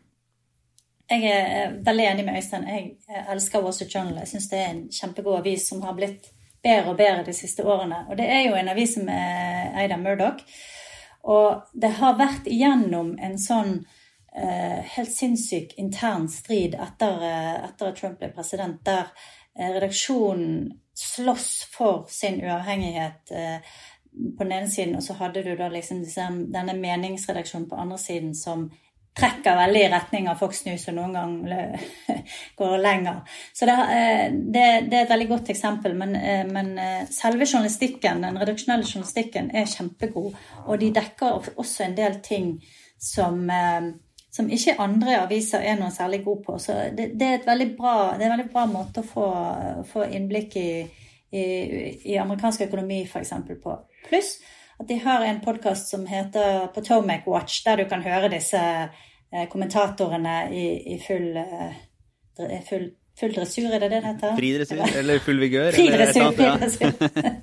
Jeg 1.09 1.25
er 1.25 1.71
veldig 1.85 2.03
enig 2.05 2.25
med 2.25 2.35
Øystein. 2.37 2.67
Jeg 2.69 3.23
elsker 3.33 3.63
Wall 3.63 3.73
Street 3.73 3.95
Journal. 3.95 4.19
Jeg 4.21 4.27
syns 4.27 4.49
det 4.51 4.59
er 4.59 4.67
en 4.69 4.83
kjempegod 4.93 5.39
avis 5.39 5.65
som 5.69 5.81
har 5.81 5.95
blitt 5.97 6.27
bedre 6.63 6.91
og 6.91 6.99
bedre 6.99 7.23
de 7.25 7.33
siste 7.33 7.65
årene. 7.65 8.03
Og 8.09 8.17
det 8.17 8.27
er 8.29 8.43
jo 8.45 8.57
en 8.57 8.69
avis 8.69 8.93
som 8.93 9.09
er 9.09 9.71
eid 9.81 9.93
av 9.95 10.03
Murdoch. 10.03 10.43
Og 11.23 11.63
det 11.73 11.95
har 11.97 12.19
vært 12.19 12.45
igjennom 12.47 13.15
en 13.17 13.37
sånn 13.41 13.73
eh, 14.37 14.85
helt 14.95 15.11
sinnssyk 15.11 15.73
intern 15.81 16.27
strid 16.29 16.77
etter, 16.77 17.25
etter, 17.25 17.89
at 17.89 17.97
Trump 17.97 18.21
ble 18.21 18.29
president, 18.35 18.77
der 18.85 19.09
redaksjonen 19.57 20.69
slåss 20.93 21.49
for 21.73 22.05
sin 22.11 22.37
uavhengighet 22.43 23.33
på 24.37 24.43
den 24.43 24.51
ene 24.51 24.69
siden, 24.69 24.95
og 24.95 25.03
så 25.03 25.15
hadde 25.19 25.43
du 25.43 25.51
da 25.57 25.67
liksom 25.71 26.03
denne 26.53 26.75
meningsredaksjonen 26.77 27.67
på 27.69 27.79
andre 27.79 27.97
siden 27.97 28.31
som 28.35 28.69
trekker 29.19 29.55
veldig 29.55 29.81
i 29.83 29.89
retning 29.91 30.27
av 30.31 30.39
Fox 30.39 30.63
News 30.65 30.85
og 30.89 30.95
noen 30.97 31.15
gang 31.15 31.33
går 32.59 32.75
lenger. 32.81 33.21
Så 33.53 33.67
det, 33.69 33.77
eh, 33.95 34.25
det, 34.33 34.65
det, 34.89 34.97
er 34.97 35.05
et 35.05 35.13
veldig 35.13 35.29
godt 35.29 35.51
eksempel. 35.53 35.95
Men, 35.99 36.15
eh, 36.15 36.43
men, 36.47 36.73
eh, 36.79 37.07
selve 37.13 37.47
journalistikken, 37.47 38.21
den 38.25 38.39
redaksjonelle 38.39 38.87
journalistikken 38.87 39.49
er 39.55 39.69
kjempegod. 39.69 40.37
Og 40.65 40.79
de 40.81 40.91
dekker 40.95 41.51
også 41.55 41.87
en 41.87 41.97
del 41.97 42.19
ting 42.25 42.53
som, 42.99 43.45
som 44.27 44.49
ikke 44.51 44.75
andre 44.83 45.21
aviser 45.21 45.63
er 45.63 45.77
noe 45.79 45.91
særlig 45.95 46.23
gode 46.25 46.43
på. 46.47 46.57
Så 46.59 46.75
det, 46.95 47.13
det, 47.19 47.33
er, 47.33 47.45
veldig 47.47 47.69
bra, 47.77 47.95
det 48.17 48.25
er 48.25 48.31
en 48.31 48.37
veldig 48.37 48.53
bra 48.53 48.65
måte 48.67 49.03
å 49.03 49.07
få, 49.07 49.27
få 49.87 50.07
innblikk 50.11 50.57
i, 50.59 50.69
i, 51.31 51.43
i 52.11 52.19
amerikansk 52.19 52.67
økonomi 52.67 53.05
f.eks. 53.07 53.35
på. 53.63 53.77
Pluss 54.09 54.37
at 54.79 54.87
de 54.87 54.95
har 55.03 55.23
en 55.25 55.41
podkast 55.43 55.89
som 55.91 56.05
heter 56.07 56.67
Potomac 56.73 57.25
Watch, 57.27 57.63
der 57.65 57.81
du 57.81 57.85
kan 57.89 58.03
høre 58.03 58.31
disse 58.31 58.59
kommentatorene 59.29 60.37
i, 60.55 60.65
i 60.93 60.97
full, 61.03 61.37
eh, 61.37 61.75
full, 62.65 62.89
full, 63.19 63.33
dressur, 63.35 63.69
er 63.69 63.83
det 63.83 63.91
det 63.91 64.01
det 64.01 64.07
heter? 64.07 64.35
Fri 64.39 64.51
dressur, 64.57 64.81
eller 65.03 65.21
full 65.23 65.41
vigør? 65.43 65.75
Fri 65.75 65.87
dressur, 65.93 66.31
fri 66.33 66.49
dressur. 66.63 67.35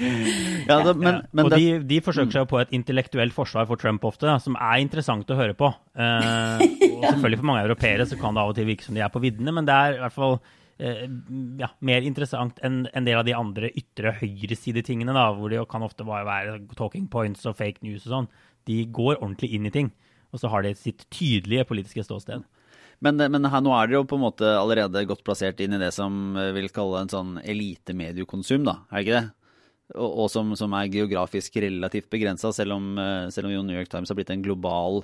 ja, 0.70 0.78
da, 0.80 0.94
men, 0.96 1.20
men 1.36 1.44
og 1.44 1.52
de, 1.52 1.66
de, 1.84 1.98
forsøker 2.04 2.38
seg 2.38 2.48
på 2.48 2.60
et 2.62 2.72
intellektuelt 2.76 3.36
forsvar 3.36 3.68
for 3.68 3.80
Trump 3.80 4.04
ofte, 4.08 4.32
som 4.40 4.56
er 4.56 4.80
interessant 4.80 5.28
å 5.28 5.36
høre 5.36 5.56
på. 5.58 5.68
Eh, 5.92 6.64
og 6.96 7.04
selvfølgelig 7.04 7.42
For 7.42 7.50
mange 7.52 7.66
europeere 7.68 8.08
så 8.08 8.18
kan 8.20 8.36
det 8.36 8.44
av 8.46 8.54
og 8.54 8.56
til 8.56 8.70
virke 8.70 8.88
som 8.88 8.96
de 8.96 9.04
er 9.04 9.12
på 9.12 9.22
viddene, 9.22 9.54
men 9.56 9.68
det 9.68 9.76
er 9.76 9.98
i 9.98 10.02
hvert 10.06 10.16
fall 10.16 10.38
eh, 10.80 11.04
ja, 11.60 11.72
mer 11.84 12.06
interessant 12.08 12.64
enn 12.64 12.86
en 12.88 13.08
del 13.08 13.20
av 13.20 13.28
de 13.28 13.36
andre 13.36 13.74
ytre 13.76 14.16
høyresidetingene, 14.22 15.26
hvor 15.36 15.52
det 15.52 15.60
kan 15.68 15.84
ofte 15.84 16.08
bare 16.08 16.24
være 16.28 16.60
talking 16.80 17.10
points 17.12 17.44
og 17.44 17.60
fake 17.60 17.84
news 17.84 18.08
og 18.08 18.14
sånn. 18.16 18.30
De 18.68 18.86
går 18.88 19.18
ordentlig 19.18 19.52
inn 19.56 19.68
i 19.68 19.74
ting 19.74 19.92
og 20.30 20.42
så 20.42 20.50
har 20.52 20.64
de 20.64 20.74
sitt 20.78 21.04
tydelige 21.12 21.66
politiske 21.68 22.04
ståsted. 22.06 22.46
Men, 23.00 23.16
men 23.32 23.48
her, 23.48 23.62
nå 23.64 23.72
er 23.72 23.88
dere 23.88 24.00
jo 24.02 24.06
på 24.08 24.18
en 24.18 24.26
måte 24.26 24.48
allerede 24.58 25.06
godt 25.08 25.24
plassert 25.24 25.60
inn 25.64 25.74
i 25.76 25.80
det 25.80 25.88
som 25.96 26.36
vil 26.54 26.68
kalle 26.74 27.00
en 27.00 27.12
sånn 27.12 27.36
elitemediekonsum, 27.40 28.66
da, 28.68 28.82
er 28.92 29.04
ikke 29.04 29.16
det? 29.16 29.28
Og, 29.96 30.10
og 30.24 30.28
som, 30.30 30.52
som, 30.58 30.74
er 30.76 30.90
geografisk 30.92 31.56
relativt 31.64 32.10
begrensa, 32.12 32.52
selv, 32.54 32.76
selv, 33.34 33.48
om 33.48 33.54
jo 33.54 33.62
New 33.66 33.74
York 33.78 33.90
Times 33.90 34.12
har 34.12 34.18
blitt 34.18 34.30
en 34.30 34.44
global 34.44 35.00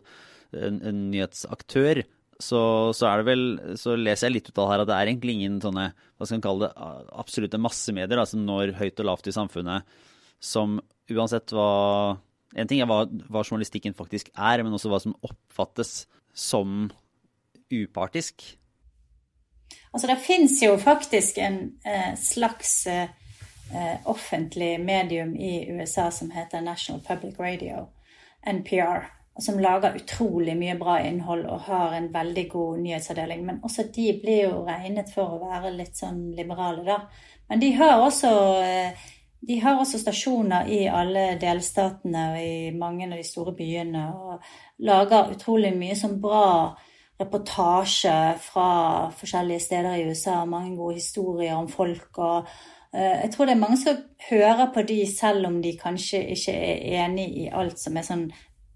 en, 0.54 0.78
en 0.78 1.00
nyhetsaktør. 1.10 2.04
Så, 2.36 2.60
så, 2.92 3.08
er 3.08 3.22
det 3.22 3.26
vel, 3.30 3.44
så 3.80 3.96
leser 3.96 4.28
jeg 4.28 4.36
litt 4.36 4.50
ut 4.52 4.60
av 4.60 4.70
her 4.70 4.84
at 4.84 4.90
det 4.90 4.98
er 4.98 5.10
egentlig 5.10 5.38
ingen 5.38 5.56
sånne 5.64 5.88
hva 5.96 6.28
skal 6.28 6.36
man 6.36 6.44
kalle 6.44 6.68
det, 6.68 6.88
absolutte 7.16 7.60
massemedier 7.64 8.20
da, 8.20 8.26
som 8.28 8.44
når 8.44 8.76
høyt 8.76 9.00
og 9.02 9.08
lavt 9.08 9.30
i 9.30 9.34
samfunnet, 9.34 9.96
som 10.36 10.76
uansett 11.12 11.54
hva 11.56 11.70
en 12.56 12.68
ting 12.68 12.80
er 12.80 12.88
hva, 12.88 13.04
hva, 13.28 13.42
journalistikken 13.44 13.96
faktisk 13.96 14.30
er, 14.32 14.62
men 14.64 14.74
også 14.74 14.92
hva 14.92 15.00
som 15.02 15.16
oppfattes 15.26 16.06
som 16.36 16.88
upartisk. 17.72 18.44
Altså, 19.92 20.08
det 20.08 20.18
fins 20.24 20.60
jo 20.62 20.76
faktisk 20.80 21.38
en 21.42 21.58
eh, 21.84 22.14
slags 22.20 22.86
eh, 22.86 23.08
offentlig 24.04 24.76
medium 24.80 25.34
i 25.36 25.66
USA 25.72 26.10
som 26.10 26.30
heter 26.30 26.64
National 26.64 27.02
Public 27.04 27.38
Radio, 27.40 27.86
NPR, 28.46 29.08
som 29.40 29.58
lager 29.60 29.96
utrolig 29.98 30.54
mye 30.56 30.76
bra 30.80 31.00
innhold 31.04 31.44
og 31.50 31.66
har 31.68 31.96
en 31.96 32.08
veldig 32.12 32.46
god 32.52 32.78
nyhetsavdeling. 32.84 33.44
Men 33.44 33.60
også 33.64 33.88
de 33.92 34.12
blir 34.22 34.46
jo 34.46 34.62
regnet 34.68 35.12
for 35.12 35.36
å 35.36 35.48
være 35.50 35.74
litt 35.76 35.98
sånn 35.98 36.30
liberale, 36.36 36.84
da. 36.86 37.00
Men 37.50 37.60
de 37.62 37.72
har 37.78 38.00
også 38.02 38.30
eh, 38.62 39.08
de 39.40 39.58
har 39.60 39.78
også 39.78 39.98
stasjoner 40.00 40.68
i 40.72 40.86
alle 40.90 41.36
delstatene 41.40 42.22
og 42.32 42.38
i 42.40 42.70
mange 42.76 43.06
av 43.06 43.16
de 43.18 43.26
store 43.26 43.54
byene. 43.56 44.06
Og 44.16 44.86
lager 44.88 45.32
utrolig 45.34 45.72
mye 45.76 45.96
sånn 45.98 46.18
bra 46.22 46.74
reportasje 47.20 48.14
fra 48.42 48.70
forskjellige 49.16 49.64
steder 49.68 49.96
i 49.96 50.08
USA. 50.08 50.42
Mange 50.44 50.76
gode 50.76 50.98
historier 50.98 51.54
om 51.56 51.68
folk. 51.68 52.10
og 52.18 52.48
uh, 52.94 53.14
Jeg 53.22 53.30
tror 53.32 53.46
det 53.46 53.56
er 53.56 53.62
mange 53.62 53.80
som 53.80 54.02
hører 54.30 54.70
på 54.74 54.84
de 54.88 55.00
selv 55.10 55.46
om 55.46 55.60
de 55.62 55.76
kanskje 55.78 56.24
ikke 56.34 56.56
er 56.56 57.04
enig 57.04 57.28
i 57.44 57.48
alt 57.48 57.80
som 57.80 57.96
er 57.96 58.08
sånn 58.08 58.28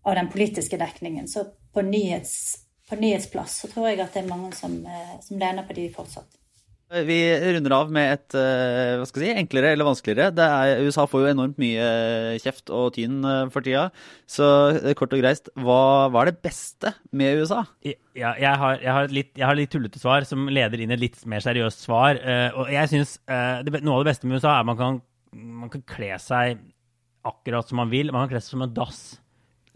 av 0.06 0.16
den 0.16 0.30
politiske 0.32 0.78
dekningen. 0.80 1.28
Så 1.28 1.44
på, 1.74 1.82
nyhets, 1.84 2.60
på 2.88 2.96
nyhetsplass 3.00 3.60
så 3.64 3.72
tror 3.72 3.90
jeg 3.90 4.00
at 4.00 4.14
det 4.14 4.24
er 4.24 4.32
mange 4.32 4.54
som, 4.56 4.80
uh, 4.86 5.16
som 5.24 5.40
lener 5.40 5.66
på 5.66 5.76
de 5.76 5.90
fortsatt. 5.96 6.39
Vi 6.90 7.16
runder 7.54 7.70
av 7.76 7.90
med 7.94 8.08
et 8.16 8.34
eh, 8.34 8.96
hva 8.98 9.04
skal 9.06 9.22
jeg 9.22 9.36
si, 9.36 9.42
enklere 9.44 9.68
eller 9.76 9.86
vanskeligere. 9.86 10.32
Er, 10.42 10.80
USA 10.82 11.04
får 11.06 11.22
jo 11.22 11.28
enormt 11.30 11.60
mye 11.62 11.84
kjeft 12.42 12.72
og 12.74 12.96
tyn 12.96 13.20
eh, 13.22 13.44
for 13.54 13.62
tida. 13.62 13.84
Så 14.26 14.48
eh, 14.74 14.96
kort 14.98 15.14
og 15.14 15.22
greit, 15.22 15.52
hva, 15.54 16.08
hva 16.10 16.24
er 16.24 16.32
det 16.32 16.42
beste 16.42 16.90
med 17.14 17.44
USA? 17.44 17.62
Ja, 17.86 18.34
jeg, 18.34 18.56
har, 18.64 18.82
jeg, 18.82 18.90
har 18.96 19.14
litt, 19.14 19.30
jeg, 19.36 19.46
har, 19.46 19.58
litt, 19.60 19.70
tullete 19.70 20.02
svar 20.02 20.26
som 20.26 20.50
leder 20.50 20.82
inn 20.82 20.90
et 20.90 21.04
litt 21.04 21.22
mer 21.30 21.46
seriøst 21.46 21.86
svar. 21.86 22.18
Og 22.58 22.74
jeg 22.74 22.90
synes 22.90 23.16
Noe 23.30 24.00
av 24.00 24.02
det 24.02 24.10
beste 24.10 24.26
med 24.26 24.40
USA 24.40 24.56
er 24.56 24.64
at 24.64 24.70
man 24.72 24.80
kan, 24.80 25.00
man 25.62 25.70
kan 25.70 25.86
kle 25.94 26.16
seg 26.18 26.58
akkurat 27.30 27.70
som 27.70 27.78
man 27.84 27.94
vil. 27.94 28.10
Man 28.10 28.26
kan 28.26 28.34
kle 28.34 28.42
seg 28.42 28.56
som 28.56 28.66
en 28.66 28.74
dass 28.74 29.20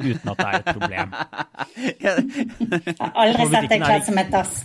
uten 0.00 0.30
at 0.32 0.40
det 0.40 0.46
er 0.46 0.56
et 0.58 0.70
problem. 0.70 1.12
Jeg 1.74 2.96
har 3.00 3.12
aldri 3.24 3.48
sett 3.50 3.68
deg 3.72 3.84
kledd 3.84 4.06
som 4.08 4.20
et 4.22 4.32
dass. 4.32 4.56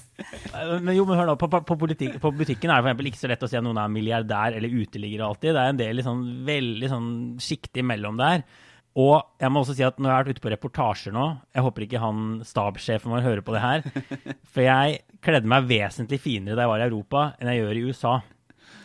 Men 0.84 0.93
jo, 0.97 1.05
men 1.07 1.19
hør 1.19 1.30
nå, 1.32 1.36
på, 1.39 1.49
på, 1.51 1.77
butikk, 1.84 2.17
på, 2.21 2.32
butikken 2.36 2.73
er 2.73 2.82
det 2.84 2.95
for 2.97 3.11
ikke 3.11 3.21
så 3.21 3.30
lett 3.32 3.45
å 3.45 3.49
si 3.51 3.59
at 3.59 3.65
noen 3.65 3.80
er 3.82 3.91
milliardær 3.93 4.57
eller 4.57 4.80
uteligger 4.82 5.25
alltid. 5.27 5.53
Det 5.53 5.61
er 5.61 5.75
en 5.75 5.80
del 5.80 6.01
liksom, 6.01 6.25
veldig 6.47 6.89
sånn 6.91 7.11
sjiktig 7.43 7.86
imellom 7.86 8.19
der. 8.19 8.43
Og 8.99 9.21
jeg 9.39 9.53
må 9.53 9.61
også 9.61 9.75
si 9.77 9.86
at 9.86 9.99
når 10.01 10.09
jeg 10.09 10.15
har 10.15 10.25
vært 10.25 10.36
ute 10.36 10.43
på 10.43 10.51
reportasjer 10.51 11.13
nå 11.13 11.25
Jeg 11.53 11.61
håper 11.61 11.84
ikke 11.86 12.01
han 12.01 12.23
stabssjefen 12.47 13.13
vår 13.13 13.21
hører 13.21 13.43
på 13.45 13.53
det 13.53 13.61
her. 13.61 13.86
For 14.49 14.65
jeg 14.65 14.99
kledde 15.23 15.51
meg 15.51 15.69
vesentlig 15.69 16.19
finere 16.23 16.57
da 16.57 16.65
jeg 16.65 16.73
var 16.73 16.84
i 16.84 16.88
Europa 16.89 17.25
enn 17.38 17.51
jeg 17.53 17.61
gjør 17.61 17.80
i 17.80 17.86
USA. 17.86 18.15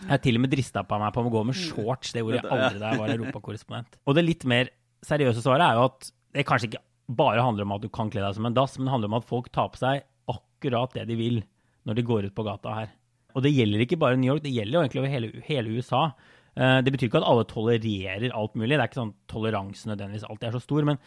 Jeg 0.05 0.12
har 0.12 0.20
til 0.20 0.36
og 0.36 0.45
med 0.45 0.53
drista 0.53 0.82
på 0.84 0.99
meg 1.01 1.14
på 1.14 1.24
å 1.24 1.32
gå 1.32 1.45
med 1.49 1.57
shorts. 1.57 2.12
Det 2.12 2.20
gjorde 2.20 2.42
jeg 2.42 2.53
aldri 2.53 2.82
da 2.82 2.92
jeg 2.92 3.01
var 3.01 3.14
europakorrespondent. 3.14 3.97
Og 4.05 4.18
det 4.18 4.26
litt 4.26 4.45
mer 4.49 4.70
seriøse 5.05 5.45
svaret 5.45 5.64
er 5.64 5.78
jo 5.78 5.88
at 5.88 6.11
det 6.35 6.47
kanskje 6.49 6.72
ikke 6.72 6.85
bare 7.14 7.45
handler 7.45 7.66
om 7.66 7.74
at 7.76 7.85
du 7.85 7.91
kan 7.93 8.11
kle 8.12 8.22
deg 8.24 8.37
som 8.37 8.47
en 8.49 8.57
dass, 8.57 8.76
men 8.78 8.89
det 8.89 8.95
handler 8.95 9.12
om 9.12 9.18
at 9.20 9.28
folk 9.28 9.51
tar 9.55 9.70
på 9.72 9.80
seg 9.80 10.05
akkurat 10.30 10.95
det 10.97 11.07
de 11.11 11.18
vil 11.18 11.43
når 11.85 11.99
de 11.99 12.07
går 12.07 12.28
ut 12.28 12.37
på 12.37 12.47
gata 12.47 12.78
her. 12.78 12.93
Og 13.35 13.45
det 13.45 13.53
gjelder 13.53 13.82
ikke 13.85 13.99
bare 14.01 14.18
New 14.18 14.30
York, 14.30 14.45
det 14.45 14.55
gjelder 14.55 14.78
jo 14.78 14.82
egentlig 14.85 15.03
over 15.03 15.12
hele, 15.12 15.30
hele 15.45 15.76
USA. 15.76 16.05
Uh, 16.55 16.78
det 16.87 16.93
betyr 16.95 17.11
ikke 17.11 17.20
at 17.20 17.28
alle 17.28 17.47
tolererer 17.51 18.28
alt 18.30 18.55
mulig. 18.55 18.76
Det 18.76 18.82
er 18.82 18.91
ikke 18.91 19.03
sånn 19.03 19.16
toleranse 19.30 19.91
nødvendigvis 19.91 20.28
alltid 20.28 20.49
er 20.49 20.55
så 20.55 20.62
stor. 20.62 20.87
Men, 20.87 21.01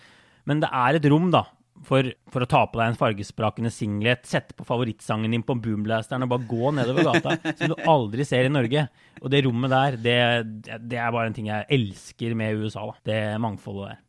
men, 0.49 0.63
det 0.63 0.69
er 0.75 0.99
et 0.99 1.07
rom 1.09 1.29
da, 1.33 1.45
for, 1.87 2.09
for, 2.33 2.43
å 2.43 2.49
ta 2.51 2.65
på 2.67 2.81
deg 2.81 2.91
en 2.91 2.99
fargesprakende 2.99 3.71
singlet, 3.73 4.27
sette 4.27 4.57
på 4.57 4.67
favorittsangen 4.67 5.33
din 5.33 5.45
på 5.47 5.55
boomblasteren 5.63 6.27
og 6.27 6.33
bare 6.33 6.49
gå 6.51 6.73
nedover 6.75 7.07
gata, 7.07 7.37
som 7.59 7.71
du 7.71 7.77
aldri 7.87 8.27
ser 8.27 8.49
i 8.49 8.53
Norge. 8.53 8.89
Og 9.23 9.31
det 9.31 9.45
rommet 9.47 9.71
der, 9.73 10.01
det, 10.03 10.17
det 10.83 10.99
er 10.99 11.15
bare 11.15 11.31
en 11.31 11.37
ting 11.37 11.47
jeg 11.49 11.69
elsker 11.79 12.35
med 12.37 12.59
USA. 12.59 12.89
Da. 12.91 13.07
Det 13.07 13.21
mangfoldet 13.41 13.93
der. 13.93 14.03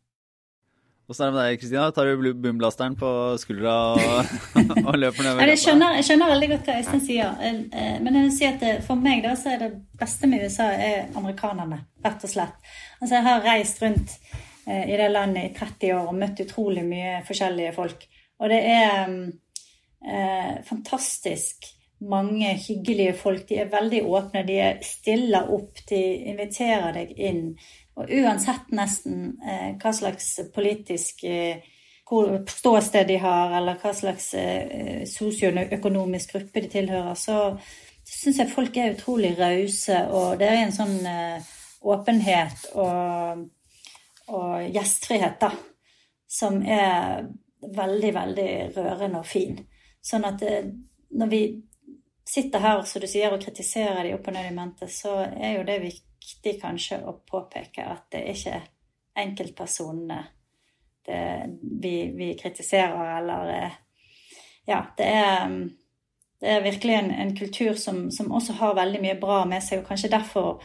Åssen 1.09 1.25
er 1.25 1.31
det 1.31 1.37
med 1.39 1.47
deg, 1.47 1.61
Kristina? 1.63 1.85
Tar 1.97 2.05
du 2.05 2.33
boomblasteren 2.37 2.97
på 3.01 3.11
skuldra 3.41 3.77
og, 3.97 4.33
og 4.91 4.99
løper 5.01 5.25
nedover? 5.25 5.49
Jeg 5.49 5.61
skjønner, 5.63 5.95
jeg 5.97 6.05
skjønner 6.05 6.33
veldig 6.35 6.49
godt 6.51 6.69
hva 6.69 6.75
Øystein 6.83 7.01
sier. 7.07 7.39
Eh, 7.41 7.95
men 8.05 8.19
jeg 8.19 8.27
vil 8.27 8.35
si 8.37 8.45
at 8.45 8.65
eh, 8.69 8.83
for 8.85 9.01
meg 9.01 9.23
da, 9.25 9.33
så 9.41 9.55
er 9.55 9.63
det 9.63 9.71
beste 10.03 10.29
med 10.29 10.45
USA 10.45 10.67
er 10.77 11.09
amerikanerne, 11.17 11.81
rett 12.05 12.29
og 12.29 12.33
slett. 12.35 12.61
Altså, 12.99 13.15
jeg 13.15 13.27
har 13.31 13.49
reist 13.49 13.81
rundt 13.87 14.13
eh, 14.69 14.85
i 14.85 15.01
det 15.01 15.09
landet 15.15 15.49
i 15.49 15.55
30 15.57 15.97
år 15.97 16.13
og 16.13 16.21
møtt 16.21 16.45
utrolig 16.45 16.85
mye 16.91 17.17
forskjellige 17.31 17.73
folk. 17.79 18.05
Og 18.45 18.53
det 18.53 18.61
er 18.69 19.09
eh, 19.09 20.55
fantastisk 20.69 21.73
mange 22.05 22.53
hyggelige 22.69 23.17
folk. 23.17 23.49
De 23.49 23.63
er 23.63 23.73
veldig 23.73 24.05
åpne, 24.07 24.45
de 24.47 24.61
stiller 24.85 25.49
opp, 25.57 25.81
de 25.89 26.05
inviterer 26.31 26.93
deg 27.01 27.17
inn. 27.17 27.43
Og 27.99 28.11
uansett 28.15 28.71
nesten 28.79 29.33
eh, 29.43 29.75
hva 29.81 29.93
slags 29.95 30.31
politisk 30.55 31.25
eh, 31.27 31.65
ståsted 32.49 33.09
de 33.11 33.19
har, 33.21 33.57
eller 33.59 33.81
hva 33.83 33.93
slags 33.95 34.31
eh, 34.39 35.03
sosioøkonomisk 35.11 36.37
gruppe 36.37 36.63
de 36.65 36.71
tilhører, 36.77 37.19
så 37.19 37.57
syns 38.09 38.39
jeg 38.41 38.53
folk 38.53 38.77
er 38.79 38.95
utrolig 38.95 39.35
rause, 39.37 39.99
og 40.15 40.39
det 40.41 40.47
er 40.49 40.63
en 40.63 40.73
sånn 40.73 40.95
åpenhet 41.85 42.71
og, 42.81 43.43
og 44.33 44.55
gjestfrihet, 44.73 45.37
da, 45.43 45.51
som 46.25 46.63
er 46.65 47.27
veldig, 47.61 48.15
veldig 48.17 48.51
rørende 48.79 49.21
og 49.21 49.29
fin. 49.29 49.59
Sånn 50.01 50.25
at 50.25 50.41
når 50.41 51.35
vi 51.35 51.43
sitter 52.29 52.65
her 52.65 52.81
som 52.89 53.05
du 53.05 53.11
sier, 53.11 53.35
og 53.35 53.45
kritiserer 53.45 54.07
de 54.07 54.17
opp 54.17 54.31
og 54.31 54.39
ned 54.39 54.49
i 54.49 54.57
mente, 54.57 54.89
så 54.89 55.19
er 55.29 55.59
jo 55.59 55.69
det 55.69 55.83
viktig 55.85 56.08
viktig 56.29 56.61
kanskje 56.61 57.01
å 57.09 57.15
påpeke 57.25 57.85
at 57.89 58.11
det 58.13 58.21
er 58.21 58.37
ikke 58.37 58.59
enkeltpersonene 59.19 60.19
vi, 61.61 62.13
vi, 62.17 62.35
kritiserer, 62.39 63.19
eller 63.19 63.49
eh, 63.49 63.71
Ja, 64.65 64.87
det 64.97 65.05
er, 65.05 65.69
det 66.41 66.51
er 66.53 66.61
virkelig 66.61 66.95
en, 66.95 67.11
en 67.11 67.37
kultur 67.37 67.75
som, 67.75 68.11
som, 68.11 68.33
også 68.33 68.53
har 68.53 68.75
veldig 68.77 69.01
mye 69.01 69.15
bra 69.21 69.45
med 69.49 69.65
seg, 69.65 69.81
og 69.81 69.89
kanskje 69.89 70.11
derfor 70.13 70.59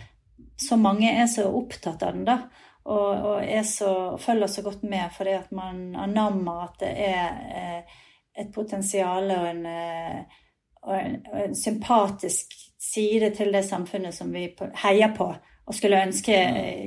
så 0.59 0.75
mange 0.77 1.07
er 1.07 1.29
så 1.31 1.47
opptatt 1.47 2.03
av 2.03 2.17
den, 2.17 2.25
da. 2.27 2.37
Og, 2.83 3.23
og 3.23 3.65
så, 3.65 4.17
følger 4.19 4.51
så 4.51 4.61
godt 4.65 4.83
med 4.83 5.07
fordi 5.15 5.37
at 5.37 5.51
man 5.55 5.95
anammer 5.95 6.65
at 6.65 6.75
det 6.83 6.91
er 7.07 7.29
eh, 7.55 8.01
et 8.43 8.51
potensial 8.51 9.31
og 9.31 9.47
en, 9.47 9.65
eh, 9.65 10.41
og 10.83 10.97
en, 10.97 11.15
og 11.31 11.39
en 11.45 11.55
sympatisk 11.55 12.51
side 12.83 13.31
til 13.37 13.55
det 13.55 13.63
samfunnet 13.63 14.11
som 14.15 14.35
vi 14.35 14.49
heier 14.83 15.15
på 15.15 15.31
og 15.67 15.77
skulle 15.77 16.01
ønske 16.03 16.37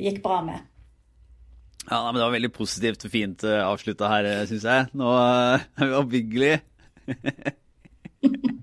gikk 0.03 0.23
bra 0.25 0.41
med. 0.45 0.65
Ja, 1.87 2.01
men 2.11 2.19
Det 2.19 2.25
var 2.25 2.35
veldig 2.35 2.53
positivt 2.53 3.05
og 3.07 3.13
fint 3.13 3.45
eh, 3.47 3.63
avslutta 3.63 4.11
her, 4.11 4.27
eh, 4.27 4.47
syns 4.51 4.67
jeg. 4.67 4.89
Nå 4.99 5.13
eh, 5.15 5.67
er 5.79 5.91
vi 5.91 5.99
oppbyggelig. 6.01 6.55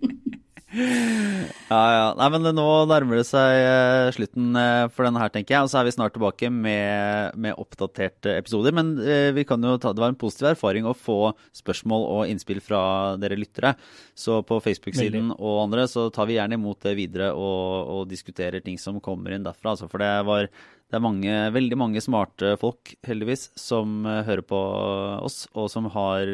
ja, 0.74 1.82
ja. 1.94 2.06
Nei, 2.18 2.28
men 2.34 2.48
nå 2.58 2.66
nærmer 2.90 3.20
det 3.20 3.26
seg 3.30 4.14
slutten 4.16 4.58
for 4.96 5.08
denne 5.08 5.22
her, 5.22 5.32
tenker 5.34 5.56
jeg. 5.56 5.66
Og 5.66 5.72
så 5.72 5.80
er 5.80 5.88
vi 5.88 5.94
snart 5.96 6.16
tilbake 6.16 6.50
med, 6.54 7.38
med 7.38 7.60
oppdaterte 7.62 8.38
episoder. 8.40 8.76
Men 8.76 8.94
vi 9.36 9.46
kan 9.48 9.64
jo 9.64 9.76
ta, 9.82 9.94
det 9.94 10.04
var 10.04 10.14
en 10.14 10.20
positiv 10.20 10.52
erfaring 10.54 10.88
å 10.90 10.96
få 10.98 11.20
spørsmål 11.56 12.08
og 12.18 12.34
innspill 12.34 12.62
fra 12.64 12.84
dere 13.22 13.38
lyttere. 13.40 13.76
Så 14.18 14.42
på 14.48 14.60
Facebook-siden 14.66 15.34
og 15.36 15.64
andre 15.68 15.88
så 15.90 16.08
tar 16.14 16.30
vi 16.30 16.38
gjerne 16.40 16.58
imot 16.60 16.82
det 16.86 16.96
videre 16.98 17.32
og, 17.34 17.94
og 17.98 18.08
diskuterer 18.12 18.64
ting 18.66 18.80
som 18.82 19.02
kommer 19.04 19.36
inn 19.36 19.46
derfra. 19.46 19.76
Altså, 19.76 19.90
for 19.92 20.02
det 20.04 20.14
var 20.28 20.50
det 20.94 21.00
er 21.00 21.02
mange, 21.02 21.36
veldig 21.56 21.78
mange 21.80 22.02
smarte 22.06 22.52
folk, 22.62 22.92
heldigvis, 23.08 23.48
som 23.58 24.04
hører 24.06 24.44
på 24.46 24.60
oss, 25.26 25.48
og 25.58 25.72
som 25.74 25.88
har 25.90 26.30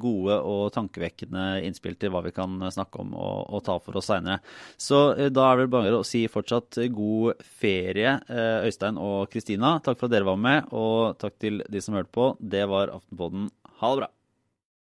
gode 0.00 0.36
og 0.46 0.70
tankevekkende 0.74 1.46
innspill 1.66 1.96
til 2.00 2.12
hva 2.12 2.22
vi 2.26 2.34
kan 2.36 2.58
snakke 2.72 3.02
om 3.02 3.14
og, 3.14 3.50
og 3.50 3.64
ta 3.66 3.78
for 3.82 4.00
oss 4.00 4.10
seinere. 4.10 4.40
Så 4.80 5.02
uh, 5.16 5.26
da 5.32 5.48
er 5.50 5.62
det 5.62 5.72
bare 5.72 5.96
å 5.98 6.06
si 6.06 6.26
fortsatt 6.30 6.82
god 6.94 7.40
ferie, 7.60 8.18
Øystein 8.30 9.00
og 9.00 9.30
Kristina. 9.32 9.78
Takk 9.84 9.98
for 10.00 10.08
at 10.08 10.16
dere 10.16 10.28
var 10.28 10.40
med, 10.40 10.70
og 10.76 11.18
takk 11.20 11.38
til 11.42 11.64
de 11.70 11.82
som 11.84 11.96
hørte 11.98 12.14
på. 12.14 12.32
Det 12.40 12.64
var 12.70 12.94
Aftenpodden. 12.94 13.50
Ha 13.80 13.92
det 13.94 14.02
bra. 14.04 14.14